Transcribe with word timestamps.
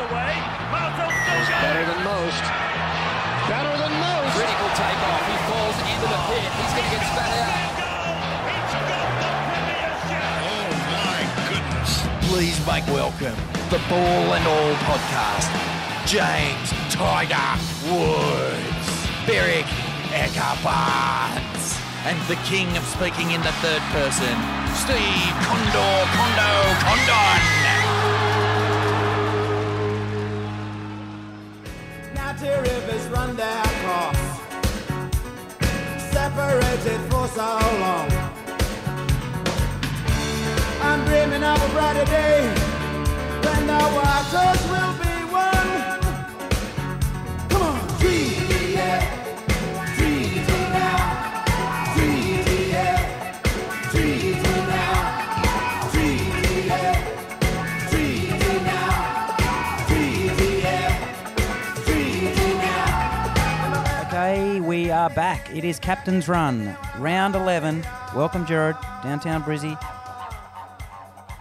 away. 0.00 0.32
Martel 0.72 1.10
still 1.12 1.42
going. 1.44 1.60
Better 1.60 1.84
than 1.84 2.00
most. 2.04 2.44
Better 3.52 3.74
than 3.76 3.92
most. 4.00 4.32
Critical 4.32 4.70
takeoff. 4.78 5.22
He 5.28 5.36
falls 5.48 5.78
into 5.84 6.06
the 6.08 6.20
pit. 6.30 6.48
He's 6.56 6.72
going 6.72 6.88
to 6.88 6.94
get 6.96 7.04
spat 7.12 7.32
out. 7.44 7.72
He's 8.48 8.74
got 8.88 9.04
the 9.12 9.30
premiership. 9.52 10.40
Oh 10.48 10.68
my 10.88 11.20
goodness. 11.52 11.90
please 12.32 12.58
make 12.64 12.86
welcome 12.88 13.36
the 13.68 13.80
Ball 13.92 14.24
and 14.34 14.44
All 14.48 14.74
podcast. 14.88 15.48
James 16.06 16.72
Tiger 16.90 17.54
Woods, 17.92 18.88
Beric 19.26 19.68
Eckerbarts, 20.10 21.78
and 22.06 22.18
the 22.26 22.40
king 22.48 22.66
of 22.76 22.82
speaking 22.84 23.30
in 23.30 23.40
the 23.42 23.52
third 23.62 23.82
person, 23.92 24.34
Steve 24.74 25.34
Condor 25.46 26.06
Condo 26.16 26.52
Condon. 26.82 27.59
So 37.34 37.42
long. 37.78 38.10
I'm 40.82 41.04
dreaming 41.04 41.44
of 41.44 41.62
a 41.62 41.68
brighter 41.72 42.04
day 42.06 42.42
when 43.44 43.66
the 43.68 43.78
waters 43.94 44.60
will 44.70 44.99
are 65.00 65.08
back. 65.08 65.50
It 65.56 65.64
is 65.64 65.80
Captain's 65.80 66.28
Run, 66.28 66.76
round 66.98 67.34
11. 67.34 67.86
Welcome, 68.14 68.44
Jared, 68.44 68.76
downtown 69.02 69.42
Brizzy. 69.42 69.74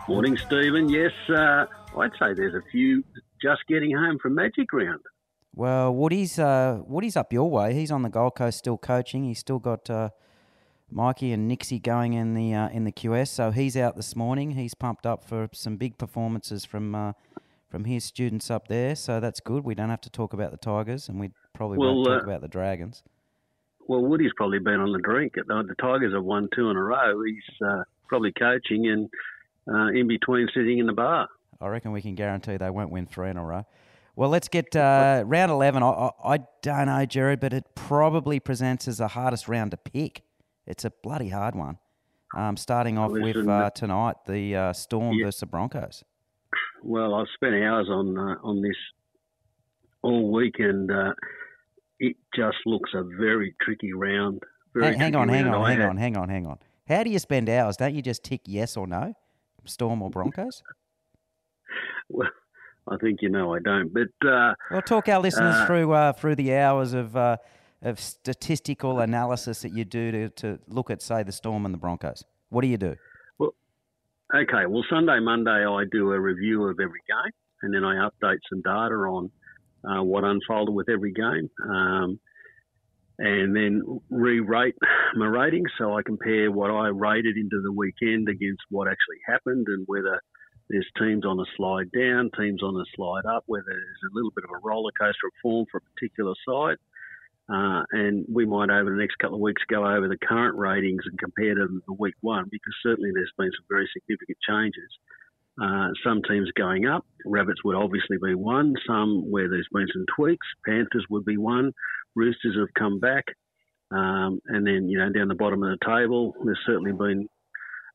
Morning, 0.07 0.37
Stephen. 0.37 0.87
Yes, 0.87 1.11
uh, 1.27 1.65
I'd 1.97 2.11
say 2.17 2.33
there's 2.33 2.53
a 2.53 2.61
few 2.71 3.03
just 3.41 3.59
getting 3.67 3.93
home 3.93 4.17
from 4.21 4.35
Magic 4.35 4.71
Round. 4.71 5.01
Well, 5.53 5.93
Woody's 5.93 6.39
uh, 6.39 6.79
Woody's 6.85 7.17
up 7.17 7.33
your 7.33 7.51
way. 7.51 7.73
He's 7.73 7.91
on 7.91 8.01
the 8.03 8.09
Gold 8.09 8.35
Coast 8.35 8.59
still 8.59 8.77
coaching. 8.77 9.25
He's 9.25 9.39
still 9.39 9.59
got 9.59 9.89
uh, 9.89 10.11
Mikey 10.89 11.33
and 11.33 11.49
Nixie 11.49 11.79
going 11.79 12.13
in 12.13 12.35
the 12.35 12.53
uh, 12.53 12.69
in 12.69 12.85
the 12.85 12.93
QS. 12.93 13.27
So 13.27 13.51
he's 13.51 13.75
out 13.75 13.97
this 13.97 14.15
morning. 14.15 14.51
He's 14.51 14.73
pumped 14.73 15.05
up 15.05 15.27
for 15.27 15.49
some 15.51 15.75
big 15.75 15.97
performances 15.97 16.63
from 16.63 16.95
uh, 16.95 17.11
from 17.69 17.83
his 17.83 18.05
students 18.05 18.49
up 18.49 18.69
there. 18.69 18.95
So 18.95 19.19
that's 19.19 19.41
good. 19.41 19.65
We 19.65 19.75
don't 19.75 19.89
have 19.89 20.01
to 20.01 20.09
talk 20.09 20.31
about 20.31 20.51
the 20.51 20.57
Tigers, 20.57 21.09
and 21.09 21.19
we 21.19 21.31
probably 21.53 21.77
won't 21.77 22.07
Well, 22.07 22.19
talk 22.19 22.23
uh, 22.23 22.25
about 22.25 22.39
the 22.39 22.47
Dragons. 22.47 23.03
Well, 23.89 24.01
Woody's 24.01 24.31
probably 24.37 24.59
been 24.59 24.79
on 24.79 24.91
the 24.91 24.99
drink. 24.99 25.33
The 25.33 25.75
Tigers 25.81 26.13
have 26.13 26.23
won 26.23 26.47
two 26.55 26.69
in 26.69 26.77
a 26.77 26.83
row. 26.83 27.23
He's 27.23 27.41
uh, 27.67 27.81
probably 28.07 28.31
coaching 28.37 28.87
and 28.87 29.09
uh, 29.67 29.87
in 29.99 30.07
between 30.07 30.47
sitting 30.53 30.77
in 30.77 30.85
the 30.85 30.93
bar. 30.93 31.27
I 31.59 31.67
reckon 31.69 31.91
we 31.91 32.03
can 32.03 32.13
guarantee 32.13 32.55
they 32.57 32.69
won't 32.69 32.91
win 32.91 33.07
three 33.07 33.31
in 33.31 33.37
a 33.37 33.43
row. 33.43 33.65
Well, 34.15 34.29
let's 34.29 34.47
get 34.47 34.75
uh, 34.75 35.23
round 35.25 35.51
11. 35.51 35.81
I, 35.81 35.87
I, 35.89 36.11
I 36.35 36.37
don't 36.61 36.85
know, 36.85 37.03
Jared, 37.07 37.39
but 37.39 37.51
it 37.51 37.63
probably 37.73 38.39
presents 38.39 38.87
as 38.87 38.99
the 38.99 39.07
hardest 39.07 39.47
round 39.47 39.71
to 39.71 39.77
pick. 39.77 40.21
It's 40.67 40.85
a 40.85 40.91
bloody 40.91 41.29
hard 41.29 41.55
one. 41.55 41.79
Um, 42.37 42.57
starting 42.57 42.99
off 42.99 43.11
with 43.11 43.23
Listen, 43.37 43.49
uh, 43.49 43.71
tonight, 43.71 44.17
the 44.27 44.55
uh, 44.55 44.73
Storm 44.73 45.15
Yeah. 45.15 45.25
versus 45.25 45.39
the 45.39 45.45
Broncos. 45.47 46.03
Well, 46.83 47.15
I've 47.15 47.25
spent 47.33 47.55
hours 47.55 47.87
on 47.89 48.15
uh, 48.15 48.35
on 48.43 48.61
this 48.61 48.75
all 50.03 50.31
weekend. 50.31 50.91
uh, 50.91 51.13
it 51.99 52.15
just 52.35 52.57
looks 52.65 52.91
a 52.93 53.03
very 53.03 53.55
tricky 53.61 53.93
round. 53.93 54.41
Very 54.73 54.91
Hang, 54.91 54.99
hang 54.99 55.15
on, 55.15 55.29
hang 55.29 55.47
on, 55.47 55.65
hang 55.65 55.81
on, 55.81 55.97
hang 55.97 56.17
on, 56.17 56.29
hang 56.29 56.47
on. 56.47 56.59
How 56.87 57.03
do 57.03 57.09
you 57.09 57.19
spend 57.19 57.49
hours? 57.49 57.77
Don't 57.77 57.93
you 57.93 58.01
just 58.01 58.23
tick 58.23 58.41
yes 58.45 58.75
or 58.77 58.87
no? 58.87 59.13
Storm 59.65 60.01
or 60.01 60.09
Broncos? 60.09 60.63
Well, 62.11 62.27
I 62.87 62.97
think 62.97 63.21
you 63.21 63.29
know 63.29 63.53
I 63.53 63.59
don't, 63.59 63.93
but 63.93 64.27
uh, 64.27 64.55
Well, 64.71 64.81
talk 64.81 65.07
our 65.09 65.19
listeners 65.19 65.53
Uh, 65.53 65.67
through 65.67 65.91
uh, 65.91 66.11
through 66.13 66.35
the 66.37 66.55
hours 66.55 66.93
of 66.93 67.15
uh, 67.15 67.37
of 67.83 67.99
statistical 67.99 68.99
analysis 69.01 69.61
that 69.61 69.73
you 69.73 69.85
do 69.85 70.11
to, 70.11 70.29
to 70.29 70.59
look 70.67 70.89
at, 70.89 71.01
say, 71.03 71.21
the 71.21 71.31
Storm 71.31 71.65
and 71.65 71.73
the 71.73 71.77
Broncos. 71.77 72.23
What 72.49 72.61
do 72.61 72.67
you 72.67 72.77
do? 72.77 72.95
Well, 73.37 73.53
Okay, 74.35 74.65
well, 74.67 74.83
Sunday, 74.89 75.19
Monday, 75.19 75.65
I 75.65 75.83
do 75.91 76.11
a 76.11 76.19
review 76.19 76.63
of 76.63 76.79
every 76.79 77.01
game, 77.07 77.31
and 77.61 77.73
then 77.73 77.83
I 77.85 78.07
update 78.07 78.39
some 78.49 78.61
data 78.63 78.95
on 78.95 79.29
uh, 79.83 80.03
what 80.03 80.23
unfolded 80.23 80.73
with 80.73 80.89
every 80.89 81.11
game, 81.11 81.49
um, 81.63 82.19
and 83.17 83.55
then 83.55 83.81
re-rate 84.09 84.75
my 85.15 85.25
ratings. 85.25 85.69
So 85.77 85.97
I 85.97 86.01
compare 86.03 86.51
what 86.51 86.71
I 86.71 86.87
rated 86.87 87.37
into 87.37 87.61
the 87.61 87.71
weekend 87.71 88.29
against 88.29 88.61
what 88.69 88.87
actually 88.87 89.19
happened, 89.27 89.67
and 89.67 89.85
whether 89.87 90.21
there's 90.69 90.87
teams 90.99 91.25
on 91.25 91.39
a 91.39 91.45
slide 91.57 91.91
down, 91.91 92.29
teams 92.37 92.61
on 92.61 92.75
a 92.75 92.85
slide 92.95 93.25
up, 93.25 93.43
whether 93.47 93.65
there's 93.67 94.11
a 94.11 94.15
little 94.15 94.31
bit 94.35 94.45
of 94.45 94.51
a 94.51 94.67
roller 94.67 94.91
coaster 94.99 95.27
of 95.27 95.33
form 95.41 95.65
for 95.71 95.77
a 95.77 95.89
particular 95.93 96.33
side. 96.47 96.77
Uh, 97.51 97.81
and 97.91 98.25
we 98.31 98.45
might 98.45 98.69
over 98.69 98.91
the 98.91 99.01
next 99.01 99.17
couple 99.17 99.35
of 99.35 99.41
weeks 99.41 99.63
go 99.67 99.83
over 99.83 100.07
the 100.07 100.17
current 100.21 100.55
ratings 100.55 101.01
and 101.05 101.17
compare 101.17 101.55
them 101.55 101.81
to 101.83 101.93
week 101.97 102.13
one 102.21 102.45
because 102.51 102.73
certainly 102.83 103.09
there's 103.11 103.31
been 103.39 103.49
some 103.49 103.65
very 103.67 103.89
significant 103.91 104.37
changes. 104.47 104.89
Uh, 105.61 105.89
some 106.05 106.21
teams 106.29 106.49
going 106.57 106.85
up, 106.85 107.05
Rabbits 107.25 107.63
would 107.63 107.75
obviously 107.75 108.17
be 108.23 108.33
one. 108.33 108.75
Some 108.87 109.29
where 109.29 109.49
there's 109.49 109.67
been 109.73 109.87
some 109.93 110.05
tweaks, 110.15 110.47
Panthers 110.65 111.05
would 111.09 111.25
be 111.25 111.37
one. 111.37 111.73
Roosters 112.15 112.55
have 112.57 112.73
come 112.77 112.99
back, 112.99 113.25
um, 113.91 114.39
and 114.47 114.65
then 114.65 114.89
you 114.89 114.97
know 114.97 115.11
down 115.11 115.27
the 115.27 115.35
bottom 115.35 115.63
of 115.63 115.77
the 115.77 115.85
table, 115.85 116.33
there's 116.43 116.59
certainly 116.65 116.93
been 116.93 117.27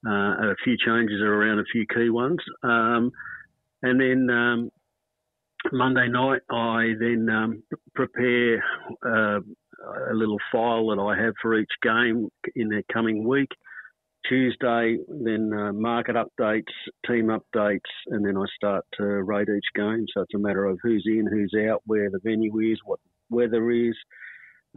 uh, 0.07 0.51
a 0.51 0.55
few 0.63 0.77
changes 0.85 1.21
around 1.23 1.59
a 1.59 1.65
few 1.73 1.87
key 1.87 2.11
ones. 2.11 2.39
Um, 2.63 3.11
and 3.83 4.01
then 4.01 4.29
um, 4.31 4.71
Monday 5.73 6.09
night, 6.09 6.43
I 6.51 6.93
then 6.99 7.29
um, 7.31 7.63
prepare 7.95 8.63
uh, 9.05 9.41
a 10.11 10.15
little 10.15 10.39
file 10.53 10.89
that 10.89 11.01
I 11.01 11.23
have 11.23 11.35
for 11.41 11.59
each 11.59 11.73
game 11.83 12.29
in 12.55 12.69
the 12.69 12.83
coming 12.93 13.27
week. 13.27 13.51
Tuesday, 14.29 14.97
then 15.09 15.53
uh, 15.53 15.73
market 15.73 16.17
updates, 16.17 16.73
team 17.07 17.27
updates, 17.27 17.81
and 18.09 18.25
then 18.25 18.37
I 18.37 18.45
start 18.55 18.85
to 18.99 19.05
rate 19.05 19.49
each 19.49 19.65
game. 19.75 20.07
So 20.15 20.23
it's 20.23 20.35
a 20.35 20.39
matter 20.39 20.65
of 20.65 20.79
who's 20.83 21.05
in, 21.07 21.27
who's 21.27 21.55
out, 21.69 21.83
where 21.87 22.11
the 22.11 22.21
venue 22.23 22.59
is, 22.61 22.79
what 22.84 23.01
weather 23.31 23.71
is, 23.71 23.95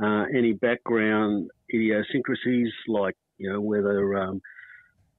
uh, 0.01 0.25
any 0.35 0.53
background 0.53 1.49
idiosyncrasies 1.73 2.71
like 2.87 3.15
you 3.37 3.51
know 3.51 3.61
whether 3.61 4.15
um, 4.17 4.41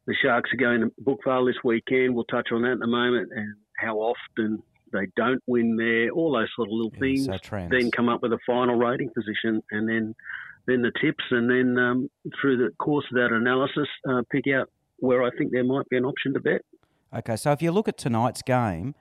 the 0.06 0.14
Sharks 0.22 0.50
are 0.52 0.56
going 0.56 0.80
to 0.80 0.92
Brookvale 1.02 1.48
this 1.48 1.62
weekend. 1.64 2.14
We'll 2.14 2.24
touch 2.24 2.48
on 2.52 2.62
that 2.62 2.72
in 2.72 2.82
a 2.82 2.86
moment, 2.86 3.30
and 3.34 3.54
how 3.76 3.96
often 3.96 4.62
they 4.92 5.06
don't 5.16 5.42
win 5.46 5.76
there. 5.76 6.10
All 6.10 6.32
those 6.32 6.48
sort 6.56 6.68
of 6.68 6.72
little 6.72 6.92
Yeah, 6.94 7.00
things. 7.00 7.26
so. 7.26 7.68
Then 7.70 7.90
come 7.90 8.08
up 8.08 8.22
with 8.22 8.32
a 8.32 8.38
final 8.46 8.76
rating 8.76 9.10
position, 9.14 9.62
and 9.70 9.88
then 9.88 10.14
then 10.68 10.82
the 10.82 10.92
tips, 11.00 11.24
and 11.30 11.50
then 11.50 11.82
um, 11.82 12.10
through 12.40 12.58
the 12.58 12.70
course 12.78 13.06
of 13.10 13.16
that 13.16 13.34
analysis, 13.34 13.88
uh, 14.08 14.22
pick 14.30 14.44
out 14.54 14.70
where 14.98 15.22
I 15.22 15.30
think 15.36 15.50
there 15.50 15.64
might 15.64 15.88
be 15.88 15.96
an 15.96 16.04
option 16.04 16.34
to 16.34 16.40
bet. 16.40 16.60
Okay, 17.16 17.36
so 17.36 17.52
if 17.52 17.62
you 17.62 17.72
look 17.72 17.88
at 17.88 17.96
tonight's 17.96 18.42
game, 18.42 18.94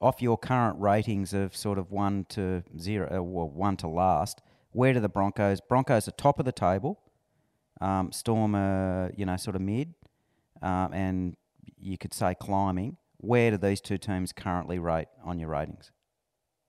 off 0.00 0.22
your 0.22 0.38
current 0.38 0.80
ratings 0.80 1.34
of 1.34 1.54
sort 1.54 1.78
of 1.78 1.90
one 1.90 2.24
to 2.30 2.62
zero, 2.78 3.22
or 3.22 3.50
one 3.50 3.76
to 3.76 3.86
last, 3.86 4.40
where 4.72 4.94
do 4.94 5.00
the 5.00 5.10
Broncos? 5.10 5.60
Broncos 5.60 6.08
are 6.08 6.12
top 6.12 6.38
of 6.38 6.46
the 6.46 6.52
table. 6.52 6.98
Um, 7.82 8.12
Storm 8.12 8.54
are, 8.54 9.12
you 9.14 9.26
know, 9.26 9.36
sort 9.36 9.56
of 9.56 9.62
mid, 9.62 9.94
um, 10.62 10.92
and 10.94 11.36
you 11.78 11.98
could 11.98 12.14
say 12.14 12.34
climbing. 12.34 12.96
Where 13.18 13.50
do 13.50 13.58
these 13.58 13.82
two 13.82 13.98
teams 13.98 14.32
currently 14.32 14.78
rate 14.78 15.08
on 15.22 15.38
your 15.38 15.50
ratings? 15.50 15.92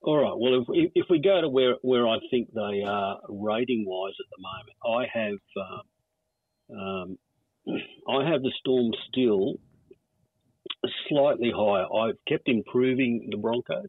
All 0.04 0.18
right. 0.18 0.34
Well, 0.36 0.66
if, 0.76 0.92
if 0.96 1.06
we 1.10 1.20
go 1.20 1.42
to 1.42 1.50
where, 1.50 1.76
where 1.84 2.08
I 2.08 2.18
think 2.32 2.52
they 2.54 2.82
are 2.84 3.20
rating 3.30 3.86
wise 3.86 4.14
at 4.20 4.26
the 4.32 4.42
moment, 4.42 4.78
I 4.84 5.20
have 5.20 6.78
um, 6.78 7.18
um, 7.68 7.78
I 8.10 8.30
have 8.32 8.42
the 8.42 8.52
Storm 8.60 8.92
still 9.10 9.56
slightly 11.08 11.52
higher. 11.56 11.86
I've 11.94 12.18
kept 12.28 12.48
improving 12.50 13.28
the 13.30 13.38
Broncos. 13.38 13.88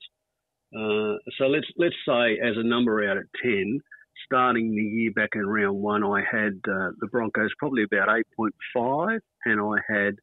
Uh, 0.74 1.16
so 1.38 1.44
let's 1.46 1.66
let's 1.76 1.94
say 2.06 2.38
as 2.42 2.56
a 2.56 2.66
number 2.66 3.08
out 3.08 3.16
of 3.16 3.24
ten, 3.42 3.80
starting 4.26 4.70
the 4.70 4.82
year 4.82 5.12
back 5.12 5.30
in 5.34 5.46
round 5.46 5.78
one, 5.78 6.04
I 6.04 6.22
had 6.30 6.60
uh, 6.68 6.92
the 7.00 7.08
Broncos 7.10 7.50
probably 7.58 7.84
about 7.84 8.14
eight 8.16 8.26
point 8.36 8.54
five, 8.74 9.20
and 9.44 9.60
I 9.60 9.76
had 9.88 10.16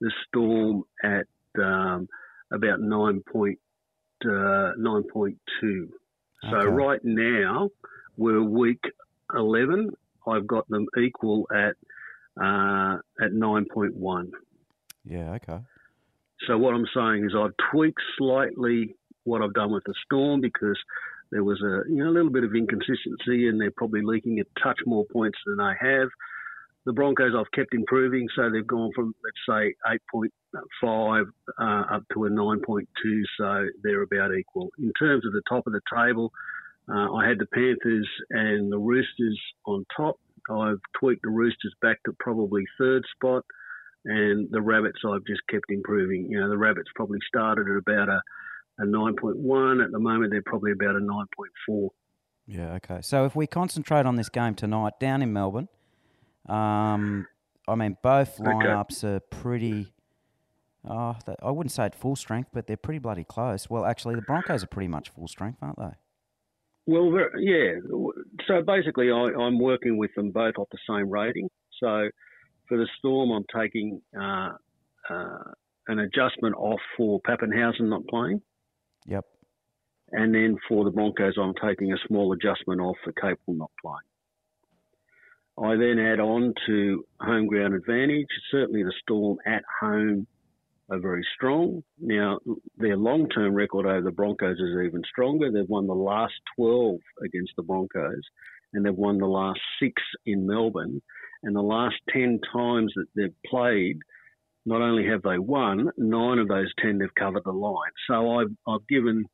the 0.00 0.12
Storm 0.26 0.84
at 1.02 1.26
um, 1.62 2.08
about 2.52 2.80
nine 2.80 3.22
point 3.32 3.58
uh, 4.24 4.72
nine 4.78 5.04
point 5.04 5.38
two. 5.60 5.88
So 6.50 6.64
right 6.64 7.00
now 7.02 7.70
we're 8.16 8.42
week 8.42 8.80
eleven. 9.34 9.90
I've 10.26 10.46
got 10.46 10.68
them 10.68 10.86
equal 10.98 11.48
at 11.52 11.74
uh, 12.40 12.98
at 13.20 13.32
nine 13.32 13.66
point 13.72 13.94
one. 13.94 14.32
Yeah, 15.04 15.32
okay. 15.34 15.60
So 16.46 16.58
what 16.58 16.74
I'm 16.74 16.86
saying 16.94 17.24
is 17.24 17.32
I've 17.36 17.54
tweaked 17.72 18.00
slightly 18.18 18.96
what 19.24 19.42
I've 19.42 19.54
done 19.54 19.72
with 19.72 19.84
the 19.84 19.94
Storm 20.04 20.40
because 20.40 20.78
there 21.30 21.44
was 21.44 21.60
a 21.62 21.90
you 21.90 22.04
know 22.04 22.10
a 22.10 22.14
little 22.14 22.30
bit 22.30 22.44
of 22.44 22.54
inconsistency 22.54 23.48
and 23.48 23.60
they're 23.60 23.70
probably 23.70 24.02
leaking 24.02 24.40
a 24.40 24.60
touch 24.60 24.78
more 24.86 25.04
points 25.06 25.38
than 25.46 25.58
they 25.58 25.72
have. 25.80 26.08
The 26.86 26.92
Broncos 26.92 27.32
I've 27.36 27.50
kept 27.52 27.74
improving, 27.74 28.28
so 28.36 28.48
they've 28.48 28.66
gone 28.66 28.92
from 28.94 29.12
let's 29.24 29.36
say 29.48 29.74
8.5 30.14 31.24
uh, 31.58 31.94
up 31.94 32.04
to 32.14 32.26
a 32.26 32.30
9.2, 32.30 32.84
so 33.36 33.66
they're 33.82 34.02
about 34.02 34.30
equal. 34.38 34.70
In 34.78 34.92
terms 34.98 35.26
of 35.26 35.32
the 35.32 35.42
top 35.48 35.66
of 35.66 35.72
the 35.72 35.80
table, 35.92 36.30
uh, 36.88 37.12
I 37.12 37.28
had 37.28 37.40
the 37.40 37.46
Panthers 37.46 38.08
and 38.30 38.70
the 38.70 38.78
Roosters 38.78 39.40
on 39.66 39.84
top. 39.96 40.20
I've 40.48 40.78
tweaked 41.00 41.22
the 41.24 41.30
Roosters 41.30 41.74
back 41.82 41.98
to 42.06 42.12
probably 42.20 42.62
third 42.78 43.02
spot, 43.16 43.44
and 44.04 44.48
the 44.52 44.62
Rabbits 44.62 45.00
I've 45.04 45.26
just 45.26 45.42
kept 45.50 45.64
improving. 45.70 46.28
You 46.30 46.40
know, 46.40 46.48
the 46.48 46.56
Rabbits 46.56 46.88
probably 46.94 47.18
started 47.26 47.66
at 47.68 47.78
about 47.78 48.08
a, 48.08 48.20
a 48.78 48.86
9.1. 48.86 49.84
At 49.84 49.90
the 49.90 49.98
moment, 49.98 50.30
they're 50.30 50.42
probably 50.46 50.70
about 50.70 50.94
a 50.94 51.00
9.4. 51.00 51.88
Yeah, 52.46 52.74
okay. 52.74 53.00
So 53.02 53.24
if 53.24 53.34
we 53.34 53.48
concentrate 53.48 54.06
on 54.06 54.14
this 54.14 54.28
game 54.28 54.54
tonight 54.54 55.00
down 55.00 55.20
in 55.20 55.32
Melbourne, 55.32 55.68
um, 56.48 57.26
I 57.68 57.74
mean, 57.74 57.96
both 58.02 58.40
Okay. 58.40 58.48
lineups 58.50 59.04
are 59.04 59.20
pretty. 59.20 59.92
Oh, 60.88 61.16
they- 61.26 61.34
I 61.42 61.50
wouldn't 61.50 61.72
say 61.72 61.84
at 61.84 61.94
full 61.96 62.14
strength, 62.14 62.50
but 62.52 62.66
they're 62.68 62.76
pretty 62.76 63.00
bloody 63.00 63.24
close. 63.24 63.68
Well, 63.68 63.84
actually, 63.84 64.14
the 64.14 64.22
Broncos 64.22 64.62
are 64.62 64.68
pretty 64.68 64.86
much 64.88 65.10
full 65.10 65.26
strength, 65.26 65.58
aren't 65.60 65.78
they? 65.78 65.92
Well, 66.86 67.12
yeah. 67.38 67.72
So 68.46 68.62
basically, 68.62 69.10
I, 69.10 69.32
I'm 69.32 69.58
working 69.58 69.96
with 69.96 70.14
them 70.14 70.30
both 70.30 70.54
off 70.58 70.68
the 70.70 70.78
same 70.88 71.10
rating. 71.10 71.48
So 71.80 72.08
for 72.68 72.78
the 72.78 72.86
Storm, 72.98 73.32
I'm 73.32 73.44
taking 73.52 74.00
uh, 74.16 74.50
uh, 75.10 75.38
an 75.88 75.98
adjustment 75.98 76.54
off 76.56 76.80
for 76.96 77.20
Papenhuyzen 77.22 77.88
not 77.88 78.06
playing. 78.06 78.40
Yep. 79.06 79.24
And 80.12 80.32
then 80.32 80.56
for 80.68 80.84
the 80.84 80.92
Broncos, 80.92 81.34
I'm 81.36 81.54
taking 81.54 81.92
a 81.92 81.96
small 82.06 82.32
adjustment 82.32 82.80
off 82.80 82.96
for 83.02 83.12
Capewell 83.12 83.56
not 83.56 83.72
playing. 83.82 83.98
I 85.58 85.76
then 85.76 85.98
add 85.98 86.20
on 86.20 86.52
to 86.66 87.04
home 87.20 87.46
ground 87.46 87.74
advantage. 87.74 88.28
Certainly, 88.50 88.82
the 88.82 88.92
Storm 89.02 89.38
at 89.46 89.62
home 89.80 90.26
are 90.90 90.98
very 90.98 91.26
strong. 91.34 91.82
Now, 91.98 92.38
their 92.76 92.96
long 92.96 93.28
term 93.28 93.54
record 93.54 93.86
over 93.86 94.02
the 94.02 94.10
Broncos 94.10 94.58
is 94.58 94.86
even 94.86 95.02
stronger. 95.10 95.50
They've 95.50 95.68
won 95.68 95.86
the 95.86 95.94
last 95.94 96.34
12 96.56 96.96
against 97.24 97.52
the 97.56 97.62
Broncos, 97.62 98.22
and 98.72 98.84
they've 98.84 98.94
won 98.94 99.18
the 99.18 99.26
last 99.26 99.60
six 99.80 100.02
in 100.26 100.46
Melbourne. 100.46 101.00
And 101.42 101.56
the 101.56 101.62
last 101.62 101.96
10 102.10 102.40
times 102.52 102.92
that 102.96 103.06
they've 103.14 103.42
played, 103.46 103.98
not 104.64 104.82
only 104.82 105.06
have 105.06 105.22
they 105.22 105.38
won, 105.38 105.90
nine 105.96 106.38
of 106.38 106.48
those 106.48 106.72
10 106.82 106.98
they've 106.98 107.14
covered 107.14 107.44
the 107.44 107.52
line. 107.52 107.92
So 108.08 108.40
I've, 108.40 108.54
I've 108.66 108.86
given 108.88 109.24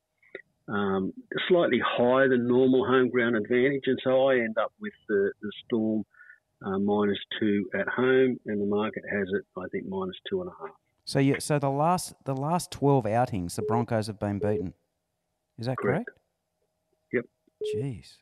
um, 0.67 1.13
slightly 1.49 1.81
higher 1.85 2.29
than 2.29 2.47
normal 2.47 2.85
home 2.85 3.09
ground 3.09 3.35
advantage, 3.35 3.83
and 3.87 3.99
so 4.03 4.29
I 4.29 4.35
end 4.35 4.57
up 4.57 4.71
with 4.79 4.93
the, 5.09 5.31
the 5.41 5.51
Storm 5.65 6.05
uh, 6.65 6.79
minus 6.79 7.17
two 7.39 7.69
at 7.73 7.87
home, 7.87 8.39
and 8.45 8.61
the 8.61 8.65
market 8.65 9.03
has 9.11 9.27
it, 9.33 9.45
I 9.57 9.67
think, 9.71 9.87
minus 9.87 10.15
two 10.29 10.41
and 10.41 10.49
a 10.49 10.53
half. 10.59 10.75
So 11.05 11.19
you, 11.19 11.39
so 11.39 11.59
the 11.59 11.69
last 11.69 12.13
the 12.25 12.35
last 12.35 12.71
twelve 12.71 13.05
outings, 13.05 13.55
the 13.55 13.61
Broncos 13.63 14.07
have 14.07 14.19
been 14.19 14.39
beaten. 14.39 14.73
Is 15.59 15.65
that 15.65 15.77
correct? 15.77 16.09
Correct. 17.11 17.25
Yep. 17.73 17.75
Jeez. 17.75 18.17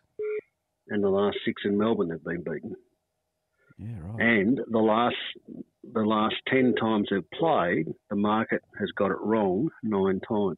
And 0.89 1.03
the 1.03 1.09
last 1.09 1.37
six 1.45 1.61
in 1.63 1.77
Melbourne 1.77 2.09
have 2.09 2.23
been 2.23 2.43
beaten. 2.43 2.75
Yeah, 3.77 3.95
right. 4.01 4.21
And 4.21 4.59
the 4.69 4.79
last 4.79 5.15
the 5.93 6.01
last 6.01 6.35
ten 6.47 6.73
times 6.75 7.07
they've 7.09 7.31
played, 7.31 7.87
the 8.09 8.15
market 8.15 8.61
has 8.79 8.89
got 8.97 9.11
it 9.11 9.17
wrong 9.21 9.69
nine 9.83 10.19
times. 10.27 10.57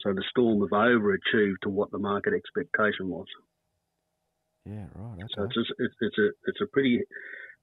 So 0.00 0.12
the 0.12 0.24
Storm 0.30 0.60
have 0.60 0.70
overachieved 0.70 1.60
to 1.62 1.68
what 1.68 1.92
the 1.92 1.98
market 1.98 2.32
expectation 2.34 3.08
was. 3.08 3.26
Yeah, 4.64 4.86
right. 4.94 5.14
Okay. 5.14 5.32
So 5.36 5.44
it's 5.44 5.56
a, 5.56 5.60
it's, 5.78 5.94
it's 6.00 6.18
a 6.18 6.28
it's 6.46 6.60
a 6.62 6.66
pretty 6.72 7.00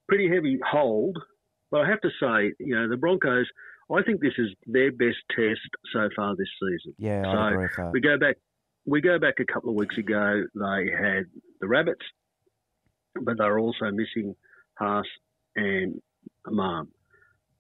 pretty 0.08 0.30
heavy 0.30 0.60
hold. 0.70 1.18
But 1.72 1.82
I 1.82 1.90
have 1.90 2.02
to 2.02 2.10
say, 2.20 2.54
you 2.60 2.76
know, 2.76 2.90
the 2.90 2.98
Broncos. 2.98 3.48
I 3.92 4.04
think 4.04 4.22
this 4.22 4.34
is 4.38 4.50
their 4.68 4.92
best 4.92 5.18
test 5.36 5.62
so 5.92 6.10
far 6.16 6.36
this 6.36 6.48
season. 6.62 6.94
yeah, 7.00 7.24
so 7.24 7.30
I 7.30 7.52
agree 7.52 7.64
with 7.64 7.76
that. 7.78 7.92
we 7.92 8.02
go 8.02 8.20
back 8.20 8.36
we 8.86 9.02
go 9.02 9.18
back 9.18 9.36
a 9.40 9.52
couple 9.52 9.72
of 9.72 9.76
weeks 9.76 9.98
ago 9.98 10.44
they 10.54 10.92
had 10.96 11.26
the 11.60 11.68
rabbits 11.68 12.06
but 13.16 13.38
they 13.38 13.46
were 13.46 13.60
also 13.60 13.86
missing 13.92 14.36
Haas 14.78 15.06
and 15.56 16.02
Imam. 16.48 16.90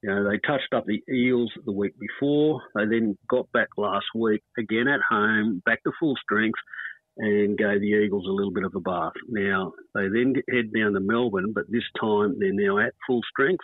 You 0.01 0.09
know, 0.09 0.30
they 0.30 0.38
touched 0.38 0.74
up 0.74 0.86
the 0.86 1.03
Eels 1.13 1.51
the 1.65 1.74
week 1.74 1.94
before. 2.00 2.62
They 2.75 2.86
then 2.86 3.18
got 3.30 3.51
back 3.51 3.68
last 3.77 4.06
week 4.15 4.44
again 4.57 4.88
at 4.88 5.01
home, 5.09 5.62
back 5.65 5.83
to 5.83 5.91
full 6.00 6.15
strength, 6.24 6.59
and 7.19 7.57
gave 7.57 7.81
the 7.81 8.01
Eagles 8.04 8.25
a 8.27 8.31
little 8.31 8.51
bit 8.51 8.63
of 8.63 8.74
a 8.75 8.80
bath. 8.80 9.13
Now 9.27 9.74
they 9.94 10.07
then 10.07 10.36
head 10.50 10.71
down 10.74 10.94
to 10.94 11.01
Melbourne, 11.01 11.51
but 11.54 11.69
this 11.69 11.83
time 12.00 12.38
they're 12.39 12.54
now 12.54 12.80
at 12.80 12.94
full 13.06 13.21
strength. 13.30 13.63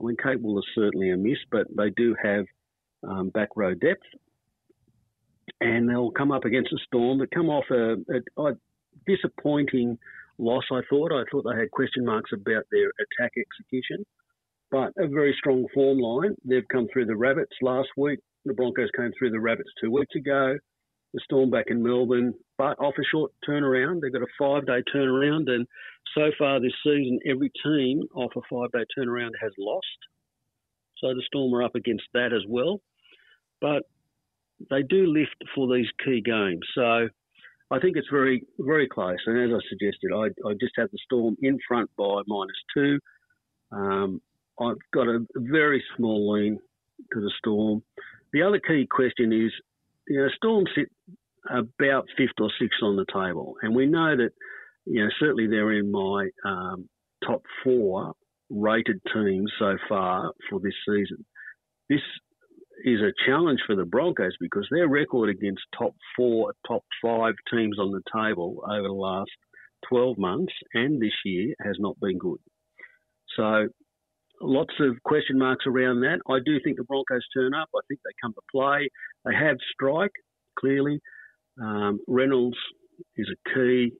I 0.00 0.04
mean, 0.04 0.16
Capewell 0.16 0.58
is 0.58 0.64
certainly 0.74 1.10
a 1.10 1.16
miss, 1.16 1.38
but 1.50 1.68
they 1.74 1.90
do 1.90 2.16
have 2.22 2.44
um, 3.08 3.30
back 3.30 3.50
row 3.56 3.74
depth, 3.74 4.02
and 5.60 5.88
they'll 5.88 6.10
come 6.10 6.32
up 6.32 6.44
against 6.44 6.72
a 6.72 6.78
Storm 6.86 7.18
that 7.20 7.30
come 7.30 7.48
off 7.48 7.64
a, 7.70 7.94
a, 7.94 8.42
a 8.42 8.52
disappointing 9.06 9.98
loss. 10.38 10.64
I 10.72 10.80
thought. 10.90 11.12
I 11.12 11.22
thought 11.30 11.44
they 11.48 11.58
had 11.58 11.70
question 11.70 12.04
marks 12.04 12.32
about 12.34 12.64
their 12.72 12.88
attack 12.88 13.32
execution, 13.38 14.04
but 14.70 14.92
a 14.98 15.06
very 15.06 15.34
strong 15.38 15.66
form 15.72 15.98
line. 15.98 16.34
They've 16.44 16.68
come 16.72 16.88
through 16.92 17.06
the 17.06 17.16
Rabbits 17.16 17.54
last 17.62 17.88
week. 17.96 18.18
The 18.44 18.54
Broncos 18.54 18.90
came 18.96 19.12
through 19.16 19.30
the 19.30 19.40
Rabbits 19.40 19.70
two 19.80 19.92
weeks 19.92 20.14
ago. 20.16 20.56
The 21.14 21.20
Storm 21.24 21.50
back 21.50 21.66
in 21.68 21.82
Melbourne, 21.82 22.34
but 22.58 22.78
off 22.78 22.94
a 22.98 23.04
short 23.10 23.32
turnaround. 23.48 24.00
They've 24.00 24.12
got 24.12 24.22
a 24.22 24.38
five-day 24.38 24.82
turnaround, 24.94 25.48
and 25.48 25.66
so 26.14 26.30
far 26.38 26.60
this 26.60 26.72
season, 26.84 27.18
every 27.26 27.50
team 27.64 28.02
off 28.14 28.32
a 28.36 28.40
five-day 28.50 28.84
turnaround 28.98 29.30
has 29.40 29.52
lost. 29.58 29.86
So 30.98 31.08
the 31.08 31.22
Storm 31.26 31.54
are 31.54 31.62
up 31.62 31.74
against 31.74 32.04
that 32.14 32.32
as 32.32 32.42
well, 32.48 32.80
but 33.60 33.82
they 34.70 34.82
do 34.82 35.06
lift 35.06 35.36
for 35.54 35.74
these 35.74 35.86
key 36.04 36.20
games. 36.22 36.66
So 36.74 37.08
I 37.70 37.78
think 37.80 37.96
it's 37.96 38.08
very, 38.10 38.42
very 38.58 38.88
close. 38.88 39.18
And 39.26 39.38
as 39.38 39.56
I 39.56 39.60
suggested, 39.68 40.10
I, 40.14 40.48
I 40.48 40.54
just 40.60 40.72
have 40.76 40.90
the 40.90 40.98
Storm 41.04 41.36
in 41.40 41.58
front 41.66 41.90
by 41.96 42.22
minus 42.26 42.56
two. 42.74 42.98
Um, 43.72 44.20
I've 44.60 44.76
got 44.94 45.08
a 45.08 45.24
very 45.34 45.82
small 45.96 46.32
lean 46.32 46.58
to 47.12 47.20
the 47.20 47.32
Storm. 47.38 47.82
The 48.32 48.42
other 48.42 48.60
key 48.60 48.86
question 48.90 49.32
is, 49.32 49.52
you 50.08 50.20
know, 50.20 50.28
Storm 50.36 50.64
sit 50.74 50.88
about 51.50 52.06
fifth 52.16 52.40
or 52.40 52.50
sixth 52.60 52.82
on 52.82 52.96
the 52.96 53.06
table, 53.12 53.54
and 53.62 53.74
we 53.74 53.86
know 53.86 54.16
that, 54.16 54.30
you 54.84 55.02
know, 55.02 55.10
certainly 55.18 55.46
they're 55.46 55.72
in 55.72 55.90
my 55.90 56.28
um, 56.44 56.88
top 57.24 57.42
four 57.62 58.12
rated 58.50 59.00
teams 59.12 59.52
so 59.58 59.76
far 59.88 60.32
for 60.48 60.60
this 60.60 60.74
season. 60.86 61.24
This 61.88 62.00
is 62.84 63.00
a 63.00 63.12
challenge 63.26 63.60
for 63.66 63.74
the 63.74 63.84
Broncos 63.84 64.36
because 64.40 64.66
their 64.70 64.88
record 64.88 65.30
against 65.30 65.62
top 65.76 65.94
four, 66.16 66.52
top 66.66 66.84
five 67.02 67.34
teams 67.52 67.78
on 67.78 67.90
the 67.90 68.02
table 68.12 68.62
over 68.68 68.86
the 68.86 68.92
last 68.92 69.30
12 69.88 70.18
months 70.18 70.52
and 70.74 71.00
this 71.00 71.14
year 71.24 71.54
has 71.60 71.76
not 71.78 71.98
been 72.00 72.18
good. 72.18 72.38
So, 73.36 73.68
lots 74.40 74.74
of 74.80 75.02
question 75.02 75.38
marks 75.38 75.64
around 75.66 76.00
that. 76.00 76.20
I 76.28 76.38
do 76.44 76.58
think 76.62 76.76
the 76.76 76.84
Broncos 76.84 77.22
turn 77.34 77.54
up. 77.54 77.68
I 77.74 77.80
think 77.88 78.00
they 78.04 78.12
come 78.22 78.34
to 78.34 78.40
play. 78.50 78.88
They 79.24 79.34
have 79.34 79.56
strike, 79.72 80.12
clearly. 80.58 81.00
Um, 81.60 82.00
Reynolds 82.06 82.56
is 83.16 83.28
a 83.30 83.54
key. 83.54 83.92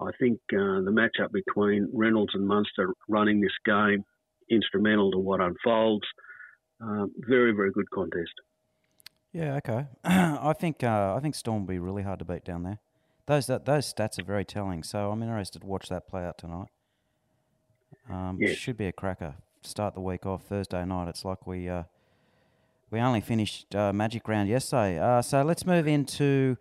I 0.00 0.10
think 0.20 0.38
uh, 0.52 0.80
the 0.84 0.92
matchup 0.92 1.32
between 1.32 1.90
Reynolds 1.92 2.32
and 2.34 2.46
Munster 2.46 2.94
running 3.08 3.40
this 3.40 3.52
game 3.64 4.04
instrumental 4.50 5.10
to 5.12 5.18
what 5.18 5.40
unfolds. 5.40 6.06
Um, 6.80 7.12
very, 7.18 7.52
very 7.52 7.72
good 7.72 7.90
contest. 7.90 8.32
Yeah, 9.32 9.56
okay. 9.56 9.86
I 10.04 10.52
think 10.58 10.82
uh, 10.82 11.14
I 11.16 11.20
think 11.20 11.34
Storm 11.34 11.62
will 11.62 11.68
be 11.68 11.78
really 11.78 12.02
hard 12.02 12.20
to 12.20 12.24
beat 12.24 12.44
down 12.44 12.62
there. 12.62 12.78
Those 13.26 13.46
that, 13.48 13.66
those 13.66 13.92
stats 13.92 14.18
are 14.18 14.24
very 14.24 14.44
telling, 14.44 14.82
so 14.82 15.10
I'm 15.10 15.22
interested 15.22 15.60
to 15.60 15.66
watch 15.66 15.88
that 15.90 16.08
play 16.08 16.24
out 16.24 16.38
tonight. 16.38 16.68
Um, 18.08 18.38
Yeah. 18.40 18.54
Should 18.54 18.78
be 18.78 18.86
a 18.86 18.92
cracker. 18.92 19.34
Start 19.62 19.94
the 19.94 20.00
week 20.00 20.24
off 20.24 20.44
Thursday 20.44 20.84
night. 20.84 21.08
It's 21.08 21.24
like 21.24 21.46
we 21.46 21.68
uh, 21.68 21.82
we 22.90 23.00
only 23.00 23.20
finished 23.20 23.74
uh, 23.74 23.92
Magic 23.92 24.26
Round 24.28 24.48
yesterday. 24.48 24.98
Uh, 24.98 25.20
so 25.20 25.42
let's 25.42 25.66
move 25.66 25.86
into 25.86 26.56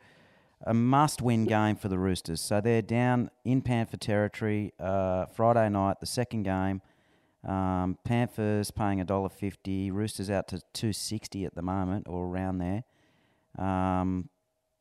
a 0.66 0.74
must-win 0.74 1.46
game 1.46 1.76
for 1.76 1.88
the 1.88 1.98
Roosters. 1.98 2.42
So 2.42 2.60
they're 2.60 2.82
down 2.82 3.30
in 3.46 3.62
Panther 3.62 3.98
territory 3.98 4.74
uh, 4.80 5.28
Friday 5.28 5.70
night, 5.70 6.00
the 6.00 6.08
second 6.08 6.44
game. 6.44 6.82
Um, 7.48 7.98
Panthers 8.04 8.72
paying 8.72 9.00
a 9.00 9.06
dollar 9.06 9.30
fifty. 9.30 9.92
Roosters 9.92 10.30
out 10.30 10.48
to 10.50 10.60
two 10.74 10.92
sixty 10.92 11.46
at 11.46 11.56
the 11.56 11.62
moment, 11.62 12.08
or 12.10 12.26
around 12.26 12.58
there. 12.58 12.84
Um, 13.64 14.30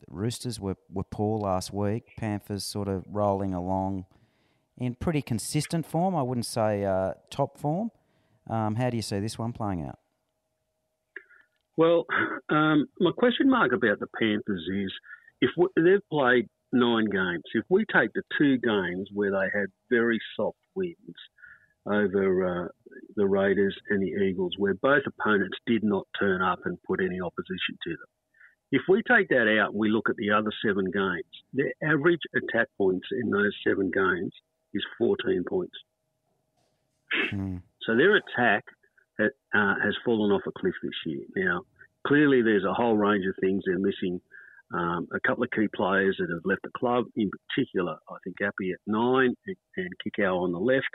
Roosters 0.09 0.59
were, 0.59 0.77
were 0.91 1.05
poor 1.05 1.39
last 1.39 1.73
week. 1.73 2.15
Panthers 2.17 2.65
sort 2.65 2.89
of 2.89 3.05
rolling 3.09 3.55
along 3.55 4.07
in 4.79 4.95
pretty 4.95 5.23
consistent 5.23 5.87
form. 5.87 6.17
I 6.17 6.23
wouldn't 6.23 6.47
say 6.47 6.85
uh, 6.85 7.13
top 7.31 7.59
form. 7.59 7.91
Um, 8.49 8.75
how 8.75 8.91
do 8.91 8.97
you 8.97 9.03
see 9.03 9.21
this 9.21 9.39
one 9.39 9.53
playing 9.53 9.83
out? 9.83 9.99
Well, 11.77 12.07
um, 12.49 12.87
my 13.01 13.13
question 13.17 13.51
mark 13.51 13.73
about 13.73 14.01
the 14.01 14.07
Panthers 14.19 14.69
is 14.73 14.93
if 15.41 15.51
we, 15.57 15.67
they've 15.77 16.09
played 16.11 16.49
nine 16.73 17.07
games, 17.07 17.45
if 17.55 17.65
we 17.69 17.85
take 17.93 18.13
the 18.15 18.23
two 18.39 18.59
games 18.59 19.09
where 19.13 19.31
they 19.31 19.59
had 19.59 19.69
very 19.91 20.19
soft 20.37 20.59
wins 20.75 21.15
over 21.87 22.65
uh, 22.65 22.69
the 23.15 23.27
Raiders 23.27 23.77
and 23.91 24.03
the 24.03 24.25
Eagles, 24.25 24.55
where 24.59 24.75
both 24.75 25.03
opponents 25.07 25.57
did 25.67 25.85
not 25.85 26.07
turn 26.19 26.43
up 26.43 26.61
and 26.65 26.83
put 26.83 27.01
any 27.01 27.21
opposition 27.21 27.79
to 27.85 27.91
them. 27.91 28.09
If 28.73 28.83
we 28.89 29.03
take 29.03 29.29
that 29.29 29.47
out 29.61 29.71
and 29.71 29.79
we 29.79 29.91
look 29.91 30.11
at 30.11 30.17
the 30.17 30.31
other 30.31 30.51
seven 30.65 30.91
games, 30.91 31.25
their 31.53 31.73
average 31.83 32.23
attack 32.35 32.67
points 32.77 33.07
in 33.13 33.31
those 33.31 33.55
seven 33.65 33.93
games 33.95 34.33
is 34.75 34.85
14 34.99 35.45
points. 35.49 35.77
So 37.87 37.97
their 37.97 38.17
attack 38.17 38.65
ha- 39.19 39.37
uh, 39.55 39.75
has 39.83 39.95
fallen 40.05 40.33
off 40.33 40.43
a 40.47 40.53
cliff 40.59 40.75
this 40.83 40.93
year. 41.07 41.25
Now, 41.37 41.63
clearly 42.07 42.43
there's 42.43 42.65
a 42.65 42.75
whole 42.75 42.97
range 42.97 43.25
of 43.27 43.35
things 43.41 43.63
they're 43.65 43.79
missing. 43.79 44.21
Um, 44.75 45.07
a 45.15 45.21
couple 45.27 45.45
of 45.45 45.51
key 45.53 45.69
players 45.75 46.17
that 46.19 46.29
have 46.29 46.45
left 46.45 46.63
the 46.65 46.71
club, 46.77 47.05
in 47.15 47.31
particular, 47.31 47.97
I 48.11 48.17
think 48.25 48.37
Appy 48.43 48.73
at 48.73 48.81
nine 48.87 49.35
and, 49.47 49.57
and 49.77 49.91
Kikau 50.05 50.43
on 50.43 50.53
the 50.53 50.59
left. 50.59 50.91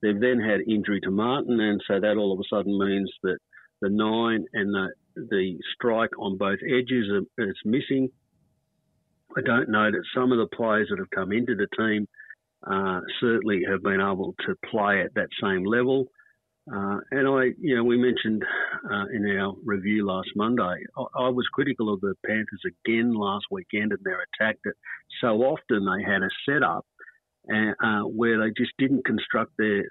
They've 0.00 0.18
then 0.18 0.40
had 0.40 0.60
injury 0.66 1.00
to 1.02 1.10
Martin, 1.10 1.60
and 1.60 1.80
so 1.86 2.00
that 2.00 2.16
all 2.16 2.32
of 2.32 2.40
a 2.40 2.48
sudden 2.50 2.78
means 2.78 3.12
that 3.22 3.38
the 3.82 3.90
nine 3.90 4.46
and 4.54 4.74
the 4.74 4.88
the 5.14 5.58
strike 5.74 6.18
on 6.18 6.38
both 6.38 6.58
edges 6.64 7.06
are, 7.10 7.44
is 7.44 7.56
missing. 7.66 8.08
I 9.36 9.42
don't 9.42 9.68
know 9.68 9.90
that 9.90 10.04
some 10.14 10.32
of 10.32 10.38
the 10.38 10.56
players 10.56 10.88
that 10.90 10.98
have 10.98 11.10
come 11.10 11.32
into 11.32 11.54
the 11.54 11.68
team 11.76 12.08
uh, 12.66 13.00
certainly 13.20 13.62
have 13.68 13.82
been 13.82 14.00
able 14.00 14.34
to 14.46 14.54
play 14.70 15.02
at 15.02 15.14
that 15.14 15.28
same 15.42 15.64
level. 15.64 16.08
Uh, 16.70 16.98
and 17.10 17.26
I, 17.26 17.54
you 17.60 17.76
know, 17.76 17.82
we 17.82 17.96
mentioned 17.96 18.44
uh, 18.88 19.06
in 19.12 19.26
our 19.36 19.54
review 19.64 20.06
last 20.06 20.28
Monday, 20.36 20.62
I, 20.96 21.02
I 21.24 21.28
was 21.28 21.46
critical 21.52 21.92
of 21.92 22.00
the 22.00 22.14
Panthers 22.24 22.62
again 22.64 23.14
last 23.14 23.46
weekend 23.50 23.90
and 23.90 24.00
their 24.04 24.20
attack 24.22 24.58
that 24.64 24.74
so 25.20 25.42
often 25.42 25.84
they 25.84 26.04
had 26.04 26.22
a 26.22 26.28
setup 26.48 26.86
and, 27.48 27.74
uh, 27.82 28.02
where 28.02 28.38
they 28.38 28.52
just 28.56 28.70
didn't 28.78 29.04
construct 29.04 29.50
their 29.58 29.82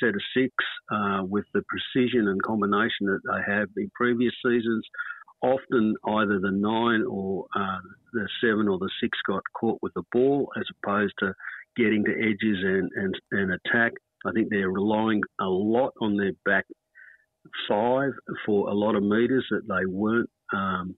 set 0.00 0.14
of 0.14 0.22
six 0.34 0.54
uh, 0.90 1.20
with 1.24 1.44
the 1.52 1.62
precision 1.68 2.28
and 2.28 2.42
combination 2.42 3.04
that 3.06 3.20
they 3.26 3.52
have 3.52 3.68
in 3.76 3.90
previous 3.94 4.32
seasons. 4.44 4.86
Often 5.42 5.94
either 6.08 6.40
the 6.40 6.52
nine 6.52 7.04
or 7.06 7.44
uh, 7.54 7.78
the 8.14 8.26
seven 8.40 8.66
or 8.66 8.78
the 8.78 8.88
six 9.02 9.18
got 9.26 9.42
caught 9.54 9.78
with 9.82 9.92
the 9.92 10.04
ball 10.10 10.48
as 10.58 10.64
opposed 10.82 11.12
to 11.18 11.34
getting 11.76 12.02
to 12.06 12.12
edges 12.12 12.58
and, 12.62 12.90
and, 12.96 13.14
and 13.32 13.52
attack. 13.52 13.92
I 14.26 14.32
think 14.32 14.48
they're 14.50 14.70
relying 14.70 15.22
a 15.40 15.46
lot 15.46 15.92
on 16.00 16.16
their 16.16 16.32
back 16.44 16.64
five 17.68 18.12
for 18.46 18.68
a 18.68 18.74
lot 18.74 18.96
of 18.96 19.02
meters 19.02 19.46
that 19.50 19.68
they 19.68 19.86
weren't 19.86 20.30
um, 20.52 20.96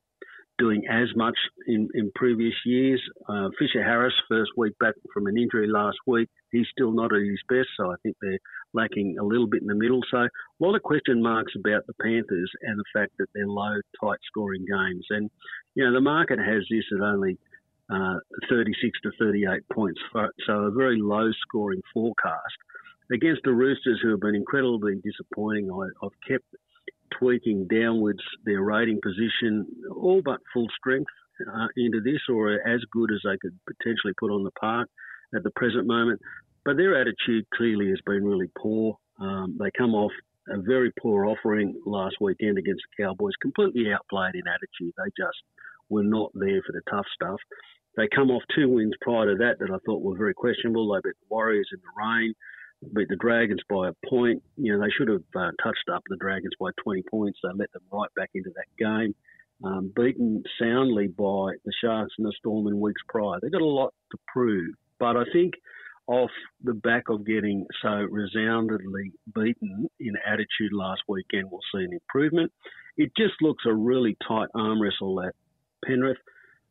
doing 0.59 0.83
as 0.91 1.09
much 1.17 1.37
in, 1.67 1.89
in 1.95 2.11
previous 2.15 2.55
years. 2.65 3.03
Uh, 3.29 3.49
Fisher 3.59 3.83
Harris, 3.83 4.15
first 4.29 4.51
week 4.57 4.73
back 4.79 4.95
from 5.13 5.27
an 5.27 5.37
injury 5.37 5.69
last 5.69 5.99
week, 6.07 6.29
he's 6.51 6.67
still 6.73 6.93
not 6.93 7.13
at 7.13 7.21
his 7.21 7.41
best, 7.49 7.69
so 7.77 7.91
I 7.91 7.97
think 8.03 8.17
they're 8.21 8.39
lacking 8.73 9.17
a 9.21 9.25
little 9.25 9.47
bit 9.47 9.63
in 9.63 9.69
the 9.69 9.75
middle. 9.75 10.01
So 10.11 10.19
a 10.19 10.29
lot 10.61 10.75
of 10.75 10.83
question 10.83 11.23
marks 11.23 11.53
about 11.59 11.87
the 11.87 11.95
Panthers 12.01 12.51
and 12.63 12.79
the 12.79 12.85
fact 12.95 13.13
that 13.19 13.27
they're 13.35 13.47
low, 13.47 13.77
tight 14.01 14.19
scoring 14.27 14.65
games. 14.67 15.07
And, 15.11 15.31
you 15.75 15.85
know, 15.85 15.93
the 15.93 16.01
market 16.01 16.39
has 16.39 16.63
this 16.71 16.85
at 16.95 17.05
only 17.05 17.39
uh, 17.93 18.17
36 18.49 18.99
to 19.03 19.11
38 19.19 19.63
points, 19.73 20.01
so 20.47 20.53
a 20.53 20.71
very 20.71 21.01
low 21.01 21.31
scoring 21.47 21.83
forecast. 21.93 22.57
Against 23.13 23.43
the 23.45 23.53
Roosters, 23.53 24.01
who 24.03 24.11
have 24.11 24.21
been 24.21 24.35
incredibly 24.35 24.97
disappointing, 24.97 25.71
I, 25.71 26.05
I've 26.05 26.19
kept 26.27 26.45
tweaking 27.19 27.67
downwards 27.69 28.23
their 28.45 28.63
rating 28.63 29.01
position, 29.03 29.67
all 29.95 30.23
but 30.25 30.41
full 30.53 30.67
strength 30.79 31.11
uh, 31.41 31.69
into 31.77 32.01
this, 32.01 32.21
or 32.29 32.55
as 32.67 32.81
good 32.91 33.11
as 33.13 33.21
they 33.25 33.37
could 33.41 33.57
potentially 33.67 34.13
put 34.19 34.31
on 34.31 34.43
the 34.43 34.51
park 34.53 34.89
at 35.35 35.43
the 35.45 35.51
present 35.51 35.87
moment. 35.87 36.21
But 36.65 36.77
their 36.77 37.01
attitude 37.01 37.47
clearly 37.55 37.91
has 37.91 38.01
been 38.05 38.25
really 38.25 38.51
poor. 38.59 38.97
Um, 39.21 39.57
they 39.61 39.71
come 39.79 39.95
off 39.95 40.13
a 40.49 40.61
very 40.61 40.93
poor 41.01 41.27
offering 41.27 41.75
last 41.87 42.17
weekend 42.21 42.59
against 42.59 42.83
the 42.83 43.05
Cowboys, 43.05 43.35
completely 43.41 43.93
outplayed 43.93 44.35
in 44.35 44.43
attitude. 44.47 44.95
They 44.97 45.11
just 45.17 45.39
were 45.89 46.05
not 46.05 46.33
there 46.35 46.63
for 46.67 46.73
the 46.73 46.83
tough 46.91 47.07
stuff. 47.15 47.39
They 47.97 48.09
come 48.15 48.31
off 48.31 48.43
two 48.55 48.69
wins 48.69 48.95
prior 49.01 49.27
to 49.27 49.39
that 49.39 49.59
that 49.61 49.71
I 49.73 49.79
thought 49.87 50.03
were 50.03 50.19
very 50.19 50.35
questionable. 50.35 50.93
They 50.93 51.09
beat 51.09 51.17
the 51.21 51.35
Warriors 51.35 51.69
in 51.73 51.79
the 51.81 52.03
rain 52.05 52.35
beat 52.95 53.09
the 53.09 53.17
Dragons 53.17 53.61
by 53.69 53.89
a 53.89 54.09
point. 54.09 54.43
You 54.57 54.73
know, 54.73 54.85
they 54.85 54.91
should 54.97 55.09
have 55.09 55.23
uh, 55.35 55.51
touched 55.63 55.89
up 55.93 56.03
the 56.09 56.17
Dragons 56.17 56.53
by 56.61 56.71
20 56.83 57.03
points. 57.11 57.39
They 57.43 57.51
let 57.55 57.73
them 57.73 57.83
right 57.93 58.11
back 58.15 58.31
into 58.35 58.51
that 58.51 58.67
game. 58.79 59.15
Um, 59.65 59.91
beaten 59.97 60.43
soundly 60.61 61.09
by 61.09 61.57
the 61.65 61.73
Sharks 61.81 62.13
and 62.19 62.27
the 62.27 62.35
Storm 62.39 62.67
in 62.67 62.79
weeks 62.79 63.01
prior. 63.09 63.39
They've 63.41 63.51
got 63.53 63.63
a 63.63 63.65
lot 63.65 63.95
to 64.13 64.19
prove. 64.33 64.75
But 64.99 65.17
I 65.17 65.25
think 65.33 65.55
off 66.07 66.31
the 66.63 66.75
back 66.75 67.05
of 67.09 67.27
getting 67.27 67.67
so 67.83 67.89
resoundingly 67.89 69.13
beaten 69.35 69.89
in 69.99 70.15
attitude 70.27 70.73
last 70.73 71.03
weekend, 71.09 71.51
we'll 71.51 71.61
see 71.75 71.85
an 71.85 71.93
improvement. 71.93 72.53
It 72.97 73.13
just 73.17 73.35
looks 73.41 73.65
a 73.67 73.75
really 73.75 74.17
tight 74.27 74.49
arm 74.55 74.81
wrestle 74.81 75.23
at 75.23 75.35
Penrith. 75.85 76.19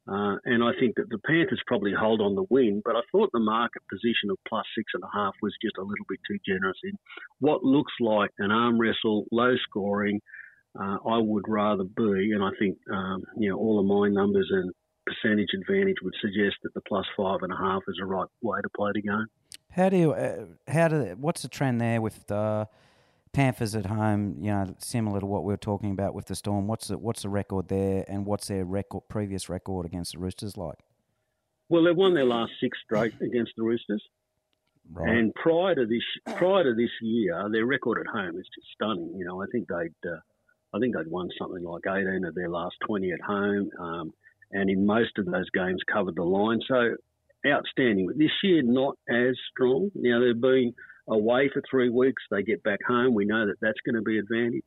Uh, 0.08 0.38
and 0.46 0.64
I 0.64 0.72
think 0.80 0.96
that 0.98 1.10
the 1.10 1.18
Panthers 1.26 1.62
probably 1.66 1.92
hold 1.92 2.22
on 2.22 2.36
the 2.36 2.46
win, 2.50 2.82
but 2.86 2.96
I 2.96 3.02
thought 3.12 3.32
the 3.34 3.40
market 3.40 3.82
position 3.90 4.30
of 4.30 4.38
plus 4.48 4.66
six 4.78 4.92
and 4.94 5.04
a 5.04 5.10
half 5.12 5.34
was 5.42 5.54
just 5.64 5.78
a 5.78 5.82
little 5.82 6.06
bit 6.08 6.20
too 6.28 6.38
generous 6.46 6.78
in 6.84 6.94
what 7.40 7.64
looks 7.64 7.94
like 8.00 8.30
an 8.38 8.52
arm 8.52 8.80
wrestle, 8.80 9.26
low 9.32 9.56
scoring. 9.68 10.22
Uh, 10.80 10.98
I 11.08 11.18
would 11.18 11.46
rather 11.48 11.86
be, 11.86 12.34
and 12.34 12.44
I 12.44 12.50
think 12.60 12.78
um, 12.94 13.24
you 13.38 13.50
know 13.50 13.58
all 13.58 13.80
of 13.80 13.86
my 13.86 14.10
numbers 14.10 14.48
and 14.52 14.72
percentage 15.08 15.50
advantage 15.60 15.98
would 16.04 16.14
suggest 16.22 16.58
that 16.64 16.74
the 16.74 16.82
plus 16.88 17.06
five 17.18 17.40
and 17.42 17.52
a 17.52 17.56
half 17.56 17.82
is 17.88 17.96
the 18.00 18.06
right 18.06 18.28
way 18.42 18.60
to 18.62 18.70
play 18.76 18.92
the 18.94 19.02
game. 19.02 19.26
How 19.72 19.90
do 19.90 19.98
you, 19.98 20.12
uh, 20.12 20.46
how 20.68 20.88
do, 20.88 21.16
what's 21.20 21.42
the 21.42 21.48
trend 21.48 21.82
there 21.82 22.02
with 22.02 22.28
the 22.28 22.68
Panthers 23.36 23.76
at 23.76 23.86
home? 23.86 24.38
You 24.40 24.52
know, 24.52 24.76
similar 24.80 25.20
to 25.20 25.26
what 25.26 25.44
we 25.44 25.54
were 25.54 25.58
talking 25.58 25.92
about 25.92 26.14
with 26.14 26.26
the 26.26 26.36
Storm. 26.36 26.68
What's 26.68 26.88
the, 26.88 26.98
what's 26.98 27.24
the 27.24 27.30
record 27.30 27.68
there, 27.68 28.06
and 28.08 28.26
what's 28.26 28.48
their 28.48 28.64
record, 28.64 29.04
previous 29.10 29.50
record 29.50 29.86
against 29.86 30.14
the 30.14 30.20
Roosters 30.20 30.58
like? 30.58 30.80
Well, 31.70 31.84
they've 31.84 31.96
won 31.96 32.14
their 32.14 32.26
last 32.26 32.54
six 32.62 32.78
straight 32.84 33.14
against 33.22 33.52
the 33.58 33.64
Roosters. 33.64 34.04
Right. 34.92 35.18
And 35.18 35.34
prior 35.34 35.76
to 35.76 35.86
this, 35.86 36.36
prior 36.36 36.64
to 36.64 36.76
this 36.76 36.92
year, 37.02 37.50
their 37.52 37.66
record 37.66 38.00
at 38.00 38.08
home 38.08 38.38
is 38.38 38.46
just 38.56 38.68
stunning. 38.74 39.14
You 39.18 39.26
know, 39.26 39.42
I 39.42 39.46
think 39.52 39.68
they'd, 39.68 40.10
uh, 40.10 40.20
I 40.74 40.80
think 40.80 40.96
they'd 40.96 41.10
won 41.10 41.30
something 41.40 41.64
like 41.64 41.84
18 41.88 42.24
of 42.24 42.36
their 42.36 42.50
last 42.50 42.76
20 42.88 43.12
at 43.12 43.22
home, 43.22 43.70
um, 43.80 44.14
and 44.52 44.70
in 44.70 44.86
most 44.86 45.18
of 45.18 45.26
those 45.26 45.50
games 45.50 45.82
covered 45.92 46.16
the 46.16 46.24
line. 46.24 46.62
So 46.68 46.96
outstanding. 47.46 48.08
But 48.08 48.18
This 48.18 48.32
year, 48.44 48.62
not 48.62 48.98
as 49.10 49.36
strong. 49.52 49.92
Now 49.96 50.20
they've 50.20 50.40
been 50.40 50.74
away 51.08 51.50
for 51.54 51.62
three 51.70 51.90
weeks. 51.90 52.24
They 52.32 52.44
get 52.44 52.64
back 52.64 52.80
home. 52.88 53.14
We 53.14 53.26
know 53.26 53.46
that 53.48 53.58
that's 53.62 53.80
going 53.86 53.96
to 53.96 54.02
be 54.02 54.18
advantage. 54.20 54.64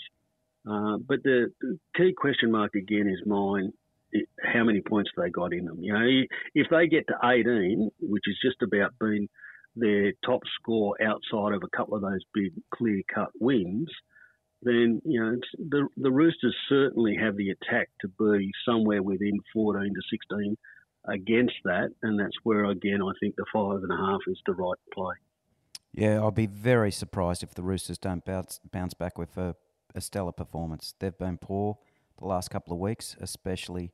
Uh, 0.69 0.99
but 0.99 1.23
the, 1.23 1.51
the 1.61 1.79
key 1.97 2.13
question 2.17 2.51
mark 2.51 2.75
again 2.75 3.09
is 3.09 3.21
mine. 3.27 3.73
i- 4.15 4.49
How 4.53 4.65
many 4.65 4.81
points 4.81 5.11
they 5.17 5.31
got 5.31 5.53
in 5.53 5.65
them? 5.65 5.79
You 5.81 5.93
know, 5.93 6.23
if 6.55 6.67
they 6.71 6.87
get 6.89 7.07
to 7.09 7.15
18, 7.27 7.91
which 8.01 8.25
is 8.27 8.37
just 8.43 8.63
about 8.63 8.93
being 9.01 9.29
their 9.77 10.13
top 10.25 10.41
score 10.61 10.97
outside 11.03 11.55
of 11.55 11.63
a 11.63 11.77
couple 11.77 11.95
of 11.95 12.03
those 12.03 12.21
big 12.35 12.53
clear 12.75 13.01
cut 13.15 13.31
wins, 13.41 13.89
then 14.63 15.01
you 15.05 15.21
know 15.23 15.37
the 15.71 15.87
the 15.99 16.11
Roosters 16.11 16.57
certainly 16.69 17.15
have 17.17 17.37
the 17.37 17.51
attack 17.51 17.89
to 18.01 18.09
be 18.19 18.51
somewhere 18.67 19.05
within 19.05 19.39
14 19.53 19.83
to 19.95 20.01
16 20.11 20.57
against 21.09 21.55
that, 21.65 21.91
and 22.03 22.19
that's 22.19 22.37
where 22.43 22.65
again 22.65 23.01
I 23.03 23.13
think 23.21 23.37
the 23.37 23.45
five 23.53 23.85
and 23.85 23.93
a 23.93 23.97
half 23.97 24.19
is 24.27 24.39
the 24.47 24.55
right 24.55 24.79
play. 24.93 25.15
Yeah, 25.99 26.21
I'll 26.21 26.31
be 26.31 26.47
very 26.47 26.93
surprised 26.93 27.43
if 27.43 27.55
the 27.55 27.63
Roosters 27.63 27.99
don't 27.99 28.25
bounce 28.25 28.61
bounce 28.71 28.95
back 28.95 29.19
with 29.19 29.37
a, 29.37 29.57
a 29.97 30.01
stellar 30.01 30.31
performance. 30.31 30.95
They've 31.01 31.19
been 31.19 31.39
poor 31.39 31.77
the 32.21 32.25
last 32.25 32.51
couple 32.53 32.73
of 32.73 32.79
weeks, 32.79 33.17
especially 33.21 33.91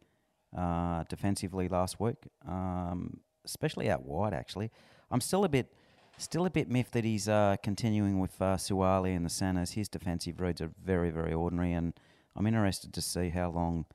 uh, 0.54 1.04
defensively 1.08 1.66
last 1.66 1.98
week, 1.98 2.16
um, 2.46 3.20
especially 3.46 3.88
out 3.88 4.04
wide. 4.04 4.34
Actually, 4.34 4.70
I'm 5.10 5.22
still 5.22 5.44
a 5.44 5.48
bit 5.48 5.72
still 6.18 6.44
a 6.44 6.50
bit 6.50 6.68
miffed 6.68 6.92
that 6.92 7.04
he's 7.04 7.26
uh, 7.26 7.56
continuing 7.62 8.20
with 8.20 8.38
uh, 8.38 8.56
Suaalii 8.56 9.16
and 9.16 9.24
the 9.24 9.30
centres. 9.30 9.70
His 9.70 9.88
defensive 9.88 10.42
reads 10.42 10.60
are 10.60 10.72
very 10.84 11.10
very 11.10 11.32
ordinary, 11.32 11.72
and 11.72 11.94
I'm 12.36 12.46
interested 12.46 12.92
to 12.92 13.00
see 13.00 13.30
how 13.30 13.48
long 13.48 13.86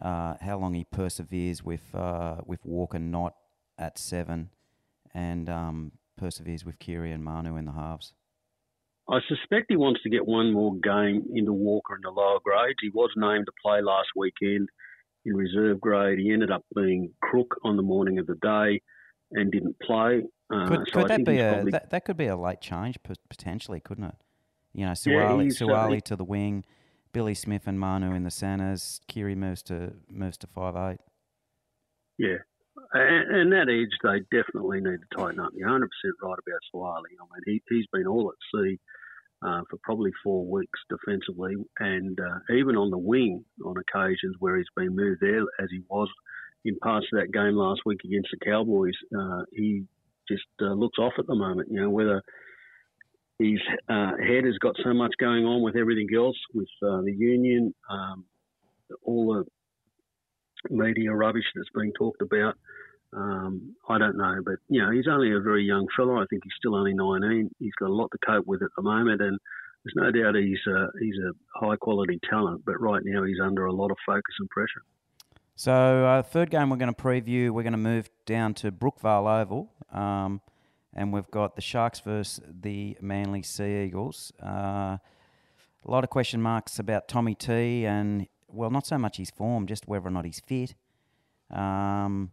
uh, 0.00 0.34
how 0.40 0.58
long 0.58 0.74
he 0.74 0.84
perseveres 0.84 1.64
with 1.64 1.92
uh, 1.92 2.36
with 2.46 2.64
Walker 2.64 3.00
not 3.00 3.34
at 3.76 3.98
seven, 3.98 4.50
and 5.12 5.48
um, 5.50 5.92
perseveres 6.22 6.64
with 6.64 6.78
Keary 6.78 7.10
and 7.10 7.24
Manu 7.24 7.56
in 7.56 7.64
the 7.64 7.72
halves. 7.72 8.12
I 9.10 9.18
suspect 9.28 9.66
he 9.68 9.76
wants 9.76 10.00
to 10.04 10.08
get 10.08 10.24
one 10.24 10.52
more 10.52 10.76
game 10.76 11.24
into 11.34 11.52
Walker 11.52 11.96
in 11.96 12.02
the 12.02 12.10
lower 12.10 12.38
grades. 12.44 12.78
He 12.80 12.90
was 12.90 13.10
named 13.16 13.46
to 13.46 13.52
play 13.60 13.82
last 13.82 14.10
weekend 14.14 14.68
in 15.24 15.34
reserve 15.34 15.80
grade. 15.80 16.20
He 16.20 16.32
ended 16.32 16.52
up 16.52 16.64
being 16.76 17.10
crook 17.20 17.56
on 17.64 17.76
the 17.76 17.82
morning 17.82 18.20
of 18.20 18.28
the 18.28 18.36
day 18.36 18.80
and 19.32 19.50
didn't 19.50 19.76
play. 19.80 20.22
Uh, 20.54 20.68
Could, 20.68 20.88
so 20.92 21.00
could 21.00 21.08
that 21.08 21.24
be 21.24 21.38
a 21.40 21.64
that, 21.72 21.90
that 21.90 22.04
could 22.04 22.16
be 22.16 22.26
a 22.26 22.36
late 22.36 22.60
change 22.60 22.96
potentially, 23.28 23.80
couldn't 23.80 24.04
it? 24.04 24.14
You 24.72 24.82
know, 24.82 24.94
Yeah, 25.04 25.26
Suaalii, 25.28 25.44
he's, 25.44 25.60
uh, 25.60 26.00
to 26.04 26.16
the 26.16 26.24
wing, 26.24 26.64
Billy 27.12 27.34
Smith 27.34 27.66
and 27.66 27.80
Manu 27.80 28.14
in 28.14 28.22
the 28.22 28.30
centres. 28.30 29.00
Kiri 29.08 29.34
moves 29.34 29.62
to 29.64 29.94
moves 30.08 30.36
to 30.38 30.46
five 30.46 30.76
eight. 30.76 31.00
Yeah. 32.18 32.38
And, 32.94 33.52
that 33.52 33.68
edge, 33.68 33.96
they 34.02 34.20
definitely 34.36 34.80
need 34.80 34.98
to 35.00 35.16
tighten 35.16 35.40
up. 35.40 35.52
You're 35.54 35.68
100% 35.68 35.82
right 36.22 36.38
about 36.38 36.60
Suaalii. 36.74 37.20
I 37.20 37.24
mean, 37.34 37.42
he, 37.46 37.62
he's 37.68 37.86
been 37.92 38.06
all 38.06 38.32
at 38.32 38.58
sea 38.60 38.78
uh, 39.42 39.62
for 39.68 39.78
probably 39.82 40.10
four 40.22 40.46
weeks 40.46 40.78
defensively, 40.88 41.54
and 41.80 42.18
uh, 42.18 42.54
even 42.54 42.76
on 42.76 42.90
the 42.90 42.98
wing 42.98 43.44
on 43.64 43.76
occasions 43.76 44.36
where 44.38 44.56
he's 44.56 44.66
been 44.76 44.94
moved 44.96 45.20
there, 45.20 45.42
as 45.60 45.68
he 45.70 45.82
was 45.88 46.08
in 46.64 46.78
parts 46.78 47.06
of 47.12 47.20
that 47.20 47.32
game 47.32 47.56
last 47.56 47.80
week 47.84 48.00
against 48.04 48.28
the 48.30 48.44
Cowboys, 48.44 48.94
uh, 49.18 49.42
he 49.52 49.84
just 50.28 50.44
uh, 50.60 50.72
looks 50.72 50.98
off 50.98 51.14
at 51.18 51.26
the 51.26 51.34
moment. 51.34 51.68
You 51.70 51.82
know, 51.82 51.90
whether 51.90 52.22
his 53.38 53.58
uh, 53.88 54.12
head 54.16 54.44
has 54.44 54.56
got 54.60 54.76
so 54.84 54.94
much 54.94 55.12
going 55.18 55.44
on 55.44 55.62
with 55.62 55.76
everything 55.76 56.08
else, 56.16 56.36
with 56.54 56.68
uh, 56.82 57.02
the 57.02 57.14
union, 57.16 57.74
um, 57.90 58.24
all 59.02 59.34
the 59.34 59.44
media 60.70 61.12
rubbish 61.12 61.44
that's 61.54 61.68
being 61.74 61.92
talked 61.92 62.22
about. 62.22 62.54
Um, 63.14 63.76
I 63.88 63.98
don't 63.98 64.16
know, 64.16 64.36
but 64.44 64.54
you 64.68 64.82
know, 64.82 64.90
he's 64.90 65.06
only 65.08 65.32
a 65.32 65.40
very 65.40 65.64
young 65.64 65.86
fella. 65.96 66.22
I 66.22 66.24
think 66.30 66.44
he's 66.44 66.52
still 66.58 66.74
only 66.74 66.94
19. 66.94 67.50
He's 67.58 67.74
got 67.78 67.90
a 67.90 67.94
lot 67.94 68.10
to 68.12 68.18
cope 68.26 68.46
with 68.46 68.62
at 68.62 68.70
the 68.76 68.82
moment, 68.82 69.20
and 69.20 69.38
there's 69.84 69.94
no 69.96 70.10
doubt 70.10 70.36
he's 70.36 70.58
a, 70.66 70.86
he's 70.98 71.16
a 71.18 71.32
high 71.58 71.76
quality 71.76 72.18
talent. 72.28 72.62
But 72.64 72.80
right 72.80 73.02
now, 73.04 73.24
he's 73.24 73.40
under 73.42 73.66
a 73.66 73.72
lot 73.72 73.90
of 73.90 73.98
focus 74.06 74.34
and 74.38 74.48
pressure. 74.48 74.82
So, 75.54 75.72
uh, 76.06 76.22
third 76.22 76.50
game 76.50 76.70
we're 76.70 76.78
going 76.78 76.94
to 76.94 77.02
preview, 77.02 77.50
we're 77.50 77.62
going 77.62 77.72
to 77.72 77.78
move 77.78 78.08
down 78.24 78.54
to 78.54 78.72
Brookvale 78.72 79.42
Oval, 79.42 79.70
um, 79.92 80.40
and 80.94 81.12
we've 81.12 81.30
got 81.30 81.56
the 81.56 81.62
Sharks 81.62 82.00
versus 82.00 82.40
the 82.48 82.96
Manly 83.02 83.42
Sea 83.42 83.84
Eagles. 83.84 84.32
Uh, 84.42 84.96
a 85.84 85.90
lot 85.90 86.04
of 86.04 86.10
question 86.10 86.40
marks 86.40 86.78
about 86.78 87.06
Tommy 87.06 87.34
T, 87.34 87.84
and 87.84 88.26
well, 88.52 88.70
not 88.70 88.86
so 88.86 88.98
much 88.98 89.16
his 89.16 89.30
form, 89.30 89.66
just 89.66 89.88
whether 89.88 90.06
or 90.06 90.10
not 90.10 90.24
he's 90.24 90.40
fit. 90.40 90.74
Um, 91.50 92.32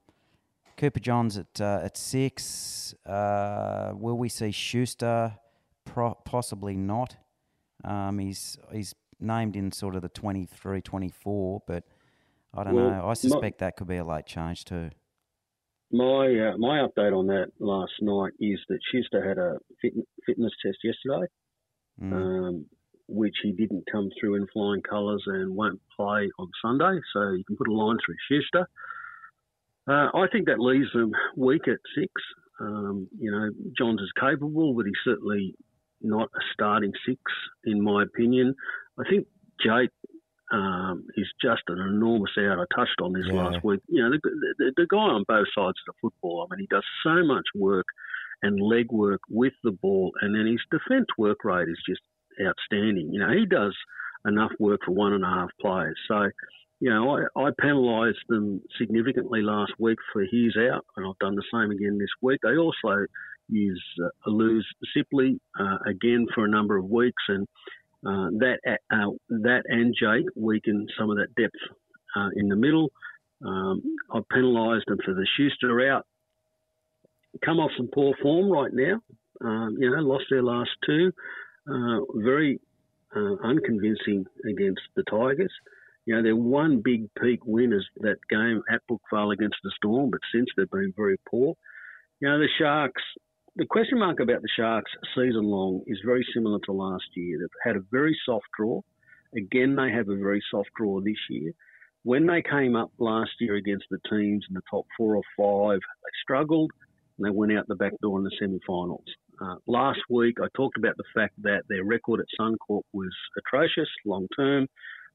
Cooper 0.77 0.99
Johns 0.99 1.37
at 1.37 1.59
uh, 1.59 1.81
at 1.83 1.97
six. 1.97 2.93
Uh, 3.05 3.91
will 3.95 4.17
we 4.17 4.29
see 4.29 4.51
Schuster? 4.51 5.33
Pro- 5.85 6.15
possibly 6.25 6.75
not. 6.75 7.17
Um, 7.83 8.19
he's 8.19 8.57
he's 8.71 8.93
named 9.19 9.55
in 9.55 9.71
sort 9.71 9.95
of 9.95 10.01
the 10.01 10.09
23, 10.09 10.81
24, 10.81 11.63
but 11.67 11.83
I 12.53 12.63
don't 12.63 12.73
Well, 12.75 12.89
know. 12.91 13.03
I 13.03 13.07
my- 13.07 13.13
suspect 13.13 13.59
that 13.59 13.75
could 13.75 13.87
be 13.87 13.97
a 13.97 14.05
late 14.05 14.25
change 14.25 14.63
too. 14.65 14.89
My 15.91 16.51
uh, 16.53 16.57
my 16.57 16.85
update 16.87 17.17
on 17.17 17.25
that 17.27 17.47
last 17.59 17.93
night 18.01 18.33
is 18.39 18.59
that 18.69 18.79
Schuster 18.91 19.27
had 19.27 19.37
a 19.39 19.57
fit, 19.81 19.93
fitness 20.25 20.51
test 20.63 20.77
yesterday, 20.83 21.25
Mm. 22.01 22.13
um, 22.13 22.65
which 23.09 23.35
he 23.43 23.51
didn't 23.51 23.83
come 23.91 24.09
through 24.19 24.35
in 24.35 24.47
flying 24.53 24.81
colours 24.81 25.23
and 25.25 25.55
won't 25.55 25.81
play 25.95 26.29
on 26.37 26.49
Sunday. 26.61 26.99
So 27.13 27.31
you 27.31 27.43
can 27.45 27.57
put 27.57 27.67
a 27.67 27.73
line 27.73 27.97
through 28.05 28.15
Schuster. 28.29 28.67
Uh, 29.87 30.09
I 30.13 30.27
think 30.31 30.45
that 30.45 30.59
leaves 30.59 30.91
them 30.93 31.11
weak 31.35 31.67
at 31.67 31.79
six. 31.95 32.11
Um, 32.59 33.07
you 33.17 33.31
know, 33.31 33.49
Johns 33.77 34.01
is 34.01 34.11
capable, 34.19 34.73
but 34.73 34.85
he's 34.85 34.93
certainly 35.03 35.55
not 36.01 36.29
a 36.35 36.39
starting 36.53 36.91
six, 37.07 37.19
in 37.65 37.81
my 37.81 38.03
opinion. 38.03 38.53
I 38.99 39.09
think 39.09 39.27
Jake 39.63 39.89
um, 40.51 41.05
is 41.15 41.27
just 41.41 41.63
an 41.67 41.79
enormous 41.79 42.31
out. 42.37 42.59
I 42.59 42.65
touched 42.75 43.01
on 43.01 43.13
this 43.13 43.25
Yeah. 43.27 43.33
last 43.43 43.63
week. 43.63 43.81
You 43.87 44.03
know, 44.03 44.11
the, 44.11 44.53
the, 44.57 44.73
the 44.77 44.87
guy 44.89 44.97
on 44.97 45.23
both 45.27 45.47
sides 45.55 45.77
of 45.87 45.87
the 45.87 45.93
football, 46.01 46.45
I 46.45 46.53
mean, 46.53 46.61
he 46.61 46.67
does 46.67 46.85
so 47.03 47.23
much 47.23 47.45
work 47.55 47.85
and 48.41 48.59
leg 48.61 48.91
work 48.91 49.21
with 49.29 49.53
the 49.63 49.71
ball, 49.71 50.11
and 50.21 50.33
then 50.35 50.45
his 50.47 50.61
defence 50.71 51.07
work 51.17 51.43
rate 51.43 51.67
is 51.67 51.79
just 51.87 52.01
outstanding. 52.41 53.13
You 53.13 53.19
know, 53.19 53.31
he 53.31 53.45
does 53.45 53.75
enough 54.25 54.51
work 54.59 54.81
for 54.85 54.91
one 54.91 55.13
and 55.13 55.23
a 55.23 55.27
half 55.27 55.49
players. 55.61 55.97
So, 56.07 56.29
you 56.79 56.89
know, 56.89 57.17
I, 57.35 57.41
I 57.41 57.49
penalised 57.59 58.17
them 58.27 58.61
significantly 58.77 59.41
last 59.41 59.73
week 59.79 59.97
for 60.13 60.21
his 60.21 60.55
out, 60.57 60.85
and 60.95 61.05
I've 61.05 61.19
done 61.19 61.35
the 61.35 61.43
same 61.53 61.71
again 61.71 61.97
this 61.97 62.09
week. 62.21 62.39
They 62.43 62.57
also 62.57 63.05
use 63.49 63.83
uh, 64.03 64.29
lose 64.29 64.67
Sipley 64.95 65.39
uh, 65.59 65.77
again 65.87 66.27
for 66.33 66.45
a 66.45 66.49
number 66.49 66.77
of 66.77 66.85
weeks, 66.85 67.23
and 67.27 67.47
uh, 68.05 68.29
that 68.39 68.59
uh, 68.91 69.11
that 69.29 69.63
and 69.65 69.93
Jake 69.99 70.25
weaken 70.35 70.87
some 70.97 71.09
of 71.09 71.17
that 71.17 71.35
depth 71.35 71.55
uh, 72.15 72.29
in 72.35 72.47
the 72.47 72.55
middle. 72.55 72.89
Um, 73.45 73.81
I 74.13 74.19
penalised 74.31 74.85
them 74.87 74.99
for 75.03 75.13
the 75.13 75.27
Schuster 75.37 75.89
out. 75.91 76.05
Come 77.43 77.59
off 77.59 77.71
some 77.77 77.89
poor 77.93 78.13
form 78.21 78.51
right 78.51 78.71
now. 78.73 79.01
Um, 79.41 79.77
you 79.79 79.89
know, 79.89 80.01
lost 80.01 80.25
their 80.29 80.43
last 80.43 80.71
two. 80.85 81.11
Uh, 81.69 81.99
very 82.15 82.59
uh, 83.15 83.35
unconvincing 83.43 84.25
against 84.49 84.81
the 84.95 85.03
Tigers. 85.09 85.51
You 86.05 86.15
know, 86.15 86.23
their 86.23 86.35
one 86.35 86.81
big 86.83 87.07
peak 87.21 87.41
win 87.45 87.73
is 87.73 87.85
that 87.97 88.17
game 88.29 88.63
at 88.71 88.81
Brookvale 88.89 89.33
against 89.33 89.57
the 89.63 89.71
Storm, 89.75 90.09
but 90.09 90.21
since 90.33 90.47
they've 90.57 90.69
been 90.69 90.93
very 90.97 91.19
poor. 91.29 91.53
You 92.21 92.27
know, 92.27 92.39
the 92.39 92.47
Sharks, 92.57 93.03
the 93.55 93.65
question 93.65 93.99
mark 93.99 94.19
about 94.19 94.41
the 94.41 94.49
Sharks 94.55 94.91
season 95.15 95.43
long 95.43 95.83
is 95.85 95.99
very 96.03 96.25
similar 96.33 96.59
to 96.65 96.71
last 96.71 97.05
year. 97.15 97.37
They've 97.39 97.63
had 97.63 97.75
a 97.75 97.85
very 97.91 98.17
soft 98.25 98.47
draw. 98.57 98.81
Again, 99.35 99.75
they 99.75 99.91
have 99.91 100.09
a 100.09 100.17
very 100.17 100.41
soft 100.49 100.69
draw 100.75 101.01
this 101.01 101.21
year. 101.29 101.51
When 102.03 102.25
they 102.25 102.41
came 102.41 102.75
up 102.75 102.91
last 102.97 103.31
year 103.39 103.55
against 103.55 103.85
the 103.91 103.99
teams 104.09 104.45
in 104.49 104.55
the 104.55 104.61
top 104.71 104.85
four 104.97 105.17
or 105.17 105.23
five, 105.37 105.79
they 105.79 106.11
struggled 106.23 106.71
and 107.19 107.25
they 107.25 107.35
went 107.35 107.51
out 107.51 107.67
the 107.67 107.75
back 107.75 107.93
door 108.01 108.17
in 108.17 108.23
the 108.23 108.31
semi-finals. 108.39 109.03
Uh, 109.41 109.55
last 109.67 109.99
week, 110.09 110.37
I 110.41 110.47
talked 110.55 110.77
about 110.77 110.95
the 110.97 111.03
fact 111.13 111.33
that 111.41 111.63
their 111.67 111.83
record 111.83 112.21
at 112.21 112.25
Suncorp 112.39 112.81
was 112.93 113.13
atrocious 113.37 113.89
long 114.05 114.27
term. 114.37 114.67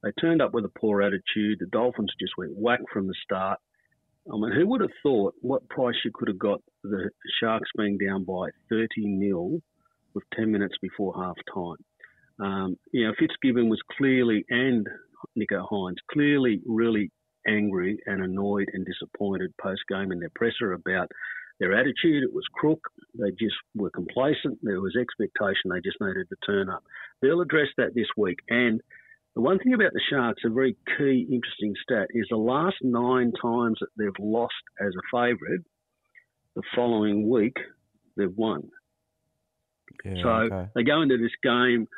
They 0.03 0.11
turned 0.21 0.43
up 0.43 0.53
with 0.53 0.65
a 0.65 0.79
poor 0.79 1.03
attitude. 1.03 1.59
The 1.61 1.67
Dolphins 1.73 2.13
just 2.21 2.33
went 2.37 2.53
whack 2.55 2.81
from 2.93 3.07
the 3.07 3.15
start. 3.23 3.59
I 4.33 4.37
mean, 4.37 4.53
who 4.53 4.67
would 4.69 4.81
have 4.81 4.91
thought 5.03 5.35
what 5.41 5.69
price 5.69 5.97
you 6.05 6.11
could 6.13 6.29
have 6.29 6.39
got 6.39 6.61
the 6.83 7.11
Sharks 7.41 7.71
being 7.77 7.99
down 7.99 8.25
by 8.25 8.49
30 8.71 8.89
nil 8.97 9.61
with 10.15 10.25
10 10.35 10.51
minutes 10.51 10.77
before 10.81 11.15
half 11.15 11.37
time? 11.53 11.77
Um, 12.47 12.77
you 12.93 13.07
know, 13.07 13.15
Fitzgibbon 13.19 13.69
was 13.69 13.81
clearly, 13.97 14.45
and 14.49 14.87
Nicho 15.39 15.67
Hynes, 15.71 15.97
clearly 16.11 16.61
really 16.67 17.11
angry 17.47 17.99
and 18.07 18.23
annoyed 18.23 18.69
and 18.73 18.87
disappointed 18.87 19.53
post 19.61 19.83
game 19.89 20.13
in 20.13 20.21
their 20.21 20.33
presser 20.35 20.73
about 20.73 21.11
their 21.61 21.73
attitude. 21.73 22.25
It 22.25 22.35
was 22.35 22.45
crook. 22.53 22.81
They 23.15 23.31
just 23.31 23.55
were 23.75 23.91
complacent. 23.91 24.59
There 24.63 24.81
was 24.81 24.97
expectation. 24.97 25.71
They 25.71 25.81
just 25.81 26.01
needed 26.01 26.29
to 26.29 26.37
turn 26.47 26.69
up. 26.69 26.83
They'll 27.23 27.41
address 27.41 27.69
that 27.77 27.95
this 27.95 28.09
week. 28.17 28.39
And 28.49 28.81
the 29.35 29.41
one 29.41 29.59
thing 29.59 29.75
about 29.75 29.93
the 29.93 30.01
Sharks, 30.11 30.43
a 30.45 30.51
very 30.51 30.77
key, 30.97 31.27
interesting 31.31 31.75
stat, 31.83 32.09
is 32.11 32.27
the 32.31 32.37
last 32.37 32.77
nine 32.83 33.33
times 33.41 33.79
that 33.81 33.89
they've 33.97 34.25
lost 34.25 34.55
as 34.81 34.93
a 34.95 35.03
favourite, 35.11 35.61
the 36.55 36.63
following 36.75 37.29
week 37.29 37.57
they've 38.17 38.37
won. 38.37 38.69
Yeah, 40.05 40.23
So 40.23 40.29
okay. 40.29 40.69
they 40.75 40.83
go 40.83 41.03
into 41.03 41.19
this 41.19 41.33
game 41.43 41.89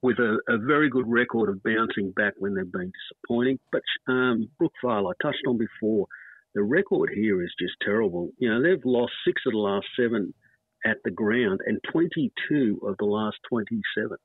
with 0.00 0.18
a, 0.18 0.38
a 0.48 0.58
very 0.58 0.88
good 0.88 1.06
record 1.08 1.48
of 1.48 1.62
bouncing 1.62 2.12
back 2.12 2.34
when 2.38 2.54
they've 2.54 2.70
been 2.70 2.92
disappointing. 3.10 3.58
But 3.72 3.82
um, 4.06 4.48
Brookvale, 4.60 5.12
I 5.12 5.22
touched 5.22 5.42
on 5.46 5.58
before, 5.58 6.06
the 6.58 6.64
record 6.64 7.10
here 7.14 7.40
is 7.40 7.54
just 7.56 7.74
terrible. 7.84 8.32
You 8.38 8.50
know, 8.50 8.60
they've 8.60 8.84
lost 8.84 9.12
six 9.24 9.42
of 9.46 9.52
the 9.52 9.58
last 9.58 9.86
seven 9.96 10.34
at 10.84 10.96
the 11.04 11.10
ground 11.12 11.60
and 11.64 11.78
22 11.92 12.80
of 12.84 12.96
the 12.98 13.04
last 13.04 13.36
27. 13.48 14.16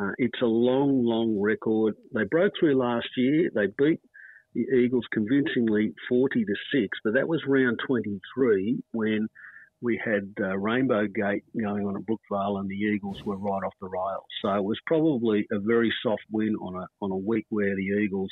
Uh, 0.00 0.12
it's 0.16 0.40
a 0.40 0.46
long, 0.46 1.04
long 1.04 1.38
record. 1.38 1.96
They 2.14 2.24
broke 2.24 2.54
through 2.58 2.78
last 2.78 3.08
year. 3.14 3.50
They 3.54 3.66
beat 3.76 4.00
the 4.54 4.62
Eagles 4.74 5.04
convincingly 5.12 5.92
40 6.08 6.46
to 6.46 6.54
6, 6.72 6.98
but 7.04 7.12
that 7.12 7.28
was 7.28 7.42
round 7.46 7.78
23 7.86 8.78
when 8.92 9.28
we 9.82 10.00
had 10.02 10.32
uh, 10.40 10.56
Rainbow 10.56 11.08
Gate 11.08 11.44
going 11.60 11.84
on 11.86 11.94
at 11.94 12.06
Brookvale 12.06 12.60
and 12.60 12.70
the 12.70 12.74
Eagles 12.74 13.22
were 13.26 13.36
right 13.36 13.62
off 13.66 13.74
the 13.82 13.88
rails. 13.88 14.24
So 14.40 14.54
it 14.54 14.64
was 14.64 14.78
probably 14.86 15.46
a 15.52 15.58
very 15.58 15.92
soft 16.02 16.22
win 16.32 16.56
on 16.56 16.82
a, 16.82 16.86
on 17.02 17.10
a 17.10 17.16
week 17.18 17.44
where 17.50 17.76
the 17.76 18.00
Eagles 18.02 18.30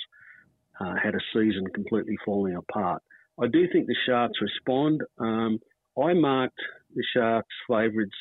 uh, 0.81 0.95
had 1.03 1.14
a 1.14 1.21
season 1.35 1.67
completely 1.75 2.17
falling 2.25 2.57
apart. 2.57 3.03
I 3.40 3.46
do 3.46 3.66
think 3.72 3.87
the 3.87 3.96
Sharks 4.07 4.38
respond. 4.40 5.03
Um, 5.18 5.59
I 6.03 6.12
marked 6.14 6.59
the 6.94 7.05
Sharks 7.14 7.55
favourites, 7.68 8.16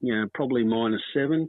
you 0.00 0.14
know, 0.14 0.26
probably 0.34 0.64
minus 0.64 1.02
seven. 1.12 1.48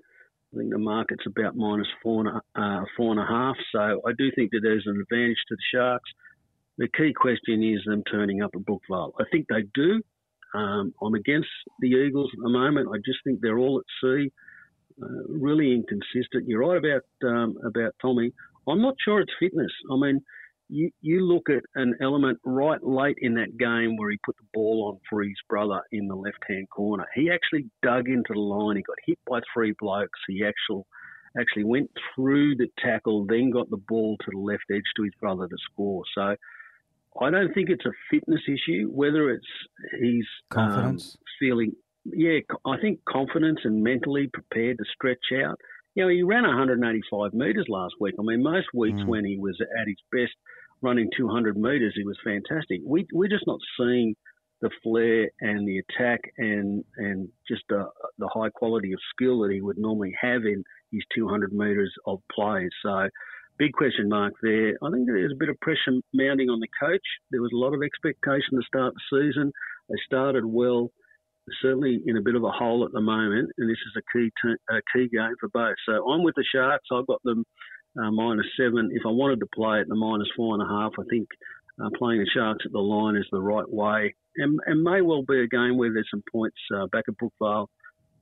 I 0.54 0.58
think 0.58 0.72
the 0.72 0.78
market's 0.78 1.26
about 1.28 1.56
minus 1.56 1.88
four 2.02 2.28
and, 2.28 2.30
a, 2.30 2.62
uh, 2.62 2.86
four 2.96 3.12
and 3.12 3.20
a 3.20 3.26
half. 3.26 3.56
So 3.72 4.02
I 4.06 4.12
do 4.18 4.32
think 4.36 4.52
that 4.52 4.62
there's 4.64 4.86
an 4.86 5.00
advantage 5.02 5.38
to 5.50 5.56
the 5.56 5.78
Sharks. 5.78 6.10
The 6.78 6.88
key 6.98 7.14
question 7.14 7.64
is 7.64 7.82
them 7.86 8.04
turning 8.12 8.42
up 8.42 8.52
at 8.54 8.62
Brookvale. 8.62 9.12
I 9.20 9.24
think 9.32 9.48
they 9.48 9.64
do. 9.74 10.02
Um, 10.54 10.94
I'm 11.02 11.14
against 11.14 11.50
the 11.80 11.88
Eagles 11.88 12.32
at 12.34 12.42
the 12.42 12.50
moment. 12.50 12.90
I 12.94 12.98
just 13.06 13.20
think 13.26 13.40
they're 13.42 13.58
all 13.58 13.80
at 13.80 13.86
sea, 14.02 14.32
uh, 15.02 15.24
really 15.28 15.74
inconsistent. 15.74 16.48
You're 16.48 16.62
right 16.62 16.78
about 16.78 17.30
um, 17.30 17.58
about 17.66 17.94
Tommy. 18.02 18.32
I'm 18.68 18.82
not 18.82 18.96
sure 19.04 19.20
it's 19.20 19.34
fitness. 19.40 19.72
I 19.92 19.98
mean, 19.98 20.22
you, 20.70 20.90
you 21.02 21.22
look 21.22 21.50
at 21.50 21.64
an 21.76 21.96
element 22.02 22.40
right 22.44 22.82
late 22.84 23.18
in 23.22 23.36
that 23.36 23.58
game 23.58 23.98
where 23.98 24.12
he 24.12 24.18
put 24.26 24.36
the 24.38 24.48
ball 24.54 24.90
on 24.92 25.00
for 25.10 25.24
his 25.24 25.38
brother 25.48 25.82
in 25.92 26.08
the 26.08 26.16
left 26.16 26.44
hand 26.48 26.70
corner. 26.70 27.06
He 27.14 27.30
actually 27.30 27.70
dug 27.82 28.08
into 28.08 28.34
the 28.34 28.40
line. 28.40 28.78
He 28.78 28.84
got 28.84 28.98
hit 29.06 29.20
by 29.30 29.42
three 29.54 29.74
blokes. 29.80 30.20
He 30.28 30.44
actually 30.44 30.84
actually 31.40 31.66
went 31.66 31.92
through 32.16 32.56
the 32.56 32.68
tackle, 32.80 33.26
then 33.28 33.52
got 33.52 33.70
the 33.70 33.78
ball 33.78 34.18
to 34.18 34.32
the 34.32 34.40
left 34.40 34.64
edge 34.72 34.84
to 34.96 35.04
his 35.04 35.14
brother 35.20 35.48
to 35.48 35.58
score. 35.72 36.04
So 36.16 36.36
I 37.22 37.30
don't 37.30 37.54
think 37.54 37.70
it's 37.70 37.86
a 37.86 37.92
fitness 38.10 38.42
issue. 38.48 38.90
Whether 38.90 39.30
it's 39.32 39.48
he's 40.00 40.26
um, 40.56 40.70
Confidence? 40.70 41.18
feeling, 41.40 41.74
yeah, 42.06 42.40
I 42.66 42.78
think 42.80 43.00
confidence 43.08 43.60
and 43.64 43.84
mentally 43.84 44.30
prepared 44.32 44.78
to 44.78 44.86
stretch 44.94 45.32
out. 45.44 45.60
You 45.96 46.04
know, 46.04 46.10
he 46.10 46.24
ran 46.24 46.44
185 46.44 47.34
metres 47.34 47.66
last 47.70 47.96
week. 48.00 48.16
I 48.20 48.24
mean, 48.24 48.44
most 48.44 48.68
weeks 48.74 49.00
Mm. 49.02 49.08
when 49.08 49.26
he 49.26 49.38
was 49.38 49.60
at 49.80 49.88
his 49.88 49.98
best 50.12 50.34
running 50.82 51.10
200 51.16 51.58
metres, 51.58 51.94
he 51.96 52.04
was 52.04 52.18
fantastic. 52.24 52.82
We, 52.86 53.08
we're 53.14 53.30
just 53.30 53.48
not 53.48 53.60
seeing 53.78 54.16
the 54.62 54.70
flair 54.84 55.30
and 55.42 55.68
the 55.68 55.80
attack 55.80 56.22
and 56.38 56.84
and 56.98 57.30
just 57.48 57.64
uh, 57.72 57.86
the 58.18 58.28
high 58.34 58.50
quality 58.50 58.94
of 58.94 59.00
skill 59.14 59.42
that 59.42 59.52
he 59.52 59.62
would 59.62 59.78
normally 59.78 60.14
have 60.20 60.44
in 60.46 60.64
his 60.92 61.04
200 61.14 61.52
metres 61.54 61.94
of 62.06 62.22
play. 62.32 62.68
So, 62.82 63.10
big 63.58 63.74
question 63.74 64.08
mark 64.10 64.34
there. 64.42 64.78
I 64.82 64.92
think 64.92 65.08
there's 65.08 65.32
a 65.34 65.40
bit 65.40 65.50
of 65.50 65.60
pressure 65.62 66.00
mounting 66.14 66.50
on 66.50 66.60
the 66.60 66.70
coach. 66.80 67.06
There 67.32 67.42
was 67.42 67.52
a 67.54 67.58
lot 67.58 67.74
of 67.74 67.82
expectation 67.84 68.56
to 68.60 68.64
start 68.66 68.94
the 68.94 69.22
season. 69.22 69.52
They 69.90 69.96
started 70.06 70.46
well. 70.46 70.92
Certainly 71.62 72.02
in 72.06 72.18
a 72.18 72.22
bit 72.22 72.36
of 72.36 72.44
a 72.44 72.50
hole 72.50 72.86
at 72.86 72.92
the 72.92 73.02
moment, 73.02 73.52
and 73.58 73.70
this 73.70 73.78
is 73.78 74.02
a 74.02 74.18
key 74.18 74.32
t- 74.42 74.56
a 74.70 74.82
key 74.94 75.08
game 75.10 75.36
for 75.40 75.50
both. 75.50 75.76
So 75.86 76.10
I'm 76.10 76.24
with 76.24 76.36
the 76.36 76.46
Sharks. 76.52 76.88
I've 76.92 77.08
got 77.08 77.22
them 77.24 77.46
uh, 78.00 78.12
minus 78.12 78.48
seven. 78.58 78.90
If 78.92 79.04
I 79.06 79.10
wanted 79.10 79.40
to 79.42 79.48
play 79.54 79.80
at 79.80 79.88
the 79.88 79.96
minus 79.96 80.28
four 80.36 80.56
and 80.56 80.64
a 80.64 80.68
half, 80.68 80.94
I 81.00 81.04
think 81.10 81.28
uh, 81.82 81.90
playing 81.98 82.20
the 82.20 82.30
Sharks 82.34 82.66
at 82.66 82.72
the 82.72 82.80
line 82.80 83.16
is 83.16 83.26
the 83.32 83.42
right 83.42 83.70
way, 83.70 84.16
and, 84.38 84.60
and 84.66 84.84
may 84.84 85.02
well 85.02 85.24
be 85.24 85.42
a 85.42 85.48
game 85.48 85.78
where 85.78 85.94
there's 85.94 86.08
some 86.10 86.24
points 86.32 86.58
uh, 86.76 86.88
back 86.88 87.06
at 87.08 87.16
Brookvale 87.18 87.68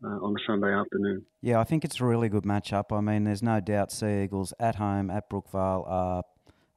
uh, 0.03 0.07
on 0.07 0.35
a 0.35 0.39
Sunday 0.45 0.73
afternoon. 0.73 1.25
Yeah, 1.41 1.59
I 1.59 1.63
think 1.63 1.85
it's 1.85 1.99
a 1.99 2.05
really 2.05 2.29
good 2.29 2.43
matchup. 2.43 2.95
I 2.95 3.01
mean, 3.01 3.23
there's 3.23 3.43
no 3.43 3.59
doubt 3.59 3.91
Sea 3.91 4.23
Eagles 4.23 4.53
at 4.59 4.75
home 4.75 5.09
at 5.09 5.29
Brookvale 5.29 5.87
are, 5.87 6.23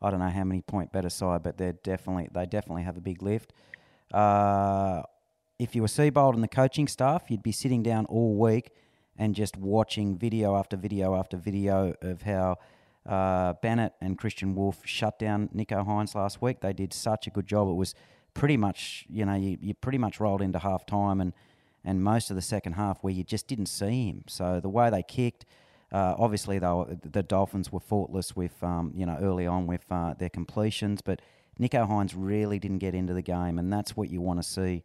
I 0.01 0.11
don't 0.11 0.21
know 0.21 0.29
how 0.29 0.45
many 0.45 0.63
point 0.63 0.93
better 0.93 1.11
side, 1.11 1.43
but 1.43 1.59
they're 1.59 1.73
definitely 1.73 2.29
they 2.33 2.47
definitely 2.47 2.85
have 2.85 2.97
a 2.97 3.01
big 3.01 3.23
lift. 3.23 3.53
Uh, 4.13 5.03
if 5.59 5.75
you 5.75 5.83
were 5.83 5.89
Seibold 5.89 6.35
and 6.35 6.43
the 6.43 6.49
coaching 6.49 6.87
staff, 6.87 7.25
you'd 7.31 7.43
be 7.43 7.53
sitting 7.53 7.83
down 7.83 8.05
all 8.07 8.35
week 8.35 8.71
and 9.17 9.35
just 9.35 9.57
watching 9.57 10.17
video 10.17 10.55
after 10.57 10.77
video 10.77 11.15
after 11.15 11.37
video 11.37 11.95
of 12.03 12.23
how 12.23 12.57
uh, 13.07 13.55
Bennett 13.63 13.95
and 14.01 14.19
Kristian 14.19 14.55
Woolf 14.55 14.83
shut 14.85 15.19
down 15.19 15.49
Nicho 15.55 15.87
Hynes 15.87 16.15
last 16.15 16.43
week. 16.43 16.61
They 16.61 16.73
did 16.73 16.93
such 16.93 17.27
a 17.27 17.31
good 17.31 17.47
job. 17.47 17.69
It 17.69 17.75
was 17.75 17.95
pretty 18.35 18.59
much, 18.59 19.07
you 19.09 19.25
know, 19.25 19.35
you, 19.35 19.57
you 19.61 19.73
pretty 19.73 19.99
much 19.99 20.21
rolled 20.21 20.43
into 20.43 20.59
half 20.59 20.85
time 20.85 21.21
and, 21.21 21.33
and 21.85 22.03
most 22.03 22.29
of 22.29 22.37
the 22.37 22.43
second 22.43 22.75
half 22.75 23.03
where 23.03 23.13
you 23.13 23.25
just 23.25 23.47
didn't 23.47 23.67
see 23.67 24.09
him. 24.09 24.25
So 24.27 24.61
the 24.61 24.69
way 24.69 24.91
they 24.91 25.03
kicked, 25.03 25.47
uh, 25.91 26.17
obviously 26.19 26.59
they 26.59 26.67
were, 26.67 26.99
the 27.03 27.23
Dolphins 27.23 27.73
were 27.73 27.81
faultless 27.81 28.37
with, 28.37 28.63
um, 28.63 28.93
you 28.95 29.07
know, 29.07 29.17
early 29.23 29.47
on 29.47 29.67
with 29.67 29.87
uh, 29.91 30.13
their 30.13 30.29
completions, 30.29 31.01
but 31.01 31.23
Nicho 31.59 31.89
Hynes 31.89 32.13
really 32.15 32.59
didn't 32.59 32.79
get 32.79 32.95
into 32.95 33.15
the 33.15 33.23
game, 33.23 33.59
and 33.59 33.73
that's 33.73 33.97
what 33.97 34.11
you 34.11 34.21
want 34.21 34.43
to 34.43 34.47
see 34.47 34.85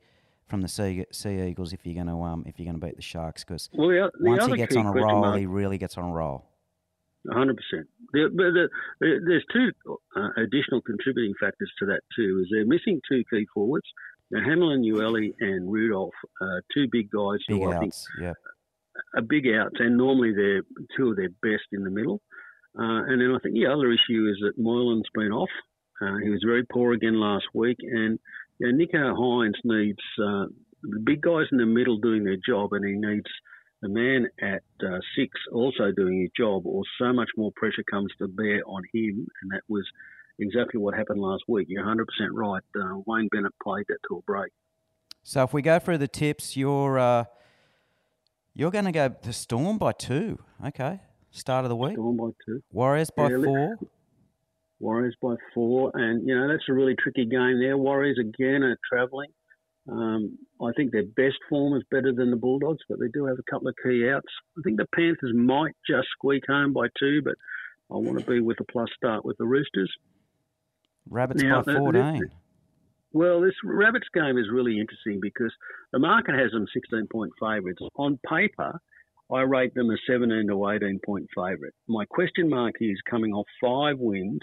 from 0.51 0.61
the 0.61 0.67
Sea, 0.67 1.05
sea 1.11 1.41
Eagles 1.47 1.71
if 1.71 1.85
you're 1.85 1.95
going 1.95 2.07
to 2.07 2.21
um, 2.21 2.43
if 2.45 2.59
you're 2.59 2.65
going 2.65 2.79
to 2.79 2.85
beat 2.85 2.97
the 2.97 3.01
Sharks 3.01 3.43
because 3.43 3.69
Well, 3.73 3.87
the, 3.87 4.11
the 4.19 4.29
once 4.29 4.45
he 4.45 4.57
gets 4.57 4.75
on 4.75 4.85
a 4.85 4.91
roll, 4.91 5.21
mark- 5.21 5.39
he 5.39 5.45
really 5.47 5.77
gets 5.79 5.97
on 5.97 6.09
a 6.09 6.13
roll. 6.13 6.45
hundred 7.31 7.57
percent. 7.57 7.87
The, 8.13 8.67
there's 8.99 9.45
two 9.53 9.71
uh, 10.15 10.29
additional 10.37 10.81
contributing 10.81 11.33
factors 11.39 11.71
to 11.79 11.85
that 11.87 12.01
too. 12.15 12.41
Is 12.43 12.49
they're 12.51 12.65
missing 12.65 12.99
two 13.09 13.23
key 13.31 13.47
forwards. 13.53 13.85
Now, 14.29 14.47
Hamlin, 14.47 14.83
Ueli, 14.83 15.33
and 15.39 15.71
Rudolf, 15.71 16.13
uh, 16.41 16.59
two 16.73 16.87
big 16.91 17.09
guys 17.09 17.39
Big 17.47 17.57
who 17.57 17.71
I 17.71 17.79
think 17.79 17.93
outs, 17.93 18.07
yeah. 18.21 18.33
are 19.15 19.21
big 19.21 19.47
outs, 19.47 19.75
and 19.79 19.97
normally 19.97 20.33
they're 20.33 20.63
two 20.97 21.11
of 21.11 21.15
their 21.15 21.29
best 21.41 21.67
in 21.71 21.83
the 21.83 21.89
middle. 21.89 22.21
Uh, 22.77 23.03
and 23.07 23.21
then 23.21 23.33
I 23.33 23.39
think 23.39 23.55
the 23.55 23.67
other 23.67 23.91
issue 23.91 24.29
is 24.29 24.37
that 24.41 24.61
Moylan's 24.61 25.09
been 25.13 25.31
off. 25.31 25.49
Uh, 26.01 26.17
he 26.23 26.29
was 26.29 26.41
very 26.45 26.65
poor 26.65 26.93
again 26.93 27.19
last 27.19 27.45
week, 27.53 27.77
and 27.81 28.19
you 28.61 28.71
know, 28.71 28.77
Nicho 28.77 29.17
Hynes 29.17 29.55
needs 29.63 29.99
uh, 30.23 30.45
the 30.83 30.99
big 31.03 31.21
guys 31.21 31.45
in 31.51 31.57
the 31.57 31.65
middle 31.65 31.97
doing 31.97 32.23
their 32.23 32.37
job, 32.37 32.73
and 32.73 32.85
he 32.85 32.93
needs 32.93 33.25
the 33.81 33.89
man 33.89 34.27
at 34.39 34.61
uh, 34.85 34.99
six 35.17 35.31
also 35.51 35.91
doing 35.95 36.21
his 36.21 36.29
job, 36.37 36.67
or 36.67 36.83
so 36.99 37.11
much 37.11 37.29
more 37.35 37.51
pressure 37.55 37.83
comes 37.89 38.11
to 38.19 38.27
bear 38.27 38.61
on 38.67 38.83
him, 38.93 39.25
and 39.41 39.51
that 39.51 39.61
was 39.67 39.83
exactly 40.37 40.79
what 40.79 40.93
happened 40.93 41.19
last 41.19 41.43
week. 41.47 41.67
You're 41.69 41.83
100% 41.83 42.05
right. 42.33 42.61
Uh, 42.79 42.99
Wayne 43.07 43.29
Bennett 43.31 43.53
played 43.63 43.85
that 43.87 43.97
to 44.09 44.17
a 44.17 44.21
break. 44.21 44.51
So 45.23 45.43
if 45.43 45.53
we 45.53 45.63
go 45.63 45.79
through 45.79 45.97
the 45.97 46.07
tips, 46.07 46.55
you're 46.55 46.99
uh, 46.99 47.25
you're 48.53 48.71
going 48.71 48.85
to 48.85 48.91
go 48.91 49.15
the 49.23 49.33
Storm 49.33 49.79
by 49.79 49.91
two. 49.91 50.37
Okay, 50.63 50.99
start 51.31 51.65
of 51.65 51.69
the 51.69 51.75
week. 51.75 51.93
Storm 51.93 52.17
by 52.17 52.29
two. 52.45 52.61
Warriors 52.71 53.09
by 53.09 53.29
Yeah, 53.29 53.43
four. 53.43 53.77
Warriors 54.81 55.15
by 55.21 55.35
four, 55.53 55.91
and 55.93 56.27
you 56.27 56.35
know 56.35 56.47
that's 56.47 56.67
a 56.69 56.73
really 56.73 56.95
tricky 57.01 57.25
game 57.25 57.59
there. 57.59 57.77
Warriors 57.77 58.17
again 58.19 58.63
are 58.63 58.77
travelling. 58.91 59.29
Um, 59.89 60.37
I 60.61 60.71
think 60.75 60.91
their 60.91 61.05
best 61.05 61.37
form 61.49 61.75
is 61.75 61.83
better 61.89 62.13
than 62.13 62.31
the 62.31 62.37
Bulldogs, 62.37 62.81
but 62.89 62.99
they 62.99 63.07
do 63.13 63.25
have 63.25 63.37
a 63.39 63.51
couple 63.51 63.67
of 63.67 63.75
key 63.83 64.09
outs. 64.09 64.27
I 64.57 64.61
think 64.63 64.77
the 64.77 64.87
Panthers 64.95 65.33
might 65.35 65.75
just 65.87 66.07
squeak 66.11 66.43
home 66.47 66.73
by 66.73 66.87
two, 66.99 67.21
but 67.23 67.35
I 67.91 67.97
want 67.97 68.19
to 68.19 68.25
be 68.25 68.39
with 68.39 68.59
a 68.59 68.71
plus 68.71 68.89
start 68.95 69.25
with 69.25 69.37
the 69.37 69.45
Roosters. 69.45 69.91
Rabbits 71.09 71.43
Now, 71.43 71.61
by 71.61 71.73
fourteen. 71.75 72.29
Well, 73.13 73.41
this 73.41 73.55
Rabbits 73.63 74.07
game 74.13 74.37
is 74.37 74.45
really 74.51 74.79
interesting 74.79 75.19
because 75.21 75.51
the 75.91 75.99
market 75.99 76.35
has 76.35 76.51
them 76.51 76.65
16 76.73 77.07
point 77.11 77.31
favourites. 77.39 77.81
On 77.97 78.17
paper, 78.27 78.79
I 79.31 79.41
rate 79.41 79.73
them 79.73 79.89
a 79.89 79.97
17 80.09 80.47
to 80.47 80.69
18 80.69 80.99
point 81.05 81.27
favourite. 81.35 81.73
My 81.87 82.05
question 82.05 82.49
mark 82.49 82.75
is 82.79 82.97
coming 83.09 83.33
off 83.33 83.47
five 83.61 83.97
wins, 83.99 84.39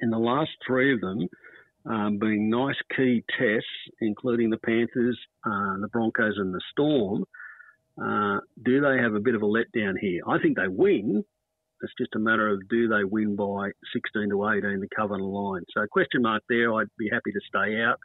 and 0.00 0.12
the 0.12 0.18
last 0.18 0.50
three 0.66 0.94
of 0.94 1.00
them 1.00 1.28
um, 1.86 2.18
being 2.18 2.50
nice 2.50 2.76
key 2.96 3.24
tests, 3.38 3.66
including 4.00 4.50
the 4.50 4.58
Panthers, 4.58 5.18
uh, 5.44 5.76
the 5.80 5.88
Broncos, 5.92 6.34
and 6.36 6.52
the 6.54 6.60
Storm. 6.72 7.24
Uh, 8.00 8.40
do 8.64 8.80
they 8.80 8.98
have 8.98 9.14
a 9.14 9.20
bit 9.20 9.34
of 9.34 9.42
a 9.42 9.46
letdown 9.46 9.94
here? 10.00 10.22
I 10.28 10.38
think 10.38 10.56
they 10.56 10.68
win. 10.68 11.24
It's 11.82 11.92
just 11.98 12.14
a 12.14 12.18
matter 12.18 12.48
of 12.48 12.68
do 12.68 12.88
they 12.88 13.04
win 13.04 13.36
by 13.36 13.70
16 13.94 14.30
to 14.30 14.48
18 14.48 14.80
to 14.80 14.88
cover 14.94 15.16
the 15.16 15.24
line. 15.24 15.62
So 15.74 15.86
question 15.90 16.22
mark 16.22 16.42
there. 16.48 16.74
I'd 16.74 16.88
be 16.98 17.08
happy 17.10 17.32
to 17.32 17.40
stay 17.48 17.80
out. 17.80 17.98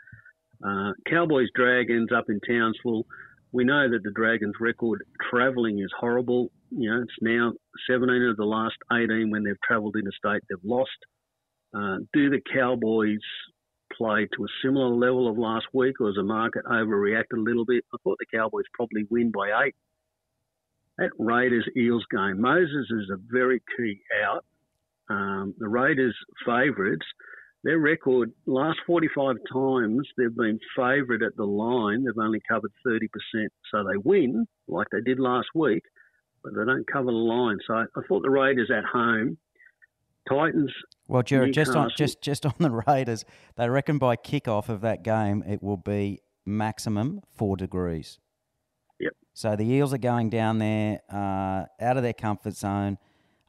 Uh, 0.65 0.93
Cowboys 1.09 1.49
Dragons 1.55 2.09
up 2.15 2.25
in 2.29 2.39
Townsville. 2.47 3.05
We 3.51 3.63
know 3.65 3.89
that 3.89 4.03
the 4.03 4.11
Dragons' 4.11 4.55
record 4.59 5.03
travelling 5.29 5.79
is 5.79 5.91
horrible. 5.97 6.51
You 6.71 6.89
know, 6.89 7.01
it's 7.01 7.13
now 7.21 7.53
17 7.89 8.29
of 8.29 8.37
the 8.37 8.45
last 8.45 8.75
18 8.91 9.29
when 9.29 9.43
they've 9.43 9.61
travelled 9.65 9.95
interstate, 9.97 10.43
they've 10.49 10.57
lost. 10.63 10.89
Uh, 11.75 11.97
do 12.13 12.29
the 12.29 12.41
Cowboys 12.53 13.19
play 13.97 14.27
to 14.35 14.43
a 14.43 14.47
similar 14.63 14.89
level 14.89 15.27
of 15.29 15.37
last 15.37 15.65
week, 15.73 15.99
or 15.99 16.07
has 16.07 16.15
the 16.15 16.23
market 16.23 16.63
overreacted 16.65 17.37
a 17.37 17.41
little 17.41 17.65
bit? 17.65 17.83
I 17.93 17.97
thought 18.03 18.17
the 18.19 18.37
Cowboys 18.37 18.65
probably 18.73 19.05
win 19.09 19.31
by 19.31 19.65
eight. 19.65 19.75
That 20.97 21.11
Raiders 21.19 21.67
Eels 21.75 22.05
game, 22.09 22.39
Moses 22.39 22.87
is 22.89 23.09
a 23.11 23.17
very 23.29 23.61
key 23.77 23.99
out. 24.25 24.45
Um, 25.09 25.53
the 25.57 25.67
Raiders' 25.67 26.15
favourites, 26.45 27.05
their 27.63 27.79
record 27.79 28.31
last 28.45 28.79
45 28.87 29.35
times 29.51 30.07
they've 30.17 30.35
been 30.35 30.59
favourite 30.75 31.21
at 31.21 31.35
the 31.35 31.45
line, 31.45 32.05
they've 32.05 32.17
only 32.17 32.41
covered 32.49 32.71
30%. 32.87 33.07
So 33.71 33.83
they 33.83 33.97
win 33.97 34.47
like 34.67 34.87
they 34.91 35.01
did 35.01 35.19
last 35.19 35.47
week, 35.53 35.83
but 36.43 36.53
they 36.55 36.63
don't 36.63 36.87
cover 36.87 37.07
the 37.07 37.11
line. 37.11 37.57
So 37.67 37.73
I 37.73 37.85
thought 38.07 38.21
the 38.21 38.29
Raiders 38.29 38.71
at 38.75 38.85
home, 38.85 39.37
Titans. 40.29 40.71
Well, 41.07 41.23
Jared, 41.23 41.53
just 41.53 41.75
on 41.75 41.91
just 41.95 42.21
just 42.21 42.45
on 42.45 42.53
the 42.59 42.71
Raiders, 42.87 43.25
they 43.55 43.69
reckon 43.69 43.97
by 43.97 44.15
kickoff 44.15 44.69
of 44.69 44.81
that 44.81 45.03
game 45.03 45.43
it 45.47 45.61
will 45.61 45.77
be 45.77 46.21
maximum 46.45 47.21
four 47.35 47.57
degrees. 47.57 48.19
Yep. 48.99 49.13
So 49.33 49.55
the 49.55 49.65
Eels 49.65 49.93
are 49.93 49.99
going 49.99 50.29
down 50.29 50.59
there, 50.59 51.01
uh, 51.11 51.65
out 51.81 51.97
of 51.97 52.03
their 52.03 52.13
comfort 52.13 52.55
zone, 52.55 52.97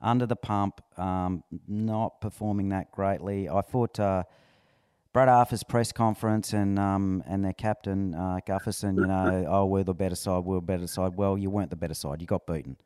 under 0.01 0.27
the 0.27 0.37
pump, 0.37 0.81
um, 0.99 1.45
not 1.67 2.21
performing 2.21 2.71
that 2.71 2.91
greatly. 2.93 3.49
I 3.49 3.61
thought 3.61 3.99
uh, 3.99 4.25
Brad 5.13 5.29
Arthur's 5.29 5.63
press 5.63 5.93
conference 5.93 6.53
and 6.53 6.79
um, 6.79 7.23
and 7.27 7.45
their 7.45 7.55
captain 7.55 8.15
uh, 8.15 8.41
Gutherson, 8.47 8.97
you 8.97 9.07
know, 9.07 9.47
oh 9.49 9.67
we're 9.67 9.85
the 9.85 9.95
better 9.95 10.17
side, 10.17 10.45
we're 10.45 10.57
the 10.57 10.63
better 10.63 10.87
side. 10.87 11.15
Well, 11.17 11.39
you 11.39 11.51
weren't 11.51 11.71
the 11.71 11.77
better 11.77 11.95
side. 11.95 12.21
You 12.21 12.27
got 12.27 12.47
beaten. 12.47 12.77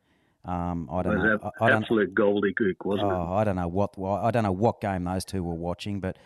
Um, 0.44 0.88
I 0.90 1.02
don't 1.02 1.18
know. 1.18 1.34
ab- 1.34 1.52
I, 1.60 1.70
absolute 1.70 2.14
gobbledygook, 2.14 2.76
wasn't 2.84 3.10
it? 3.10 3.14
Oh, 3.14 3.32
I 3.34 3.44
don't 3.44 3.56
know 3.56 3.68
what 3.68 3.94
I 3.98 4.30
don't 4.30 4.44
know 4.44 4.52
what 4.52 4.80
game 4.80 5.04
those 5.04 5.24
two 5.24 5.42
were 5.42 5.54
watching, 5.54 6.00
but 6.00 6.16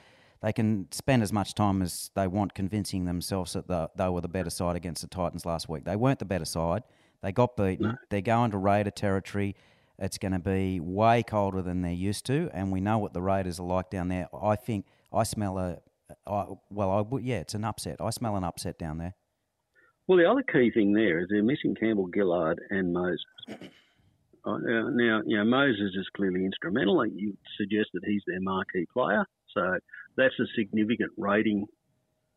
they 0.41 0.53
can 0.53 0.87
spend 0.93 1.23
as 1.23 1.33
much 1.33 1.55
time 1.55 1.83
as 1.83 2.11
they 2.15 2.27
want 2.27 2.55
convincing 2.55 3.07
themselves 3.07 3.55
that 3.55 3.67
the, 3.67 3.91
they 3.97 4.09
were 4.09 4.21
the 4.21 4.29
better 4.29 4.51
side 4.51 4.77
against 4.77 5.03
the 5.03 5.09
Titans 5.09 5.45
last 5.45 5.69
week. 5.69 5.85
They 5.85 5.97
weren't 5.97 6.19
the 6.19 6.27
better 6.27 6.45
side. 6.45 6.83
They 7.23 7.33
got 7.33 7.57
beaten. 7.57 7.99
They're 8.11 8.21
going 8.21 8.51
to 8.51 8.59
Raider 8.59 8.91
territory. 8.91 9.57
It's 9.99 10.19
going 10.19 10.33
to 10.33 10.39
be 10.39 10.81
way 10.81 11.23
colder 11.23 11.63
than 11.63 11.83
they're 11.83 11.93
used 11.93 12.27
to, 12.27 12.51
and 12.53 12.71
we 12.71 12.81
know 12.81 12.99
what 12.99 13.15
the 13.15 13.23
Raiders 13.23 13.59
are 13.59 13.67
like 13.67 13.91
down 13.91 14.09
there. 14.09 14.29
I 14.39 14.57
think 14.57 14.87
I 15.13 15.23
smell 15.23 15.57
a, 15.59 15.79
I, 16.27 16.47
well, 16.69 16.91
I 16.91 17.01
would, 17.01 17.23
yeah, 17.23 17.39
it's 17.39 17.55
an 17.55 17.65
upset. 17.65 17.97
I 18.01 18.11
smell 18.11 18.37
an 18.37 18.45
upset 18.45 18.79
down 18.79 18.99
there. 18.99 19.15
Well, 20.07 20.19
the 20.19 20.29
other 20.29 20.43
key 20.43 20.71
thing 20.71 20.93
there 20.93 21.21
is 21.21 21.29
they're 21.31 21.43
missing 21.43 21.75
Campbell 21.75 22.11
Gillard 22.13 22.61
and 22.71 22.93
Moses. 22.93 23.25
Now, 24.47 25.23
you 25.25 25.37
know, 25.39 25.45
Moses 25.45 25.93
is 25.99 26.07
clearly 26.17 26.45
instrumental. 26.45 27.05
You 27.07 27.37
suggest 27.59 27.91
that 27.95 28.03
he's 28.05 28.23
their 28.27 28.41
marquee 28.41 28.87
player, 28.93 29.25
so 29.55 29.79
that's 30.17 30.35
a 30.39 30.45
significant 30.57 31.13
rating 31.17 31.67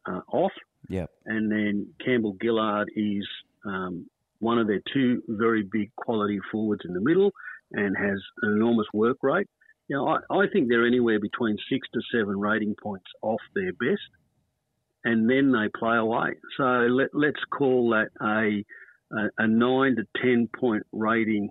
uh, 0.07 0.21
off. 0.31 0.53
Yep. 0.89 1.09
And 1.25 1.51
then 1.51 1.87
Campbell 2.03 2.37
Gillard 2.41 2.89
is 2.95 3.27
um, 3.65 4.07
one 4.39 4.57
of 4.57 4.67
their 4.67 4.81
two 4.93 5.21
very 5.27 5.63
big 5.63 5.93
quality 5.95 6.39
forwards 6.51 6.83
in 6.87 6.93
the 6.93 7.01
middle 7.01 7.31
and 7.71 7.95
has 7.97 8.19
an 8.43 8.55
enormous 8.55 8.87
work 8.93 9.17
rate. 9.21 9.47
You 9.89 9.97
know, 9.97 10.07
I, 10.07 10.17
I 10.33 10.47
think 10.51 10.69
they're 10.69 10.87
anywhere 10.87 11.19
between 11.19 11.57
six 11.69 11.87
to 11.93 12.01
seven 12.13 12.39
rating 12.39 12.75
points 12.81 13.07
off 13.21 13.41
their 13.55 13.73
best, 13.73 14.09
and 15.03 15.29
then 15.29 15.51
they 15.51 15.67
play 15.77 15.97
away. 15.97 16.35
So 16.57 16.63
let, 16.63 17.09
let's 17.13 17.43
call 17.51 17.89
that 17.89 18.09
a, 18.21 18.63
a, 19.17 19.29
a 19.39 19.47
nine 19.47 19.95
to 19.95 20.03
ten 20.21 20.49
point 20.57 20.83
rating 20.91 21.49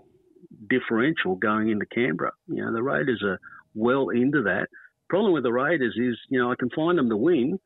differential 0.69 1.37
going 1.37 1.71
into 1.71 1.87
Canberra. 1.87 2.33
You 2.49 2.65
know, 2.65 2.73
the 2.73 2.83
Raiders 2.83 3.23
are 3.25 3.41
well 3.75 4.09
into 4.11 4.43
that. 4.43 4.69
Problem 5.09 5.33
with 5.33 5.45
the 5.45 5.53
Raiders 5.53 5.95
is, 5.97 6.19
you 6.29 6.39
know, 6.39 6.51
I 6.51 6.55
can 6.59 6.71
find 6.71 6.99
them 6.99 7.09
to 7.11 7.17
win. 7.17 7.59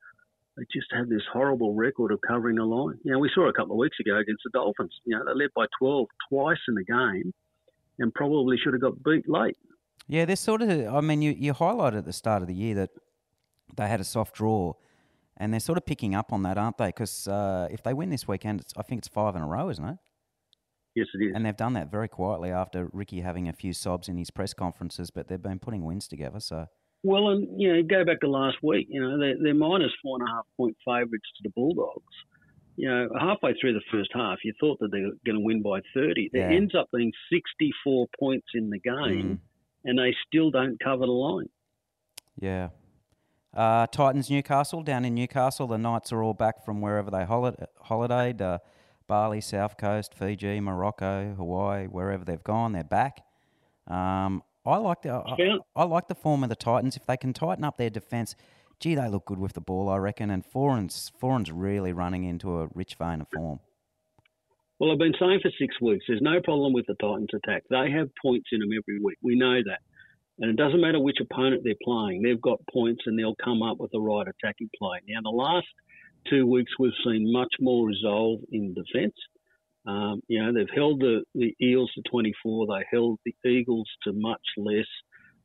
They 0.57 0.65
just 0.73 0.89
have 0.93 1.09
this 1.09 1.23
horrible 1.33 1.75
record 1.75 2.13
of 2.13 2.21
covering 2.27 2.57
the 2.57 2.65
line. 2.65 2.99
You 3.03 3.13
know, 3.13 3.19
we 3.19 3.31
saw 3.35 3.49
a 3.49 3.53
couple 3.53 3.73
of 3.73 3.79
weeks 3.79 3.99
ago 4.01 4.19
against 4.19 4.43
the 4.45 4.51
Dolphins. 4.51 4.93
You 5.05 5.17
know, 5.17 5.25
they 5.25 5.33
led 5.33 5.51
by 5.55 5.67
12 5.79 6.07
twice 6.29 6.59
in 6.69 6.75
the 6.75 6.85
game 6.85 7.33
and 7.99 8.13
probably 8.13 8.57
should 8.59 8.73
have 8.75 8.83
got 8.83 9.03
beat 9.03 9.29
late. 9.29 9.57
Yeah, 10.09 10.25
they're 10.25 10.37
sort 10.37 10.63
of. 10.63 10.71
I 10.93 11.01
mean, 11.01 11.23
you, 11.23 11.33
you 11.39 11.55
highlighted 11.55 11.99
at 11.99 12.05
the 12.05 12.13
start 12.13 12.43
of 12.43 12.49
the 12.49 12.55
year 12.55 12.75
that 12.75 12.91
they 13.77 13.87
had 13.87 14.01
a 14.01 14.05
soft 14.05 14.35
draw, 14.35 14.75
and 15.37 15.53
they're 15.53 15.61
sort 15.61 15.79
of 15.79 15.87
picking 15.87 16.15
up 16.15 16.33
on 16.33 16.43
that, 16.43 16.59
aren't 16.59 16.79
they? 16.79 16.89
Because 16.89 17.29
uh, 17.29 17.69
if 17.71 17.83
they 17.83 17.95
win 17.95 18.11
this 18.11 18.27
weekend, 18.27 18.65
I 18.77 18.83
think 18.83 19.01
it's 19.01 19.09
five 19.09 19.37
in 19.37 19.43
a 19.43 19.47
row, 19.47 19.69
isn't 19.69 19.85
it? 19.85 19.99
Yes, 20.95 21.07
it 21.15 21.25
is. 21.25 21.33
And 21.35 21.47
they've 21.47 21.57
done 21.57 21.75
that 21.75 21.91
very 21.91 22.09
quietly 22.09 22.51
after 22.51 22.89
Ricky 22.93 23.21
having 23.21 23.49
a 23.49 23.53
few 23.53 23.73
sobs 23.73 24.09
in 24.09 24.17
his 24.17 24.31
press 24.31 24.53
conferences, 24.53 25.11
but 25.11 25.29
they've 25.29 25.41
been 25.41 25.59
putting 25.61 25.85
wins 25.85 26.09
together. 26.09 26.41
So 26.41 26.67
Well, 27.03 27.29
and 27.31 27.47
you 27.61 27.73
know, 27.73 27.83
go 27.83 28.05
back 28.05 28.21
to 28.21 28.29
last 28.29 28.57
week. 28.63 28.89
You 28.91 29.01
know, 29.01 29.19
they're, 29.19 29.37
they're 29.43 29.55
minus 29.55 29.93
four 30.03 30.19
and 30.21 30.29
a 30.29 30.33
half 30.33 30.47
point 30.57 30.77
favourites 30.85 31.29
to 31.37 31.43
the 31.45 31.51
Bulldogs. 31.51 32.03
You 32.77 32.89
know, 32.89 33.09
halfway 33.21 33.55
through 33.61 33.75
the 33.75 33.83
first 33.93 34.11
half, 34.15 34.39
you 34.43 34.53
thought 34.59 34.79
that 34.81 34.91
they 34.91 35.01
were 35.01 35.13
going 35.27 35.37
to 35.37 35.45
win 35.45 35.63
by 35.63 35.81
thirty. 35.95 36.31
Yeah. 36.33 36.49
ends 36.49 36.75
up 36.75 36.89
being 36.93 37.13
sixty-four 37.33 38.07
points 38.19 38.47
in 38.55 38.71
the 38.71 38.79
game, 38.79 39.41
and 39.85 39.99
they 39.99 40.15
still 40.27 40.51
don't 40.51 40.79
cover 40.83 41.05
the 41.07 41.13
line. 41.13 41.49
yeah. 42.41 42.69
Uh, 43.53 43.85
Titans 43.89 44.31
Newcastle 44.31 44.83
down 44.85 45.05
in 45.05 45.15
Newcastle. 45.15 45.67
The 45.67 45.77
Knights 45.77 46.13
are 46.13 46.23
all 46.23 46.35
back 46.35 46.65
from 46.65 46.81
wherever 46.81 47.11
they 47.11 47.25
holi- 47.25 47.57
holidayed. 47.85 48.41
Uh, 48.41 48.59
Bali, 49.11 49.41
South 49.41 49.77
Coast, 49.77 50.15
Fiji, 50.15 50.61
Morocco, 50.61 51.35
Hawaii, 51.37 51.87
wherever 51.87 52.25
they've 52.25 52.45
gone, 52.45 52.71
they're 52.71 52.85
back. 52.85 53.25
Um, 53.89 54.45
I 54.65 54.77
like 54.77 55.03
the 55.03 55.11
I, 55.11 55.35
Yeah. 55.37 55.57
I 55.75 55.83
like 55.83 56.07
the 56.07 56.15
form 56.15 56.45
of 56.45 56.49
the 56.49 56.55
Titans. 56.55 56.97
If 56.97 57.07
they 57.07 57.17
can 57.17 57.33
tighten 57.33 57.65
up 57.65 57.77
their 57.77 57.91
defence, 57.91 58.37
gee, 58.79 58.95
they 58.95 59.09
look 59.09 59.25
good 59.25 59.41
with 59.41 59.55
the 59.55 59.61
ball, 59.61 59.89
I 59.89 59.97
reckon. 59.97 60.31
And 60.31 60.47
Foran's 60.47 61.11
Foran's 61.19 61.51
really 61.51 61.93
running 61.93 62.23
into 62.23 62.61
a 62.61 62.69
rich 62.73 62.95
vein 62.95 63.21
of 63.21 63.27
form. 63.35 63.59
Well, 64.79 64.93
I've 64.93 64.99
been 64.99 65.17
saying 65.19 65.41
for 65.43 65.51
six 65.59 65.81
weeks, 65.81 66.05
there's 66.07 66.23
no 66.23 66.41
problem 66.41 66.73
with 66.73 66.87
the 66.87 66.95
Titans' 66.95 67.31
attack. 67.35 67.65
They 67.69 67.91
have 67.91 68.11
points 68.23 68.51
in 68.53 68.61
them 68.61 68.71
every 68.73 69.01
week. 69.03 69.19
We 69.23 69.35
know 69.35 69.57
that. 69.67 69.81
And 70.39 70.51
it 70.53 70.57
doesn't 70.57 70.81
matter 70.81 71.01
which 71.01 71.19
opponent 71.21 71.63
they're 71.65 71.75
playing, 71.83 72.23
they've 72.23 72.41
got 72.41 72.61
points 72.73 73.03
and 73.07 73.19
they'll 73.19 73.35
come 73.45 73.61
up 73.61 73.79
with 73.81 73.91
the 73.91 74.01
right 74.01 74.27
attacking 74.29 74.71
play. 74.79 75.01
Now, 75.09 75.21
the 75.23 75.37
last 75.37 75.67
two 76.29 76.47
weeks, 76.47 76.73
we've 76.79 76.93
seen 77.05 77.33
much 77.33 77.55
more 77.61 77.87
resolve 77.87 78.41
in 78.53 78.75
defence. 78.75 79.15
Um, 79.87 80.21
you 80.29 80.43
know, 80.43 80.53
they've 80.53 80.75
held 80.75 81.01
the, 81.01 81.23
the 81.35 81.55
Eels 81.63 81.91
to 81.95 82.03
24, 82.11 82.67
they 82.67 82.85
held 82.91 83.19
the 83.25 83.35
Eagles 83.49 83.89
to 84.05 84.13
much 84.13 84.43
less. 84.57 84.87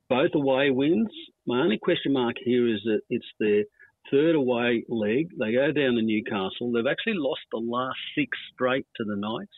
Both 0.09 0.31
away 0.35 0.69
wins. 0.69 1.09
My 1.47 1.61
only 1.61 1.79
question 1.79 2.13
mark 2.13 2.35
here 2.43 2.67
is 2.67 2.81
that 2.83 3.01
it's 3.09 3.25
their 3.39 3.63
third 4.11 4.35
away 4.35 4.83
leg. 4.87 5.29
They 5.39 5.53
go 5.53 5.71
down 5.71 5.95
to 5.95 6.01
Newcastle. 6.01 6.71
They've 6.71 6.85
actually 6.85 7.15
lost 7.15 7.41
the 7.51 7.57
last 7.57 7.97
six 8.15 8.37
straight 8.53 8.85
to 8.97 9.03
the 9.03 9.15
Knights. 9.15 9.55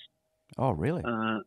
Oh, 0.58 0.72
really? 0.72 1.04
Uh, 1.04 1.40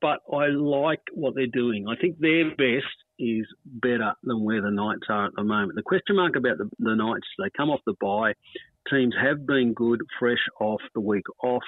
but 0.00 0.20
I 0.32 0.46
like 0.46 1.02
what 1.12 1.34
they're 1.34 1.46
doing. 1.46 1.86
I 1.88 1.96
think 1.96 2.18
their 2.18 2.50
best 2.50 2.86
is 3.18 3.46
better 3.64 4.14
than 4.22 4.44
where 4.44 4.62
the 4.62 4.70
Knights 4.70 5.06
are 5.08 5.26
at 5.26 5.32
the 5.36 5.44
moment. 5.44 5.74
The 5.74 5.82
question 5.82 6.16
mark 6.16 6.36
about 6.36 6.58
the, 6.58 6.70
the 6.78 6.94
Knights, 6.94 7.26
they 7.38 7.50
come 7.56 7.70
off 7.70 7.80
the 7.86 7.94
bye. 8.00 8.32
Teams 8.88 9.14
have 9.20 9.46
been 9.46 9.74
good, 9.74 10.00
fresh 10.18 10.44
off 10.60 10.80
the 10.94 11.00
week 11.00 11.24
off. 11.42 11.62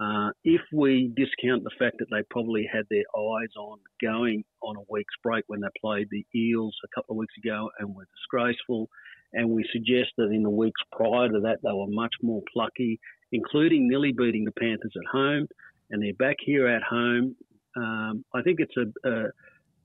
Uh, 0.00 0.30
if 0.42 0.60
we 0.72 1.12
discount 1.16 1.62
the 1.62 1.70
fact 1.78 1.96
that 1.98 2.06
they 2.10 2.22
probably 2.30 2.68
had 2.70 2.84
their 2.90 3.04
eyes 3.16 3.50
on 3.56 3.78
going 4.02 4.44
on 4.62 4.76
a 4.76 4.80
week's 4.90 5.14
break 5.22 5.44
when 5.46 5.60
they 5.60 5.68
played 5.80 6.08
the 6.10 6.26
Eels 6.34 6.76
a 6.84 6.88
couple 6.94 7.14
of 7.14 7.18
weeks 7.18 7.34
ago 7.38 7.70
and 7.78 7.94
were 7.94 8.06
disgraceful, 8.16 8.88
and 9.32 9.48
we 9.48 9.64
suggest 9.72 10.10
that 10.16 10.30
in 10.32 10.42
the 10.42 10.50
weeks 10.50 10.80
prior 10.92 11.28
to 11.28 11.40
that 11.40 11.58
they 11.62 11.72
were 11.72 11.86
much 11.88 12.14
more 12.22 12.42
plucky, 12.52 12.98
including 13.30 13.88
nearly 13.88 14.12
beating 14.12 14.44
the 14.44 14.52
Panthers 14.52 14.92
at 14.96 15.06
home, 15.10 15.46
and 15.90 16.02
they're 16.02 16.14
back 16.14 16.36
here 16.44 16.66
at 16.66 16.82
home. 16.82 17.36
Um, 17.76 18.24
I 18.34 18.42
think 18.42 18.58
it's 18.60 18.76
a, 18.76 19.08
a, 19.08 19.26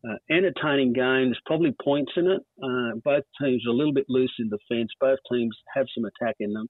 a 0.06 0.34
entertaining 0.34 0.94
game. 0.94 1.28
There's 1.28 1.42
probably 1.46 1.76
points 1.84 2.12
in 2.16 2.28
it. 2.28 2.42
Uh, 2.62 3.00
both 3.04 3.24
teams 3.42 3.66
are 3.66 3.72
a 3.72 3.76
little 3.76 3.94
bit 3.94 4.06
loose 4.10 4.34
in 4.40 4.50
defence. 4.50 4.92
Both 5.00 5.20
teams 5.32 5.56
have 5.76 5.88
some 5.94 6.06
attack 6.06 6.36
in 6.40 6.54
them, 6.54 6.68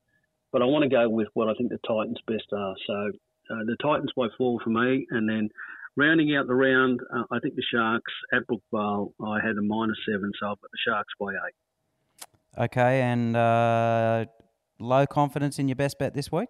but 0.51 0.61
I 0.61 0.65
want 0.65 0.83
to 0.83 0.89
go 0.89 1.09
with 1.09 1.27
what 1.33 1.47
I 1.47 1.53
think 1.53 1.69
the 1.69 1.79
Titans' 1.87 2.19
best 2.27 2.51
are. 2.53 2.75
So 2.87 3.11
uh, 3.51 3.63
the 3.65 3.77
Titans 3.81 4.11
by 4.15 4.27
four 4.37 4.59
for 4.63 4.69
me, 4.69 5.05
and 5.11 5.29
then 5.29 5.49
rounding 5.95 6.35
out 6.35 6.47
the 6.47 6.55
round, 6.55 6.99
uh, 7.13 7.23
I 7.31 7.39
think 7.39 7.55
the 7.55 7.63
Sharks 7.73 8.13
at 8.33 8.43
Brookvale. 8.47 9.11
I 9.23 9.45
had 9.45 9.57
a 9.57 9.61
minus 9.61 9.97
seven, 10.07 10.31
so 10.39 10.47
I've 10.47 10.61
got 10.61 10.71
the 10.71 10.77
Sharks 10.87 11.13
by 11.19 11.33
eight. 11.33 11.55
Okay, 12.57 13.01
and 13.01 13.35
uh, 13.35 14.25
low 14.79 15.05
confidence 15.05 15.59
in 15.59 15.67
your 15.67 15.75
best 15.75 15.99
bet 15.99 16.13
this 16.13 16.31
week? 16.31 16.49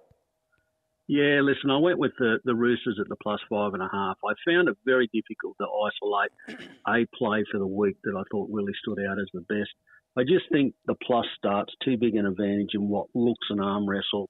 Yeah, 1.09 1.41
listen, 1.41 1.71
I 1.71 1.77
went 1.77 1.97
with 1.97 2.11
the, 2.19 2.37
the 2.45 2.53
Roosters 2.53 2.99
at 3.01 3.09
the 3.09 3.15
plus 3.15 3.39
five 3.49 3.73
and 3.73 3.81
a 3.81 3.89
half. 3.91 4.17
I 4.23 4.33
found 4.47 4.69
it 4.69 4.77
very 4.85 5.09
difficult 5.11 5.57
to 5.57 5.65
isolate 5.65 6.29
a 6.87 7.07
play 7.17 7.43
for 7.51 7.57
the 7.57 7.65
week 7.65 7.95
that 8.03 8.13
I 8.15 8.21
thought 8.29 8.47
really 8.51 8.73
stood 8.79 8.99
out 9.03 9.17
as 9.19 9.25
the 9.33 9.41
best. 9.41 9.71
I 10.15 10.21
just 10.21 10.45
think 10.51 10.75
the 10.85 10.93
plus 11.03 11.25
starts 11.35 11.73
too 11.83 11.97
big 11.97 12.13
an 12.13 12.27
advantage 12.27 12.75
in 12.75 12.87
what 12.87 13.07
looks 13.15 13.47
an 13.49 13.59
arm 13.59 13.89
wrestle. 13.89 14.29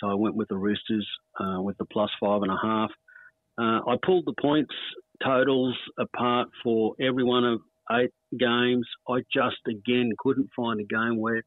So 0.00 0.08
I 0.08 0.14
went 0.14 0.34
with 0.34 0.48
the 0.48 0.56
Roosters 0.56 1.06
uh, 1.38 1.62
with 1.62 1.78
the 1.78 1.84
plus 1.84 2.10
five 2.20 2.42
and 2.42 2.50
a 2.50 2.58
half. 2.60 2.90
Uh, 3.56 3.88
I 3.88 3.94
pulled 4.04 4.26
the 4.26 4.34
points 4.42 4.74
totals 5.24 5.76
apart 5.96 6.48
for 6.64 6.96
every 7.00 7.22
one 7.22 7.44
of 7.44 7.60
eight 7.92 8.10
games. 8.36 8.84
I 9.08 9.20
just, 9.32 9.62
again, 9.68 10.10
couldn't 10.18 10.50
find 10.56 10.80
a 10.80 10.84
game 10.84 11.20
where 11.20 11.44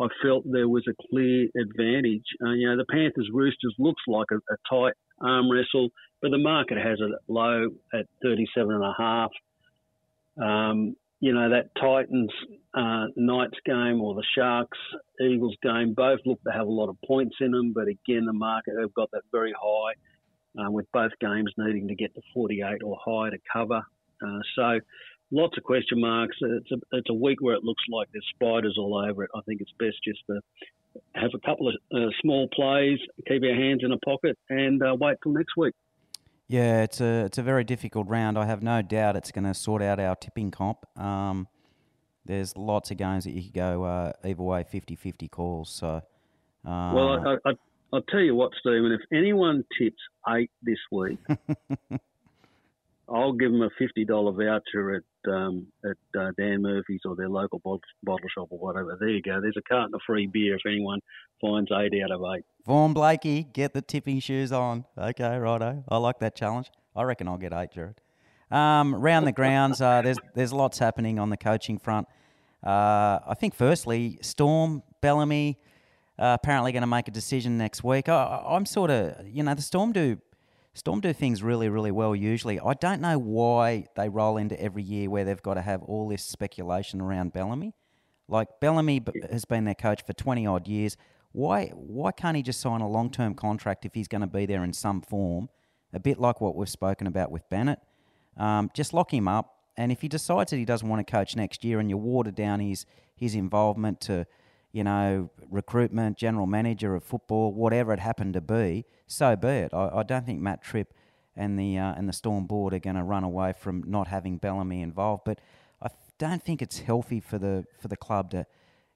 I 0.00 0.08
felt 0.22 0.44
there 0.50 0.68
was 0.68 0.84
a 0.88 1.08
clear 1.10 1.48
advantage. 1.58 2.24
Uh, 2.44 2.52
you 2.52 2.68
know, 2.68 2.76
the 2.76 2.84
Panthers 2.90 3.30
Roosters 3.32 3.74
looks 3.78 4.02
like 4.06 4.26
a, 4.30 4.36
a 4.36 4.56
tight 4.68 4.94
arm 5.20 5.50
wrestle, 5.50 5.88
but 6.20 6.30
the 6.30 6.38
market 6.38 6.78
has 6.78 6.98
it 7.00 7.10
low 7.28 7.68
at 7.94 8.06
37 8.22 8.74
and 8.74 8.84
a 8.84 8.94
half. 8.98 9.30
Um, 10.42 10.96
you 11.20 11.32
know, 11.32 11.48
that 11.48 11.70
Titans 11.80 12.30
uh, 12.74 13.06
Knights 13.16 13.58
game 13.64 14.02
or 14.02 14.14
the 14.14 14.24
Sharks 14.36 14.78
Eagles 15.20 15.56
game 15.62 15.94
both 15.94 16.20
look 16.26 16.42
to 16.44 16.52
have 16.52 16.66
a 16.66 16.70
lot 16.70 16.90
of 16.90 16.96
points 17.06 17.36
in 17.40 17.52
them, 17.52 17.72
but 17.72 17.88
again, 17.88 18.26
the 18.26 18.34
market 18.34 18.74
have 18.78 18.92
got 18.92 19.10
that 19.12 19.22
very 19.32 19.54
high, 19.58 20.62
uh, 20.62 20.70
with 20.70 20.86
both 20.92 21.12
games 21.20 21.52
needing 21.56 21.88
to 21.88 21.94
get 21.94 22.14
to 22.14 22.20
48 22.34 22.82
or 22.84 22.98
higher 23.02 23.30
to 23.30 23.38
cover. 23.50 23.82
Uh, 24.22 24.38
so, 24.54 24.80
lots 25.30 25.56
of 25.56 25.64
question 25.64 26.00
marks. 26.00 26.36
It's 26.40 26.70
a, 26.72 26.76
it's 26.92 27.10
a 27.10 27.14
week 27.14 27.40
where 27.40 27.54
it 27.54 27.64
looks 27.64 27.82
like 27.90 28.08
there's 28.12 28.26
spiders 28.34 28.76
all 28.78 28.96
over 28.96 29.24
it. 29.24 29.30
I 29.34 29.40
think 29.42 29.60
it's 29.60 29.72
best 29.78 29.96
just 30.04 30.20
to 30.28 30.40
have 31.14 31.30
a 31.34 31.46
couple 31.46 31.68
of 31.68 31.74
uh, 31.94 32.10
small 32.22 32.48
plays, 32.48 32.98
keep 33.26 33.42
our 33.42 33.54
hands 33.54 33.82
in 33.82 33.92
a 33.92 33.98
pocket, 33.98 34.38
and 34.48 34.82
uh, 34.82 34.96
wait 34.98 35.16
till 35.22 35.32
next 35.32 35.56
week. 35.56 35.74
Yeah, 36.48 36.84
it's 36.84 37.00
a 37.00 37.24
it's 37.24 37.38
a 37.38 37.42
very 37.42 37.64
difficult 37.64 38.06
round. 38.08 38.38
I 38.38 38.46
have 38.46 38.62
no 38.62 38.80
doubt 38.80 39.16
it's 39.16 39.32
going 39.32 39.44
to 39.44 39.54
sort 39.54 39.82
out 39.82 39.98
our 39.98 40.14
tipping 40.14 40.52
comp. 40.52 40.78
Um, 40.96 41.48
there's 42.24 42.56
lots 42.56 42.90
of 42.90 42.96
games 42.96 43.24
that 43.24 43.32
you 43.32 43.42
could 43.42 43.54
go 43.54 43.84
uh, 43.84 44.12
either 44.24 44.42
way, 44.42 44.64
50-50 44.64 45.30
calls. 45.30 45.70
So, 45.70 45.86
uh, 45.88 46.00
Well, 46.64 47.08
I, 47.44 47.50
I, 47.50 47.52
I'll 47.92 48.02
tell 48.02 48.20
you 48.20 48.34
what, 48.34 48.50
Stephen. 48.58 48.90
If 48.92 49.00
anyone 49.16 49.64
tips 49.78 50.00
eight 50.28 50.50
this 50.62 50.78
week, 50.90 51.18
I'll 53.08 53.32
give 53.32 53.52
them 53.52 53.62
a 53.62 53.70
fifty 53.78 54.04
dollar 54.04 54.32
voucher 54.32 54.96
at 54.96 55.30
um, 55.30 55.66
at 55.84 56.20
uh, 56.20 56.32
Dan 56.36 56.62
Murphy's 56.62 57.00
or 57.04 57.14
their 57.14 57.28
local 57.28 57.60
bottle, 57.60 57.80
bottle 58.02 58.28
shop 58.34 58.48
or 58.50 58.58
whatever. 58.58 58.96
There 58.98 59.08
you 59.08 59.22
go. 59.22 59.40
There's 59.40 59.56
a 59.56 59.62
carton 59.62 59.94
of 59.94 60.00
free 60.06 60.26
beer 60.26 60.56
if 60.56 60.62
anyone 60.66 61.00
finds 61.40 61.70
eight 61.70 61.92
out 62.02 62.10
of 62.10 62.20
eight. 62.34 62.44
Vaughn 62.66 62.92
Blakey, 62.92 63.44
get 63.44 63.74
the 63.74 63.82
tipping 63.82 64.18
shoes 64.18 64.50
on. 64.50 64.84
Okay, 64.98 65.36
righto. 65.36 65.84
I 65.88 65.98
like 65.98 66.18
that 66.18 66.34
challenge. 66.34 66.70
I 66.96 67.04
reckon 67.04 67.28
I'll 67.28 67.38
get 67.38 67.52
eight, 67.52 67.70
Jared. 67.72 68.00
Um, 68.50 68.94
round 68.94 69.26
the 69.26 69.32
grounds, 69.32 69.80
uh, 69.80 70.02
there's 70.02 70.18
there's 70.34 70.52
lots 70.52 70.78
happening 70.78 71.18
on 71.18 71.30
the 71.30 71.36
coaching 71.36 71.78
front. 71.78 72.08
Uh, 72.64 73.20
I 73.26 73.34
think 73.38 73.54
firstly, 73.54 74.18
Storm 74.22 74.82
Bellamy 75.00 75.58
uh, 76.18 76.36
apparently 76.40 76.72
going 76.72 76.82
to 76.82 76.86
make 76.88 77.08
a 77.08 77.12
decision 77.12 77.58
next 77.58 77.84
week. 77.84 78.08
I, 78.08 78.42
I'm 78.48 78.66
sort 78.66 78.90
of, 78.90 79.14
you 79.26 79.42
know, 79.42 79.54
the 79.54 79.62
Storm 79.62 79.92
do 79.92 80.18
Storm 80.76 81.00
do 81.00 81.14
things 81.14 81.42
really, 81.42 81.70
really 81.70 81.90
well 81.90 82.14
usually. 82.14 82.60
I 82.60 82.74
don't 82.74 83.00
know 83.00 83.18
why 83.18 83.86
they 83.96 84.10
roll 84.10 84.36
into 84.36 84.60
every 84.60 84.82
year 84.82 85.08
where 85.08 85.24
they've 85.24 85.42
got 85.42 85.54
to 85.54 85.62
have 85.62 85.82
all 85.82 86.06
this 86.06 86.22
speculation 86.22 87.00
around 87.00 87.32
Bellamy. 87.32 87.72
Like 88.28 88.48
Bellamy 88.60 89.02
has 89.30 89.46
been 89.46 89.64
their 89.64 89.74
coach 89.74 90.04
for 90.04 90.12
twenty 90.12 90.46
odd 90.46 90.68
years. 90.68 90.98
Why 91.32 91.68
why 91.68 92.12
can't 92.12 92.36
he 92.36 92.42
just 92.42 92.60
sign 92.60 92.82
a 92.82 92.88
long 92.88 93.10
term 93.10 93.34
contract 93.34 93.86
if 93.86 93.94
he's 93.94 94.06
going 94.06 94.20
to 94.20 94.26
be 94.26 94.44
there 94.44 94.62
in 94.64 94.74
some 94.74 95.00
form? 95.00 95.48
A 95.94 95.98
bit 95.98 96.18
like 96.18 96.42
what 96.42 96.54
we've 96.56 96.68
spoken 96.68 97.06
about 97.06 97.30
with 97.30 97.48
Bennett. 97.48 97.78
Um, 98.36 98.70
just 98.74 98.92
lock 98.92 99.14
him 99.14 99.28
up, 99.28 99.54
and 99.78 99.90
if 99.90 100.02
he 100.02 100.08
decides 100.08 100.50
that 100.50 100.58
he 100.58 100.66
doesn't 100.66 100.86
want 100.86 101.06
to 101.06 101.10
coach 101.10 101.36
next 101.36 101.64
year, 101.64 101.80
and 101.80 101.88
you 101.88 101.96
water 101.96 102.30
down 102.30 102.60
his 102.60 102.84
his 103.14 103.34
involvement 103.34 104.02
to, 104.02 104.26
you 104.76 104.84
know, 104.84 105.30
recruitment, 105.50 106.18
general 106.18 106.46
manager 106.46 106.94
of 106.94 107.02
football, 107.02 107.54
whatever 107.54 107.94
it 107.94 107.98
happened 107.98 108.34
to 108.34 108.42
be, 108.42 108.84
so 109.06 109.34
be 109.34 109.48
it. 109.48 109.72
I, 109.72 109.88
I 109.88 110.02
don't 110.02 110.26
think 110.26 110.38
Matt 110.38 110.62
Tripp 110.62 110.92
and 111.34 111.58
the 111.58 111.78
uh, 111.78 111.94
and 111.94 112.06
the 112.06 112.12
Storm 112.12 112.44
board 112.44 112.74
are 112.74 112.78
going 112.78 112.96
to 112.96 113.02
run 113.02 113.24
away 113.24 113.54
from 113.58 113.84
not 113.86 114.08
having 114.08 114.36
Bellamy 114.36 114.82
involved, 114.82 115.22
but 115.24 115.40
I 115.80 115.88
don't 116.18 116.42
think 116.42 116.60
it's 116.60 116.80
healthy 116.80 117.20
for 117.20 117.38
the 117.38 117.64
for 117.80 117.88
the 117.88 117.96
club 117.96 118.30
to 118.32 118.44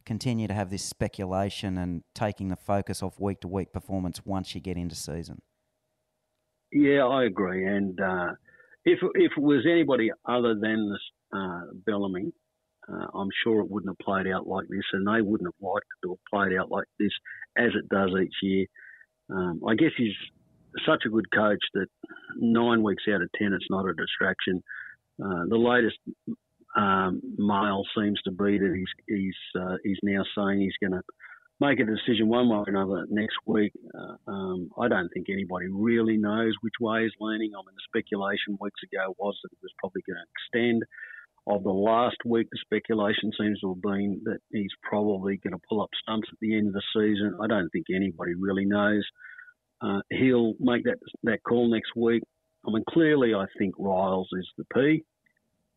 continue 0.05 0.47
to 0.49 0.53
have 0.53 0.69
this 0.69 0.85
speculation 0.85 1.79
and 1.79 2.03
taking 2.15 2.49
the 2.49 2.57
focus 2.57 3.03
off 3.03 3.19
week 3.19 3.41
to 3.41 3.49
week 3.49 3.73
performance 3.73 4.21
once 4.27 4.55
you 4.55 4.61
get 4.61 4.77
into 4.77 4.95
season. 4.95 5.41
Yeah, 6.73 7.07
I 7.07 7.25
agree. 7.25 7.67
And 7.67 7.99
uh, 7.99 8.33
if 8.85 8.99
if 9.15 9.33
it 9.35 9.43
was 9.43 9.65
anybody 9.65 10.11
other 10.27 10.55
than 10.55 10.91
this, 10.91 11.01
uh, 11.33 11.61
Bellamy, 11.87 12.35
uh, 12.91 13.07
I'm 13.15 13.29
sure 13.45 13.61
it 13.61 13.71
wouldn't 13.71 13.91
have 13.91 14.05
played 14.05 14.27
out 14.33 14.47
like 14.47 14.67
this, 14.69 14.85
and 14.93 15.07
they 15.07 15.21
wouldn't 15.21 15.49
have 15.49 15.69
liked 15.69 15.87
it 15.87 16.07
to 16.07 16.11
have 16.11 16.25
played 16.33 16.59
out 16.59 16.71
like 16.71 16.87
this 16.99 17.13
as 17.57 17.71
it 17.75 17.89
does 17.89 18.11
each 18.21 18.35
year. 18.43 18.67
Um, 19.31 19.61
I 19.67 19.75
guess 19.75 19.93
he's 19.97 20.15
such 20.87 21.03
a 21.07 21.11
good 21.11 21.31
coach 21.33 21.63
that 21.75 21.87
nine 22.37 22.83
weeks 22.83 23.05
out 23.13 23.23
of 23.23 23.31
ten, 23.39 23.53
it's 23.53 23.71
not 23.71 23.89
a 23.89 23.95
distraction. 23.95 24.63
Uh, 25.23 25.45
the 25.49 25.57
latest 25.57 25.99
um, 26.77 27.21
mail 27.37 27.85
seems 27.97 28.21
to 28.23 28.31
be 28.31 28.59
that 28.59 28.75
he's 28.75 29.05
he's 29.07 29.61
uh, 29.61 29.77
he's 29.85 29.99
now 30.03 30.23
saying 30.37 30.61
he's 30.61 30.77
going 30.81 30.99
to 30.99 31.03
make 31.61 31.79
a 31.79 31.85
decision 31.85 32.29
one 32.29 32.49
way 32.49 32.57
or 32.57 32.65
another 32.69 33.07
next 33.11 33.37
week. 33.47 33.73
Uh, 33.95 34.31
um, 34.31 34.71
I 34.81 34.89
don't 34.89 35.11
think 35.13 35.27
anybody 35.29 35.67
really 35.69 36.17
knows 36.17 36.55
which 36.63 36.81
way 36.81 37.03
he's 37.03 37.13
leaning. 37.21 37.53
I 37.55 37.61
mean, 37.61 37.77
the 37.77 37.85
speculation 37.87 38.57
weeks 38.61 38.81
ago 38.83 39.15
was 39.19 39.39
that 39.43 39.53
it 39.53 39.59
was 39.63 39.73
probably 39.79 40.03
going 40.07 40.17
to 40.17 40.27
extend. 40.33 40.85
Of 41.47 41.65
the 41.65 41.71
last 41.71 42.17
week, 42.25 42.49
the 42.53 42.59
speculation 42.61 43.33
seems 43.39 43.61
to 43.61 43.75
have 43.75 43.83
been 43.83 44.21
that 44.25 44.39
he's 44.53 44.71
probably 44.83 45.39
going 45.39 45.55
to 45.55 45.61
pull 45.69 45.83
up 45.83 45.89
stumps 46.03 46.29
at 46.31 46.39
the 46.41 46.57
end 46.57 46.69
of 46.69 46.75
the 46.75 46.83
season. 46.95 47.39
I 47.43 47.47
don't 47.47 47.71
think 47.71 47.87
anybody 47.95 48.35
really 48.35 48.67
knows. 48.67 49.05
Uh, 49.81 50.01
he'll 50.11 50.55
make 50.61 50.85
that 50.85 50.99
that 51.25 51.43
call 51.43 51.71
next 51.71 51.97
week. 51.97 52.23
I 52.67 52.71
mean, 52.71 52.85
clearly, 52.89 53.35
I 53.35 53.47
think 53.59 53.75
Ryles 53.77 54.27
is 54.33 54.47
the 54.59 54.65
P. 54.75 55.05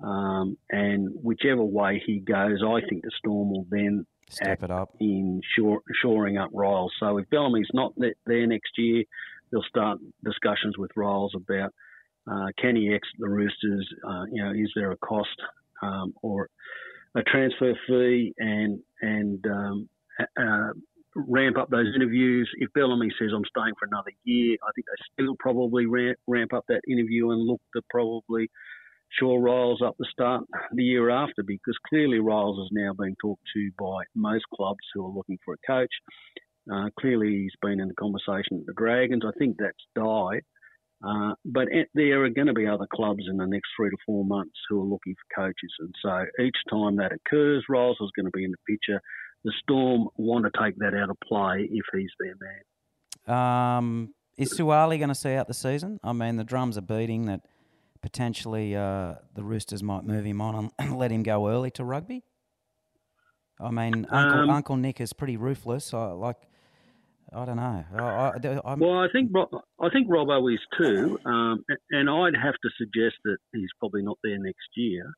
Um, 0.04 0.58
and 0.70 1.10
whichever 1.22 1.64
way 1.64 2.04
he 2.06 2.20
goes, 2.20 2.62
I 2.62 2.82
think 2.90 3.04
the 3.04 3.12
Storm 3.20 3.52
will 3.52 3.66
then 3.70 4.06
Step 4.30 4.64
it 4.64 4.72
up. 4.72 4.90
in 5.00 5.42
shore, 5.58 5.82
shoring 6.02 6.38
up 6.38 6.52
Ryles. 6.52 6.90
So 7.00 7.18
if 7.18 7.30
Bellamy's 7.30 7.70
not 7.74 7.94
there 7.98 8.48
next 8.48 8.72
year, 8.78 9.04
they'll 9.52 9.64
start 9.64 10.00
discussions 10.26 10.78
with 10.78 10.92
Ryles 10.98 11.30
about 11.36 11.74
uh, 12.30 12.48
can 12.60 12.76
he 12.76 12.88
exit 12.90 13.16
the 13.20 13.30
Roosters? 13.30 13.88
Uh, 14.08 14.24
you 14.32 14.44
know, 14.44 14.52
is 14.52 14.72
there 14.76 14.92
a 14.92 14.98
cost 14.98 15.30
um, 15.82 16.14
or 16.22 16.50
a 17.16 17.24
transfer 17.24 17.74
fee 17.88 18.34
and 18.40 18.80
and 19.02 19.46
um, 19.48 19.90
ramp 21.16 21.58
up 21.58 21.70
those 21.70 21.94
interviews. 21.96 22.50
If 22.58 22.72
Bellamy 22.74 23.10
says 23.20 23.30
I'm 23.36 23.46
staying 23.46 23.74
for 23.80 23.86
another 23.86 24.12
year, 24.24 24.58
I 24.64 24.72
think 24.74 24.86
they 24.88 25.24
still 25.24 25.36
probably 25.40 25.86
ramp, 25.86 26.18
ramp 26.28 26.54
up 26.54 26.66
that 26.68 26.82
interview 26.90 27.32
and 27.32 27.42
look 27.42 27.62
to 27.76 27.82
probably 27.90 28.50
shore 29.20 29.40
Ryles 29.40 29.82
up 29.86 29.96
the 30.00 30.08
start 30.12 30.44
the 30.74 30.84
year 30.84 31.10
after 31.10 31.44
because 31.46 31.78
clearly 31.88 32.18
Ryles 32.18 32.64
is 32.64 32.70
now 32.72 32.94
being 33.00 33.16
talked 33.22 33.44
to 33.54 33.72
by 33.80 34.04
most 34.16 34.46
clubs 34.56 34.80
who 34.94 35.06
are 35.06 35.14
looking 35.14 35.38
for 35.46 35.54
a 35.54 35.68
coach. 35.68 35.92
Uh, 36.72 36.90
clearly 37.00 37.30
he's 37.30 37.52
been 37.62 37.80
in 37.80 37.90
the 37.90 37.94
conversation 37.94 38.60
at 38.60 38.66
the 38.66 38.74
Dragons. 38.76 39.24
I 39.26 39.38
think 39.38 39.58
that's 39.60 39.78
died. 39.96 40.44
Uh, 41.06 41.34
but 41.44 41.68
there 41.94 42.24
are 42.24 42.30
going 42.30 42.48
to 42.48 42.54
be 42.54 42.66
other 42.66 42.88
clubs 42.94 43.24
in 43.30 43.36
the 43.38 43.46
next 43.46 43.68
three 43.76 43.90
to 43.90 43.98
four 44.06 44.24
months 44.24 44.56
who 44.70 44.80
are 44.80 44.86
looking 44.86 45.16
for 45.16 45.42
coaches. 45.48 45.72
And 45.80 45.94
so 46.02 46.26
each 46.42 46.56
time 46.70 46.96
that 46.98 47.12
occurs, 47.12 47.66
Ryles 47.70 47.96
is 48.02 48.10
going 48.16 48.26
to 48.26 48.32
be 48.32 48.46
in 48.46 48.52
the 48.52 48.58
picture. 48.74 49.02
The 49.44 49.52
Storm 49.62 50.08
want 50.16 50.46
to 50.46 50.52
take 50.64 50.78
that 50.78 50.94
out 50.94 51.10
of 51.10 51.18
play 51.28 51.68
if 51.70 51.84
he's 51.94 52.12
their 52.20 52.36
man. 52.40 53.78
Um, 53.78 54.14
is 54.38 54.58
Suaalii 54.58 54.98
going 54.98 55.10
to 55.10 55.16
see 55.16 55.34
out 55.34 55.48
the 55.50 55.54
season? 55.54 56.00
I 56.04 56.14
mean, 56.14 56.38
the 56.38 56.46
drums 56.46 56.78
are 56.78 56.82
beating 56.82 57.26
that 57.26 57.42
potentially 58.02 58.76
uh, 58.76 59.16
the 59.36 59.44
Roosters 59.44 59.84
might 59.84 60.06
move 60.06 60.26
him 60.26 60.40
on 60.40 60.72
and 60.80 60.98
let 60.98 61.12
him 61.12 61.24
go 61.24 61.50
early 61.50 61.72
to 61.72 61.84
rugby. 61.84 62.24
I 63.60 63.72
mean, 63.72 64.08
Uncle, 64.10 64.40
Um, 64.42 64.50
Uncle 64.50 64.76
Nick 64.78 65.02
is 65.02 65.12
pretty 65.14 65.36
ruthless. 65.38 65.94
I 65.94 66.12
like. 66.14 66.38
I 67.36 67.46
don't 67.46 67.58
know. 67.58 67.84
I, 67.98 68.32
I, 68.64 68.76
Well, 68.76 69.00
I 69.00 69.08
think 69.12 69.32
I 69.80 69.90
think 69.90 70.08
Robbo 70.10 70.54
is 70.54 70.60
too, 70.78 71.20
um, 71.26 71.64
and 71.92 72.10
I'd 72.10 72.36
have 72.36 72.54
to 72.54 72.70
suggest 72.78 73.16
that 73.26 73.38
he's 73.54 73.70
probably 73.80 74.04
not 74.04 74.18
there 74.24 74.38
next 74.38 74.68
year. 74.76 75.12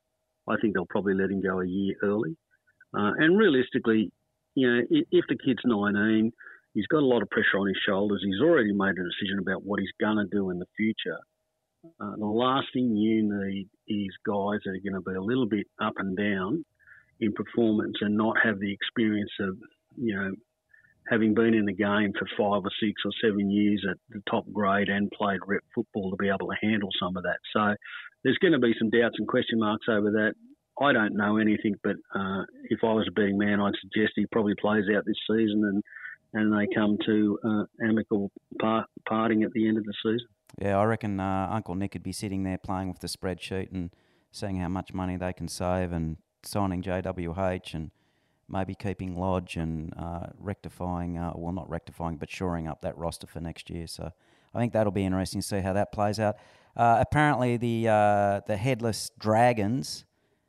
I 0.48 0.56
think 0.60 0.74
they'll 0.74 0.86
probably 0.86 1.14
let 1.14 1.30
him 1.30 1.42
go 1.42 1.60
a 1.60 1.66
year 1.66 1.94
early. 2.02 2.36
Uh, 2.96 3.12
and 3.18 3.36
realistically, 3.36 4.10
you 4.54 4.68
know, 4.68 4.82
if, 4.90 5.24
the 5.28 5.36
kid's 5.44 5.60
19, 5.64 6.32
he's 6.74 6.86
got 6.86 7.02
a 7.02 7.06
lot 7.06 7.22
of 7.22 7.30
pressure 7.30 7.58
on 7.58 7.66
his 7.66 7.76
shoulders. 7.86 8.22
He's 8.24 8.40
already 8.40 8.72
made 8.72 8.94
a 8.96 9.04
decision 9.04 9.38
about 9.40 9.64
what 9.64 9.80
he's 9.80 9.92
going 10.00 10.16
to 10.16 10.26
do 10.30 10.50
in 10.50 10.58
the 10.58 10.66
future. 10.76 11.18
Uh, 12.00 12.16
the 12.16 12.26
last 12.26 12.68
thing 12.72 12.96
you 12.96 13.22
need 13.22 13.68
is 13.86 14.08
guys 14.26 14.60
that 14.64 14.70
are 14.70 14.90
going 14.90 14.94
to 14.94 15.00
be 15.00 15.14
a 15.14 15.22
little 15.22 15.46
bit 15.46 15.66
up 15.80 15.94
and 15.98 16.16
down 16.16 16.64
in 17.20 17.32
performance 17.32 17.96
and 18.00 18.16
not 18.16 18.36
have 18.42 18.58
the 18.60 18.72
experience 18.72 19.30
of, 19.40 19.56
you 19.96 20.14
know, 20.14 20.32
having 21.08 21.34
been 21.34 21.54
in 21.54 21.64
the 21.64 21.72
game 21.72 22.12
for 22.18 22.26
five 22.36 22.64
or 22.64 22.70
six 22.80 23.02
or 23.04 23.12
seven 23.22 23.50
years 23.50 23.84
at 23.88 23.96
the 24.10 24.22
top 24.28 24.44
grade 24.52 24.88
and 24.88 25.10
played 25.10 25.40
rep 25.46 25.62
football 25.74 26.10
to 26.10 26.16
be 26.16 26.28
able 26.28 26.48
to 26.48 26.56
handle 26.66 26.88
some 27.00 27.16
of 27.16 27.22
that. 27.22 27.38
So 27.54 27.74
there's 28.24 28.38
going 28.38 28.52
to 28.52 28.58
be 28.58 28.74
some 28.78 28.90
doubts 28.90 29.16
and 29.18 29.28
question 29.28 29.58
marks 29.58 29.86
over 29.88 30.10
that. 30.10 30.34
I 30.78 30.92
don't 30.92 31.16
know 31.16 31.38
anything, 31.38 31.74
but 31.82 31.96
uh, 32.14 32.42
if 32.64 32.80
I 32.82 32.92
was 32.92 33.06
a 33.08 33.12
betting 33.12 33.38
man, 33.38 33.60
I'd 33.60 33.72
suggest 33.80 34.12
he 34.16 34.26
probably 34.26 34.54
plays 34.60 34.84
out 34.94 35.04
this 35.06 35.16
season 35.28 35.62
and 35.64 35.82
and 36.32 36.52
they 36.52 36.66
come 36.74 36.98
to 37.06 37.38
uh, 37.44 37.64
amicable 37.82 38.30
par- 38.60 38.84
parting 39.08 39.42
at 39.42 39.52
the 39.52 39.68
end 39.68 39.78
of 39.78 39.84
the 39.84 39.94
season. 40.02 40.26
Yeah, 40.60 40.76
I 40.76 40.84
reckon 40.84 41.18
uh, 41.20 41.48
Uncle 41.50 41.74
Nick 41.74 41.94
would 41.94 42.02
be 42.02 42.12
sitting 42.12 42.42
there 42.42 42.58
playing 42.58 42.88
with 42.88 43.00
the 43.00 43.06
spreadsheet 43.06 43.72
and 43.72 43.90
seeing 44.32 44.56
how 44.56 44.68
much 44.68 44.92
money 44.92 45.16
they 45.16 45.32
can 45.32 45.48
save 45.48 45.92
and 45.92 46.18
signing 46.42 46.82
JWH 46.82 47.74
and 47.74 47.90
maybe 48.48 48.74
keeping 48.74 49.16
Lodge 49.16 49.56
and 49.56 49.92
uh, 49.96 50.28
rectifying, 50.38 51.18
uh, 51.18 51.32
well, 51.34 51.52
not 51.52 51.68
rectifying, 51.68 52.16
but 52.16 52.30
shoring 52.30 52.66
up 52.66 52.82
that 52.82 52.96
roster 52.96 53.26
for 53.26 53.40
next 53.40 53.70
year. 53.70 53.86
So 53.86 54.12
I 54.54 54.58
think 54.58 54.72
that'll 54.72 54.92
be 54.92 55.04
interesting 55.04 55.40
to 55.40 55.46
see 55.46 55.60
how 55.60 55.72
that 55.74 55.92
plays 55.92 56.18
out. 56.18 56.36
Uh, 56.76 56.98
apparently, 57.00 57.56
the 57.56 57.88
uh, 57.88 58.40
the 58.46 58.56
headless 58.56 59.10
dragons 59.18 60.04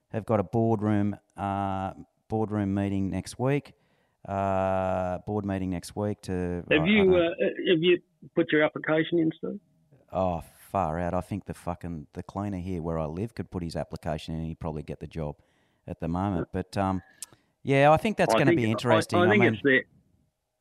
have 0.09 0.25
got 0.25 0.39
a 0.39 0.43
boardroom 0.43 1.15
uh, 1.37 1.93
boardroom 2.27 2.73
meeting 2.73 3.09
next 3.09 3.39
week. 3.39 3.73
Uh, 4.27 5.19
board 5.25 5.45
meeting 5.45 5.69
next 5.69 5.95
week 5.95 6.21
to. 6.21 6.63
I 6.69 6.73
Have 6.75 6.87
you 6.87 7.15
uh, 7.15 7.29
have 7.71 7.81
you 7.81 7.99
put 8.35 8.51
your 8.51 8.63
application 8.63 9.19
in, 9.19 9.31
Steve? 9.37 9.59
Oh, 10.11 10.43
far 10.69 10.99
out. 10.99 11.13
I 11.13 11.21
think 11.21 11.45
the 11.45 11.53
fucking 11.53 12.07
the 12.13 12.23
cleaner 12.23 12.57
here 12.57 12.81
where 12.81 12.99
I 12.99 13.05
live 13.05 13.33
could 13.33 13.49
put 13.49 13.63
his 13.63 13.75
application 13.75 14.33
in 14.33 14.41
and 14.41 14.49
he'd 14.49 14.59
probably 14.59 14.83
get 14.83 14.99
the 14.99 15.07
job 15.07 15.35
at 15.87 15.99
the 16.01 16.07
moment. 16.07 16.49
But 16.51 16.75
um, 16.77 17.01
yeah, 17.67 17.91
I 17.91 17.97
think 17.97 18.15
that's 18.15 18.33
I 18.33 18.37
going 18.37 18.47
to 18.47 18.55
be 18.55 18.71
interesting. 18.71 19.19
I, 19.19 19.25
I, 19.25 19.29
think 19.29 19.43
mean, 19.43 19.53
it's 19.53 19.63
their, 19.63 19.83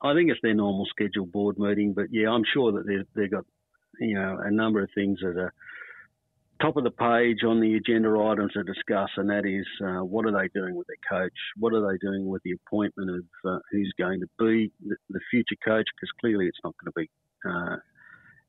I 0.01 0.13
think 0.13 0.29
it's 0.29 0.41
their 0.43 0.53
normal 0.53 0.85
scheduled 0.87 1.31
board 1.31 1.57
meeting, 1.57 1.93
but 1.93 2.07
yeah, 2.11 2.29
I'm 2.29 2.43
sure 2.53 2.73
that 2.73 2.85
they've 2.85 3.07
they've 3.15 3.31
got 3.31 3.45
you 4.01 4.15
know 4.15 4.39
a 4.43 4.51
number 4.51 4.83
of 4.83 4.89
things 4.93 5.19
that 5.21 5.37
are 5.37 5.53
top 6.61 6.75
of 6.75 6.83
the 6.83 6.91
page 6.91 7.45
on 7.47 7.61
the 7.61 7.75
agenda 7.75 8.09
items 8.19 8.51
to 8.53 8.63
discuss, 8.63 9.09
and 9.15 9.29
that 9.29 9.45
is 9.45 9.65
uh, 9.81 10.03
what 10.03 10.25
are 10.25 10.33
they 10.33 10.49
doing 10.53 10.75
with 10.75 10.87
their 10.87 10.97
coach? 11.09 11.37
What 11.55 11.73
are 11.73 11.81
they 11.89 11.97
doing 12.05 12.27
with 12.27 12.43
the 12.43 12.51
appointment 12.51 13.09
of 13.09 13.23
uh, 13.49 13.59
who's 13.71 13.93
going 13.97 14.19
to 14.19 14.27
be 14.37 14.69
the, 14.85 14.97
the 15.09 15.21
future 15.31 15.55
coach? 15.63 15.87
Because 15.95 16.11
clearly 16.19 16.47
it's 16.47 16.59
not 16.61 16.75
going 16.83 16.91
to 16.91 16.99
be 16.99 17.09
uh, 17.49 17.77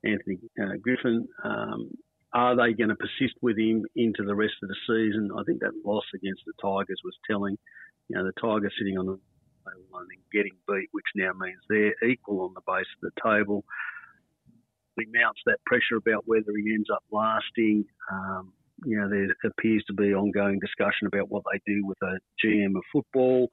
Anthony 0.03 0.37
uh, 0.61 0.75
Griffin. 0.81 1.29
Um, 1.45 1.91
are 2.33 2.57
they 2.57 2.73
going 2.73 2.89
to 2.89 2.95
persist 2.95 3.35
with 3.41 3.57
him 3.57 3.85
into 3.95 4.25
the 4.25 4.35
rest 4.35 4.55
of 4.61 4.67
the 4.67 4.75
season? 4.85 5.31
I 5.37 5.43
think 5.43 5.61
that 5.61 5.71
loss 5.85 6.03
against 6.13 6.41
the 6.45 6.53
Tigers 6.61 6.99
was 7.05 7.15
telling. 7.25 7.57
You 8.09 8.17
know, 8.17 8.25
the 8.25 8.41
Tigers 8.41 8.73
sitting 8.77 8.97
on 8.97 9.05
the 9.05 9.19
table 9.65 9.99
and 9.99 10.09
getting 10.33 10.57
beat, 10.67 10.89
which 10.91 11.05
now 11.15 11.31
means 11.39 11.59
they're 11.69 12.09
equal 12.09 12.41
on 12.41 12.53
the 12.53 12.61
base 12.65 12.87
of 13.01 13.11
the 13.11 13.21
table. 13.21 13.63
He 14.97 15.05
mounts 15.13 15.39
that 15.45 15.63
pressure 15.65 15.95
about 15.95 16.23
whether 16.25 16.51
he 16.55 16.73
ends 16.73 16.89
up 16.93 17.03
lasting. 17.11 17.85
Um, 18.11 18.53
you 18.85 18.99
know, 18.99 19.09
there 19.09 19.27
appears 19.45 19.83
to 19.87 19.93
be 19.93 20.13
ongoing 20.13 20.59
discussion 20.59 21.07
about 21.07 21.29
what 21.29 21.43
they 21.51 21.59
do 21.65 21.85
with 21.85 21.97
a 22.01 22.17
GM 22.43 22.75
of 22.75 22.83
football, 22.91 23.49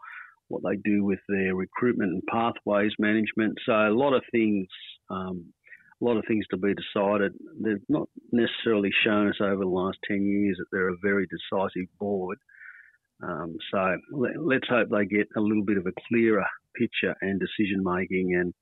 what 0.48 0.62
they 0.62 0.76
do 0.76 1.04
with 1.04 1.20
their 1.28 1.54
recruitment 1.54 2.12
and 2.12 2.22
pathways 2.30 2.92
management. 2.98 3.58
So 3.64 3.72
a 3.72 3.94
lot 3.94 4.14
of 4.14 4.22
things 4.32 4.66
um, 5.10 5.52
a 6.00 6.04
lot 6.04 6.16
of 6.16 6.24
things 6.28 6.44
to 6.50 6.56
be 6.56 6.74
decided. 6.74 7.32
They've 7.62 7.82
not 7.88 8.08
necessarily 8.32 8.90
shown 9.04 9.28
us 9.28 9.36
over 9.40 9.64
the 9.64 9.70
last 9.70 9.98
10 10.08 10.26
years 10.26 10.56
that 10.58 10.66
they're 10.70 10.90
a 10.90 10.96
very 11.02 11.26
decisive 11.26 11.88
board. 11.98 12.38
Um, 13.22 13.56
so 13.70 13.96
let, 14.12 14.36
us 14.36 14.68
hope 14.68 14.88
they 14.90 15.06
get 15.06 15.28
a 15.36 15.40
little 15.40 15.64
bit 15.64 15.78
of 15.78 15.86
a 15.86 15.92
clearer 16.08 16.44
picture 16.76 17.14
and 17.22 17.40
decision 17.40 17.82
making 17.82 18.34
and 18.34 18.52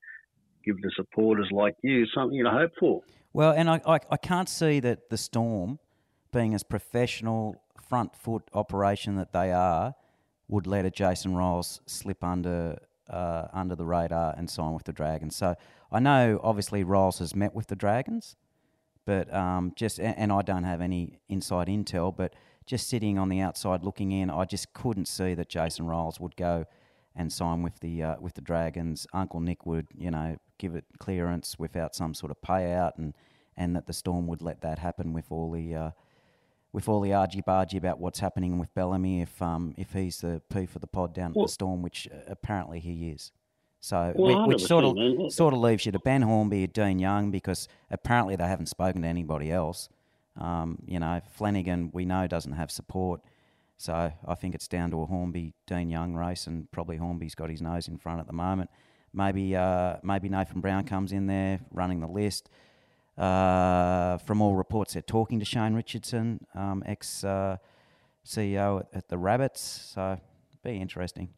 give 0.63 0.81
the 0.81 0.91
supporters 0.95 1.47
like 1.51 1.75
you 1.83 2.05
something 2.07 2.43
to 2.43 2.49
hope 2.49 2.71
for. 2.79 3.01
Well, 3.33 3.51
and 3.51 3.69
I, 3.69 3.81
I, 3.85 3.99
I 4.09 4.17
can't 4.17 4.47
see 4.47 4.79
that 4.79 5.09
the 5.09 5.17
Storm, 5.17 5.79
being 6.31 6.53
as 6.53 6.63
professional 6.63 7.61
front 7.87 8.15
foot 8.15 8.43
operation 8.53 9.17
that 9.17 9.33
they 9.33 9.51
are, 9.51 9.93
would 10.47 10.67
let 10.67 10.85
a 10.85 10.91
Jason 10.91 11.33
Ryles 11.33 11.79
slip 11.85 12.23
under 12.23 12.77
uh, 13.09 13.47
under 13.53 13.75
the 13.75 13.85
radar 13.85 14.33
and 14.35 14.49
sign 14.49 14.73
with 14.73 14.85
the 14.85 14.93
Dragons. 14.93 15.35
So 15.35 15.55
I 15.91 15.99
know 15.99 16.39
obviously 16.43 16.83
Ryles 16.83 17.19
has 17.19 17.35
met 17.35 17.53
with 17.53 17.67
the 17.67 17.75
Dragons, 17.75 18.35
but 19.05 19.31
um, 19.33 19.73
just 19.75 19.99
and, 19.99 20.17
and 20.17 20.31
I 20.31 20.41
don't 20.41 20.63
have 20.63 20.81
any 20.81 21.19
inside 21.29 21.67
intel, 21.67 22.15
but 22.15 22.33
just 22.65 22.87
sitting 22.89 23.17
on 23.17 23.29
the 23.29 23.39
outside 23.39 23.83
looking 23.83 24.11
in, 24.11 24.29
I 24.29 24.45
just 24.45 24.73
couldn't 24.73 25.07
see 25.07 25.33
that 25.35 25.49
Jason 25.49 25.85
Ryles 25.85 26.19
would 26.19 26.35
go 26.35 26.65
and 27.15 27.31
sign 27.31 27.61
with 27.61 27.79
the 27.79 28.03
uh, 28.03 28.15
with 28.19 28.33
the 28.33 28.41
Dragons. 28.41 29.07
Uncle 29.13 29.39
Nick 29.39 29.65
would, 29.65 29.87
you 29.95 30.11
know, 30.11 30.37
give 30.57 30.75
it 30.75 30.85
clearance 30.99 31.57
without 31.59 31.95
some 31.95 32.13
sort 32.13 32.31
of 32.31 32.37
payout, 32.41 32.97
and 32.97 33.13
and 33.57 33.75
that 33.75 33.85
the 33.87 33.93
Storm 33.93 34.27
would 34.27 34.41
let 34.41 34.61
that 34.61 34.79
happen 34.79 35.13
with 35.13 35.25
all 35.31 35.51
the 35.51 35.73
uh, 35.75 35.89
with 36.73 36.89
all 36.89 36.99
the 36.99 37.13
argy 37.13 37.41
bargy 37.41 37.77
about 37.77 37.99
what's 37.99 38.19
happening 38.19 38.57
with 38.59 38.73
Bellamy 38.73 39.21
if 39.21 39.41
um 39.41 39.73
if 39.77 39.93
he's 39.93 40.19
the 40.19 40.41
P 40.53 40.65
for 40.65 40.79
the 40.79 40.87
pod 40.87 41.13
down 41.13 41.31
at 41.31 41.35
Well- 41.37 41.45
the 41.45 41.51
Storm, 41.51 41.81
which 41.81 42.07
uh, 42.11 42.17
apparently 42.27 42.79
he 42.79 43.09
is. 43.11 43.31
So 43.79 44.13
Well, 44.15 44.47
which, 44.47 44.55
which 44.61 44.67
sort 44.67 44.83
100%, 44.83 44.95
man. 45.17 45.25
of 45.27 45.31
sort 45.31 45.53
of 45.53 45.59
leaves 45.59 45.85
you 45.85 45.91
to 45.91 45.99
Ben 45.99 46.23
Hornby, 46.23 46.63
or 46.63 46.67
Dean 46.67 46.97
Young, 46.97 47.29
because 47.29 47.67
apparently 47.91 48.35
they 48.35 48.47
haven't 48.47 48.65
spoken 48.65 49.03
to 49.03 49.07
anybody 49.07 49.51
else. 49.51 49.89
Um, 50.39 50.79
you 50.85 50.99
know, 50.99 51.21
Flanagan 51.31 51.91
we 51.93 52.05
know 52.05 52.27
doesn't 52.27 52.53
have 52.53 52.71
support. 52.71 53.21
So 53.77 54.11
I 54.25 54.35
think 54.35 54.55
it's 54.55 54.67
down 54.67 54.91
to 54.91 55.01
a 55.01 55.05
Hornby 55.05 55.53
Dean 55.67 55.89
Young 55.89 56.15
race, 56.15 56.47
and 56.47 56.69
probably 56.71 56.97
Hornby's 56.97 57.35
got 57.35 57.49
his 57.49 57.61
nose 57.61 57.87
in 57.87 57.97
front 57.97 58.21
at 58.21 58.27
the 58.27 58.33
moment. 58.33 58.69
Maybe 59.13 59.55
uh, 59.55 59.97
maybe 60.03 60.29
Nathan 60.29 60.61
Brown 60.61 60.85
comes 60.85 61.11
in 61.11 61.27
there 61.27 61.59
running 61.71 61.99
the 61.99 62.07
list. 62.07 62.49
Uh, 63.17 64.17
from 64.19 64.41
all 64.41 64.55
reports, 64.55 64.93
they're 64.93 65.01
talking 65.01 65.39
to 65.39 65.45
Shane 65.45 65.73
Richardson, 65.73 66.45
um, 66.53 66.83
ex 66.85 67.23
uh, 67.23 67.57
CEO 68.25 68.81
at, 68.81 68.87
at 68.93 69.07
the 69.07 69.17
Rabbits. 69.17 69.61
So 69.93 70.19
be 70.63 70.81
interesting. 70.81 71.29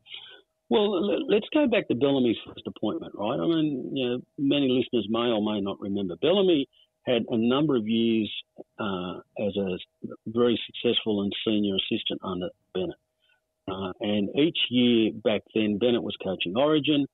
Well, 0.69 0.99
let's 1.29 1.47
go 1.53 1.67
back 1.67 1.87
to 1.87 1.95
Bellamy's 1.95 2.37
first 2.45 2.67
appointment, 2.67 3.13
right? 3.15 3.39
I 3.39 3.45
mean, 3.45 3.91
you 3.93 4.09
know, 4.09 4.19
many 4.37 4.67
listeners 4.67 5.07
may 5.09 5.29
or 5.29 5.41
may 5.41 5.61
not 5.61 5.79
remember. 5.79 6.15
Bellamy 6.21 6.67
had 7.07 7.23
a 7.29 7.37
number 7.37 7.75
of 7.75 7.87
years 7.87 8.29
uh, 8.79 9.17
as 9.39 9.55
a 9.55 9.77
very 10.27 10.59
successful 10.67 11.21
and 11.21 11.31
senior 11.45 11.75
assistant 11.75 12.19
under 12.23 12.49
Bennett. 12.73 12.95
Uh, 13.69 13.91
and 14.01 14.29
each 14.37 14.57
year 14.69 15.11
back 15.23 15.41
then, 15.55 15.77
Bennett 15.77 16.03
was 16.03 16.15
coaching 16.23 16.53
Origin. 16.55 17.05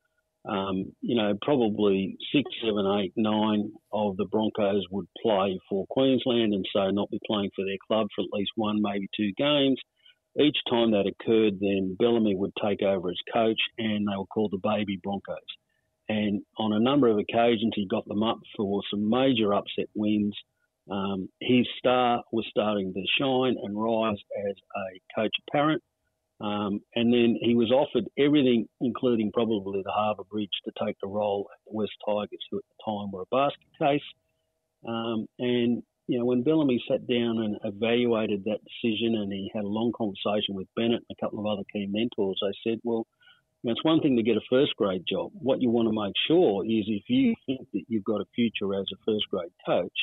Um, 0.46 0.92
you 1.02 1.16
know, 1.16 1.38
probably 1.42 2.18
six, 2.34 2.44
seven, 2.62 2.86
eight, 3.00 3.14
nine 3.16 3.72
of 3.94 4.18
the 4.18 4.26
Broncos 4.26 4.84
would 4.92 5.08
play 5.22 5.58
for 5.70 5.86
Queensland 5.90 6.54
and 6.54 6.66
so 6.74 6.90
not 6.90 7.10
be 7.10 7.20
playing 7.26 7.52
for 7.56 7.64
their 7.64 7.78
club 7.88 8.08
for 8.14 8.24
at 8.24 8.34
least 8.34 8.52
one, 8.56 8.82
maybe 8.82 9.08
two 9.16 9.32
games. 9.38 9.80
Each 10.38 10.58
time 10.70 10.92
that 10.92 11.08
occurred, 11.08 11.60
then 11.62 11.96
Bellamy 11.98 12.36
would 12.36 12.52
take 12.62 12.82
over 12.82 13.10
as 13.10 13.18
coach 13.34 13.60
and 13.78 14.06
they 14.08 14.18
were 14.18 14.26
called 14.26 14.52
the 14.52 14.58
Baby 14.58 15.00
Broncos. 15.02 15.38
And 16.10 16.42
on 16.58 16.74
a 16.74 16.80
number 16.80 17.08
of 17.08 17.18
occasions, 17.18 17.74
he 17.76 17.88
got 17.88 18.06
them 18.08 18.24
up 18.24 18.40
for 18.58 18.82
some 18.92 19.10
major 19.10 19.54
upset 19.54 19.88
wins. 19.96 20.36
Um, 20.92 21.30
his 21.40 21.66
star 21.78 22.24
was 22.32 22.46
starting 22.50 22.94
to 22.94 23.04
shine 23.18 23.56
and 23.64 23.82
rise 23.82 24.18
as 24.50 24.56
a 24.76 25.20
coach 25.22 25.36
apparent. 25.48 25.82
Um, 26.42 26.82
and 26.94 27.14
then 27.14 27.38
he 27.42 27.56
was 27.56 27.72
offered 27.72 28.10
everything, 28.20 28.68
including 28.82 29.32
probably 29.32 29.82
the 29.82 29.92
Harbour 29.92 30.24
Bridge, 30.30 30.50
to 30.66 30.72
take 30.86 30.98
the 31.02 31.08
role 31.08 31.48
at 31.54 31.60
the 31.66 31.78
West 31.78 31.94
Tigers, 32.06 32.46
who 32.52 32.58
at 32.58 32.64
the 32.68 32.84
time 32.92 33.12
were 33.12 33.22
a 33.22 33.26
basket 33.32 33.70
case. 33.80 34.02
Um, 34.86 35.26
and, 35.40 35.84
you 36.08 36.20
know, 36.20 36.26
when 36.26 36.44
Bellamy 36.44 36.84
sat 36.90 37.08
down 37.08 37.40
and 37.40 37.58
evaluated 37.64 38.44
that 38.44 38.60
decision 38.66 39.16
and 39.16 39.32
he 39.32 39.50
had 39.54 39.64
a 39.64 39.68
long 39.68 39.94
conversation 39.96 40.54
with 40.56 40.68
Bennett 40.76 41.04
and 41.08 41.18
a 41.18 41.24
couple 41.24 41.40
of 41.40 41.46
other 41.46 41.64
key 41.72 41.88
mentors, 41.90 42.42
they 42.42 42.70
said, 42.70 42.80
well, 42.84 43.08
it's 43.64 43.84
one 43.84 44.02
thing 44.02 44.18
to 44.18 44.24
get 44.24 44.38
a 44.38 44.42
first 44.50 44.76
grade 44.76 45.04
job. 45.10 45.32
What 45.34 45.62
you 45.62 45.70
want 45.70 45.88
to 45.88 45.94
make 45.94 46.14
sure 46.28 46.66
is 46.66 46.86
if 46.88 47.04
you 47.08 47.36
think 47.46 47.68
that 47.74 47.84
you've 47.88 48.04
got 48.04 48.22
a 48.22 48.26
future 48.36 48.74
as 48.76 48.86
a 48.94 48.98
first 49.06 49.26
grade 49.30 49.52
coach, 49.66 49.94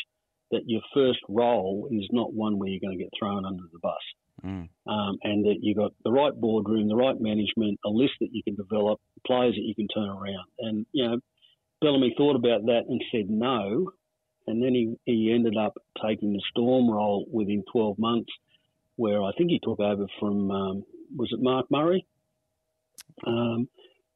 that 0.51 0.63
your 0.67 0.83
first 0.95 1.21
role 1.29 1.89
is 1.91 2.09
not 2.11 2.33
one 2.33 2.59
where 2.59 2.69
you're 2.69 2.81
going 2.81 2.97
to 2.97 3.03
get 3.03 3.13
thrown 3.19 3.45
under 3.45 3.65
the 3.73 3.79
bus 3.81 4.01
Mm. 4.45 4.69
um, 4.87 5.19
and 5.23 5.45
that 5.45 5.57
you've 5.61 5.77
got 5.77 5.93
the 6.03 6.11
right 6.11 6.33
boardroom, 6.35 6.89
the 6.89 6.97
right 6.97 7.21
management, 7.21 7.79
a 7.85 7.91
list 7.91 8.15
that 8.21 8.31
you 8.33 8.43
can 8.43 8.55
develop, 8.55 8.99
players 9.27 9.55
that 9.55 9.63
you 9.63 9.75
can 9.75 9.89
turn 9.89 10.09
around. 10.09 10.47
And, 10.59 10.87
you 10.93 11.07
know, 11.07 11.19
Bellamy 11.83 12.15
thought 12.17 12.37
about 12.37 12.65
that 12.67 12.85
and 12.89 13.03
said 13.13 13.29
no. 13.29 13.93
And 14.47 14.63
then 14.63 14.75
he, 14.75 14.97
he 15.05 15.33
ended 15.35 15.57
up 15.57 15.75
taking 16.03 16.33
the 16.33 16.43
Storm 16.51 16.91
role 16.91 17.27
within 17.31 17.65
12 17.71 17.99
months, 17.99 18.31
where 18.97 19.23
I 19.23 19.33
think 19.37 19.51
he 19.51 19.61
took 19.63 19.79
over 19.79 20.07
from, 20.19 20.51
um, 20.51 20.85
was 21.15 21.31
it 21.33 21.43
Mark 21.43 21.67
Murray? 21.71 22.07
Um, 23.27 23.69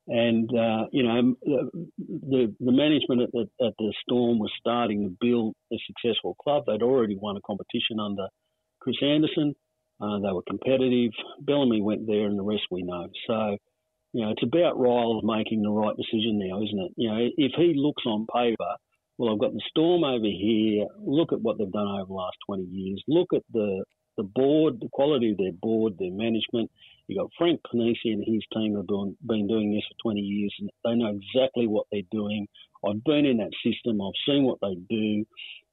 and, 0.07 0.51
uh, 0.51 0.85
you 0.93 1.03
know, 1.03 1.35
the, 1.47 2.55
the 2.61 2.73
management 2.73 3.23
at 3.23 3.33
the, 3.33 3.49
at 3.65 3.73
the 3.79 3.95
Storm 4.03 4.39
was 4.39 4.53
starting 4.61 5.05
to 5.05 5.17
build 5.21 5.55
a 5.73 5.77
successful 5.87 6.37
club. 6.43 6.65
They'd 6.67 6.83
already 6.83 7.17
won 7.17 7.37
a 7.37 7.41
competition 7.41 7.99
under 8.01 8.29
Chris 8.81 8.97
Anderson. 9.03 9.55
Uh, 10.01 10.19
they 10.19 10.33
were 10.33 10.43
competitive. 10.47 11.13
Bellamy 11.41 11.81
went 11.81 12.07
there, 12.07 12.27
and 12.27 12.39
the 12.39 12.43
rest 12.43 12.65
we 12.71 12.83
know. 12.83 13.09
So, 13.27 13.57
you 14.13 14.23
know, 14.25 14.31
it's 14.31 14.43
about 14.43 14.77
Ryles 14.77 15.23
making 15.25 15.63
the 15.63 15.71
right 15.71 15.97
decision 15.97 16.39
now, 16.39 16.63
isn't 16.63 16.79
it? 16.79 16.93
You 16.97 17.09
know, 17.09 17.29
if 17.37 17.53
he 17.57 17.73
looks 17.75 18.03
on 18.05 18.27
paper, 18.27 18.77
well, 19.17 19.33
I've 19.33 19.41
got 19.41 19.53
the 19.53 19.63
Storm 19.71 20.05
over 20.05 20.27
here. 20.27 20.87
Look 21.01 21.33
at 21.33 21.41
what 21.41 21.57
they've 21.57 21.71
done 21.71 21.87
over 21.87 22.09
the 22.09 22.13
last 22.13 22.37
20 22.47 22.65
years. 22.65 23.03
Look 23.09 23.29
at 23.33 23.43
the 23.53 23.85
the 24.17 24.23
board, 24.23 24.79
the 24.81 24.89
quality 24.93 25.33
of 25.33 25.39
their 25.39 25.53
board, 25.53 25.95
their 25.99 26.13
management. 26.13 26.71
You've 27.07 27.19
got 27.19 27.31
Frank 27.37 27.61
Ponissi 27.63 28.13
and 28.13 28.25
his 28.25 28.43
team 28.55 28.77
have 28.77 28.87
been, 28.87 29.17
been 29.27 29.47
doing 29.47 29.75
this 29.75 29.85
for 29.89 30.11
20 30.11 30.21
years, 30.21 30.55
and 30.59 30.71
they 30.85 30.95
know 30.95 31.19
exactly 31.19 31.67
what 31.67 31.87
they're 31.93 32.03
doing. 32.11 32.47
I've 32.87 33.05
been 33.05 33.27
in 33.27 33.39
that 33.39 33.53
system. 33.65 34.01
I've 34.01 34.13
seen 34.27 34.45
what 34.45 34.59
they 34.63 34.75
do. 34.89 35.25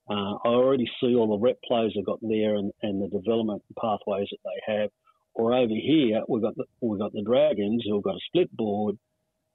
Uh, 0.10 0.36
I 0.44 0.50
already 0.50 0.90
see 1.00 1.16
all 1.16 1.28
the 1.28 1.38
rep 1.38 1.58
players 1.66 1.94
they've 1.96 2.06
got 2.06 2.20
there 2.22 2.56
and, 2.56 2.72
and 2.82 3.02
the 3.02 3.08
development 3.08 3.64
pathways 3.80 4.28
that 4.32 4.40
they 4.44 4.74
have. 4.74 4.90
Or 5.34 5.54
over 5.54 5.74
here, 5.74 6.22
we've 6.28 6.42
got 6.42 6.56
the, 6.58 6.66
we've 6.82 7.00
got 7.00 7.14
the 7.14 7.24
Dragons 7.24 7.84
who've 7.88 8.04
got 8.04 8.16
a 8.16 8.26
split 8.28 8.56
board. 8.56 8.98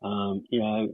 Um, 0.03 0.45
you 0.51 0.61
know, 0.61 0.89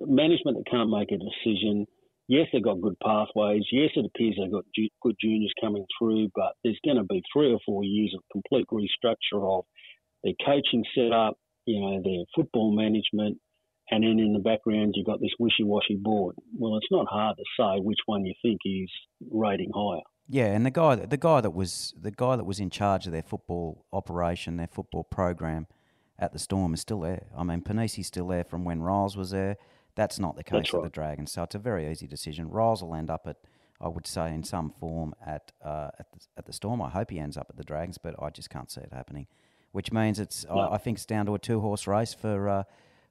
management 0.00 0.58
that 0.58 0.70
can't 0.70 0.90
make 0.90 1.12
a 1.12 1.18
decision. 1.18 1.86
Yes, 2.28 2.46
they've 2.52 2.62
got 2.62 2.82
good 2.82 2.96
pathways. 3.02 3.64
Yes, 3.72 3.90
it 3.96 4.04
appears 4.04 4.36
they've 4.38 4.52
got 4.52 4.64
ju- 4.74 4.90
good 5.02 5.16
juniors 5.20 5.52
coming 5.60 5.86
through, 5.98 6.28
but 6.34 6.52
there's 6.62 6.78
going 6.84 6.98
to 6.98 7.04
be 7.04 7.22
three 7.32 7.52
or 7.52 7.58
four 7.64 7.82
years 7.84 8.14
of 8.14 8.22
complete 8.30 8.66
restructure 8.70 9.58
of 9.58 9.64
their 10.22 10.34
coaching 10.44 10.84
setup, 10.94 11.38
you 11.64 11.80
know, 11.80 12.02
their 12.04 12.24
football 12.34 12.70
management, 12.76 13.38
and 13.90 14.04
then 14.04 14.18
in 14.18 14.34
the 14.34 14.40
background 14.40 14.92
you've 14.94 15.06
got 15.06 15.20
this 15.20 15.32
wishy-washy 15.38 15.96
board. 15.96 16.36
Well, 16.54 16.76
it's 16.76 16.90
not 16.90 17.06
hard 17.08 17.36
to 17.38 17.44
say 17.58 17.80
which 17.80 18.00
one 18.04 18.26
you 18.26 18.34
think 18.42 18.60
is 18.64 18.90
rating 19.30 19.70
higher. 19.74 20.02
Yeah, 20.28 20.46
and 20.48 20.66
the 20.66 20.70
guy 20.70 20.96
the 20.96 21.16
guy 21.16 21.40
that 21.40 21.54
was 21.54 21.94
the 21.98 22.10
guy 22.10 22.36
that 22.36 22.44
was 22.44 22.60
in 22.60 22.68
charge 22.68 23.06
of 23.06 23.12
their 23.12 23.22
football 23.22 23.86
operation, 23.90 24.58
their 24.58 24.66
football 24.66 25.04
program 25.04 25.66
at 26.18 26.34
the 26.34 26.38
Storm 26.38 26.74
is 26.74 26.82
still 26.82 27.00
there. 27.00 27.26
I 27.36 27.44
mean, 27.44 27.62
Ponissi's 27.62 28.08
still 28.08 28.28
there 28.28 28.44
from 28.44 28.64
when 28.64 28.80
Ryles 28.80 29.16
was 29.16 29.30
there. 29.30 29.56
That's 29.98 30.20
not 30.20 30.36
the 30.36 30.44
case 30.44 30.58
That's 30.58 30.72
with 30.74 30.84
the. 30.84 30.90
Dragons, 30.90 31.32
so 31.32 31.42
it's 31.42 31.56
a 31.56 31.58
very 31.58 31.90
easy 31.90 32.06
decision. 32.06 32.48
Ryles 32.50 32.82
will 32.82 32.94
end 32.94 33.10
up 33.10 33.26
at, 33.26 33.38
I 33.80 33.88
would 33.88 34.06
say, 34.06 34.32
in 34.32 34.44
some 34.44 34.70
form 34.70 35.12
at 35.26 35.50
uh, 35.60 35.90
at, 35.98 36.12
the, 36.12 36.20
at 36.36 36.46
the 36.46 36.52
Storm. 36.52 36.80
I 36.80 36.88
hope 36.88 37.10
he 37.10 37.18
ends 37.18 37.36
up 37.36 37.48
at 37.50 37.56
the 37.56 37.64
Dragons, 37.64 37.98
but 37.98 38.14
I 38.22 38.30
just 38.30 38.48
can't 38.48 38.70
see 38.70 38.80
it 38.80 38.92
happening. 38.92 39.26
Which 39.72 39.90
means 39.90 40.20
it's 40.20 40.46
I, 40.48 40.74
I 40.74 40.78
think 40.78 40.98
it's 40.98 41.04
down 41.04 41.26
to 41.26 41.34
a 41.34 41.38
two 41.40 41.60
horse 41.60 41.88
race 41.88 42.14
for 42.14 42.48
uh, 42.48 42.62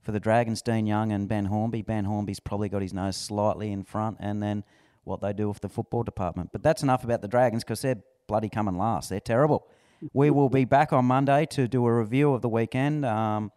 for 0.02 0.14
the 0.14 0.22
Dragons, 0.22 0.62
Dean 0.62 0.88
Young 0.88 1.12
and 1.12 1.28
Ben 1.28 1.46
Hornby. 1.46 1.82
Ben 1.82 2.06
Hornby's 2.06 2.40
probably 2.40 2.70
got 2.70 2.82
his 2.82 2.94
nose 2.94 3.18
slightly 3.18 3.74
in 3.74 3.84
front, 3.84 4.16
and 4.22 4.42
then 4.42 4.64
what 5.04 5.20
they 5.20 5.34
do 5.34 5.50
with 5.50 5.60
the 5.60 5.70
football 5.70 6.04
department. 6.04 6.52
But 6.54 6.64
that's 6.64 6.84
enough 6.84 7.04
about 7.04 7.22
the 7.22 7.28
Dragons 7.28 7.66
because 7.66 7.82
they're 7.82 8.02
bloody 8.28 8.48
coming 8.48 8.78
last. 8.78 9.10
They're 9.10 9.20
terrible. 9.20 9.68
We 10.14 10.30
will 10.30 10.50
be 10.50 10.64
back 10.64 10.94
on 10.94 11.04
Monday 11.04 11.48
to 11.48 11.68
do 11.68 11.86
a 11.86 12.00
review 12.00 12.34
of 12.34 12.42
the 12.42 12.50
weekend. 12.50 13.04
Um, 13.04 13.52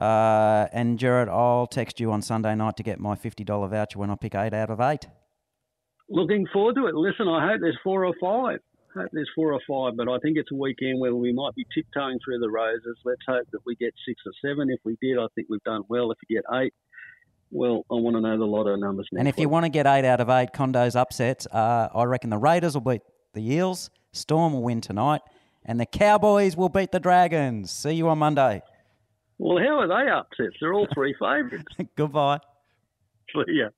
uh, 0.00 0.68
and 0.72 0.98
Jared, 0.98 1.28
I'll 1.28 1.66
text 1.66 2.00
you 2.00 2.12
on 2.12 2.22
Sunday 2.22 2.54
night 2.54 2.76
to 2.76 2.82
get 2.82 3.00
my 3.00 3.14
fifty 3.14 3.44
dollar 3.44 3.68
voucher 3.68 3.98
when 3.98 4.10
I 4.10 4.14
pick 4.16 4.34
eight 4.34 4.54
out 4.54 4.70
of 4.70 4.80
eight. 4.80 5.06
Looking 6.08 6.46
forward 6.52 6.76
to 6.76 6.86
it. 6.86 6.94
Listen, 6.94 7.28
I 7.28 7.46
hope 7.46 7.60
there's 7.60 7.78
four 7.84 8.04
or 8.04 8.14
five. 8.20 8.60
I 8.96 9.02
hope 9.02 9.10
there's 9.12 9.30
four 9.34 9.52
or 9.52 9.60
five, 9.68 9.96
but 9.96 10.08
I 10.08 10.18
think 10.20 10.38
it's 10.38 10.50
a 10.50 10.56
weekend 10.56 10.98
where 11.00 11.14
we 11.14 11.32
might 11.32 11.54
be 11.54 11.66
tiptoeing 11.74 12.18
through 12.24 12.38
the 12.38 12.50
roses. 12.50 12.96
Let's 13.04 13.20
hope 13.28 13.46
that 13.52 13.60
we 13.66 13.76
get 13.76 13.92
six 14.06 14.20
or 14.24 14.32
seven. 14.42 14.70
If 14.70 14.80
we 14.84 14.96
did, 15.02 15.18
I 15.18 15.26
think 15.34 15.48
we've 15.50 15.62
done 15.64 15.82
well. 15.88 16.10
If 16.10 16.18
we 16.28 16.34
get 16.36 16.44
eight, 16.54 16.72
Well, 17.50 17.84
I 17.90 17.94
want 17.94 18.16
to 18.16 18.20
know 18.20 18.38
the 18.38 18.44
lotto 18.46 18.76
numbers 18.76 19.08
And 19.16 19.28
if 19.28 19.38
you 19.38 19.48
want 19.48 19.64
to 19.64 19.70
get 19.70 19.86
eight 19.86 20.04
out 20.04 20.20
of 20.20 20.28
eight 20.30 20.52
condos 20.54 20.96
upsets, 20.96 21.46
uh, 21.46 21.88
I 21.94 22.04
reckon 22.04 22.30
the 22.30 22.38
Raiders 22.38 22.74
will 22.74 22.80
beat 22.80 23.02
the 23.34 23.52
Eels, 23.52 23.90
Storm 24.12 24.54
will 24.54 24.62
win 24.62 24.80
tonight, 24.80 25.20
and 25.64 25.78
the 25.78 25.86
Cowboys 25.86 26.56
will 26.56 26.70
beat 26.70 26.90
the 26.92 27.00
Dragons. 27.00 27.70
See 27.70 27.92
you 27.92 28.08
on 28.08 28.18
Monday. 28.18 28.62
Well, 29.38 29.58
how 29.58 29.80
are 29.80 29.86
they 29.88 30.10
upsets? 30.10 30.56
They're 30.60 30.74
all 30.74 30.88
three 30.94 31.14
favourites. 31.20 31.64
Goodbye. 31.96 32.40
See 33.32 33.42
ya. 33.52 33.68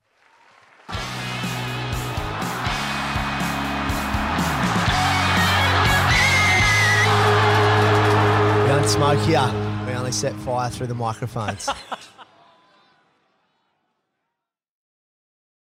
We 8.63 8.69
don't 8.69 8.89
smoke 8.89 9.21
here. 9.27 9.51
We 9.87 9.93
only 9.93 10.13
set 10.13 10.35
fire 10.37 10.71
through 10.71 10.87
the 10.89 10.95
microphones. 10.95 11.69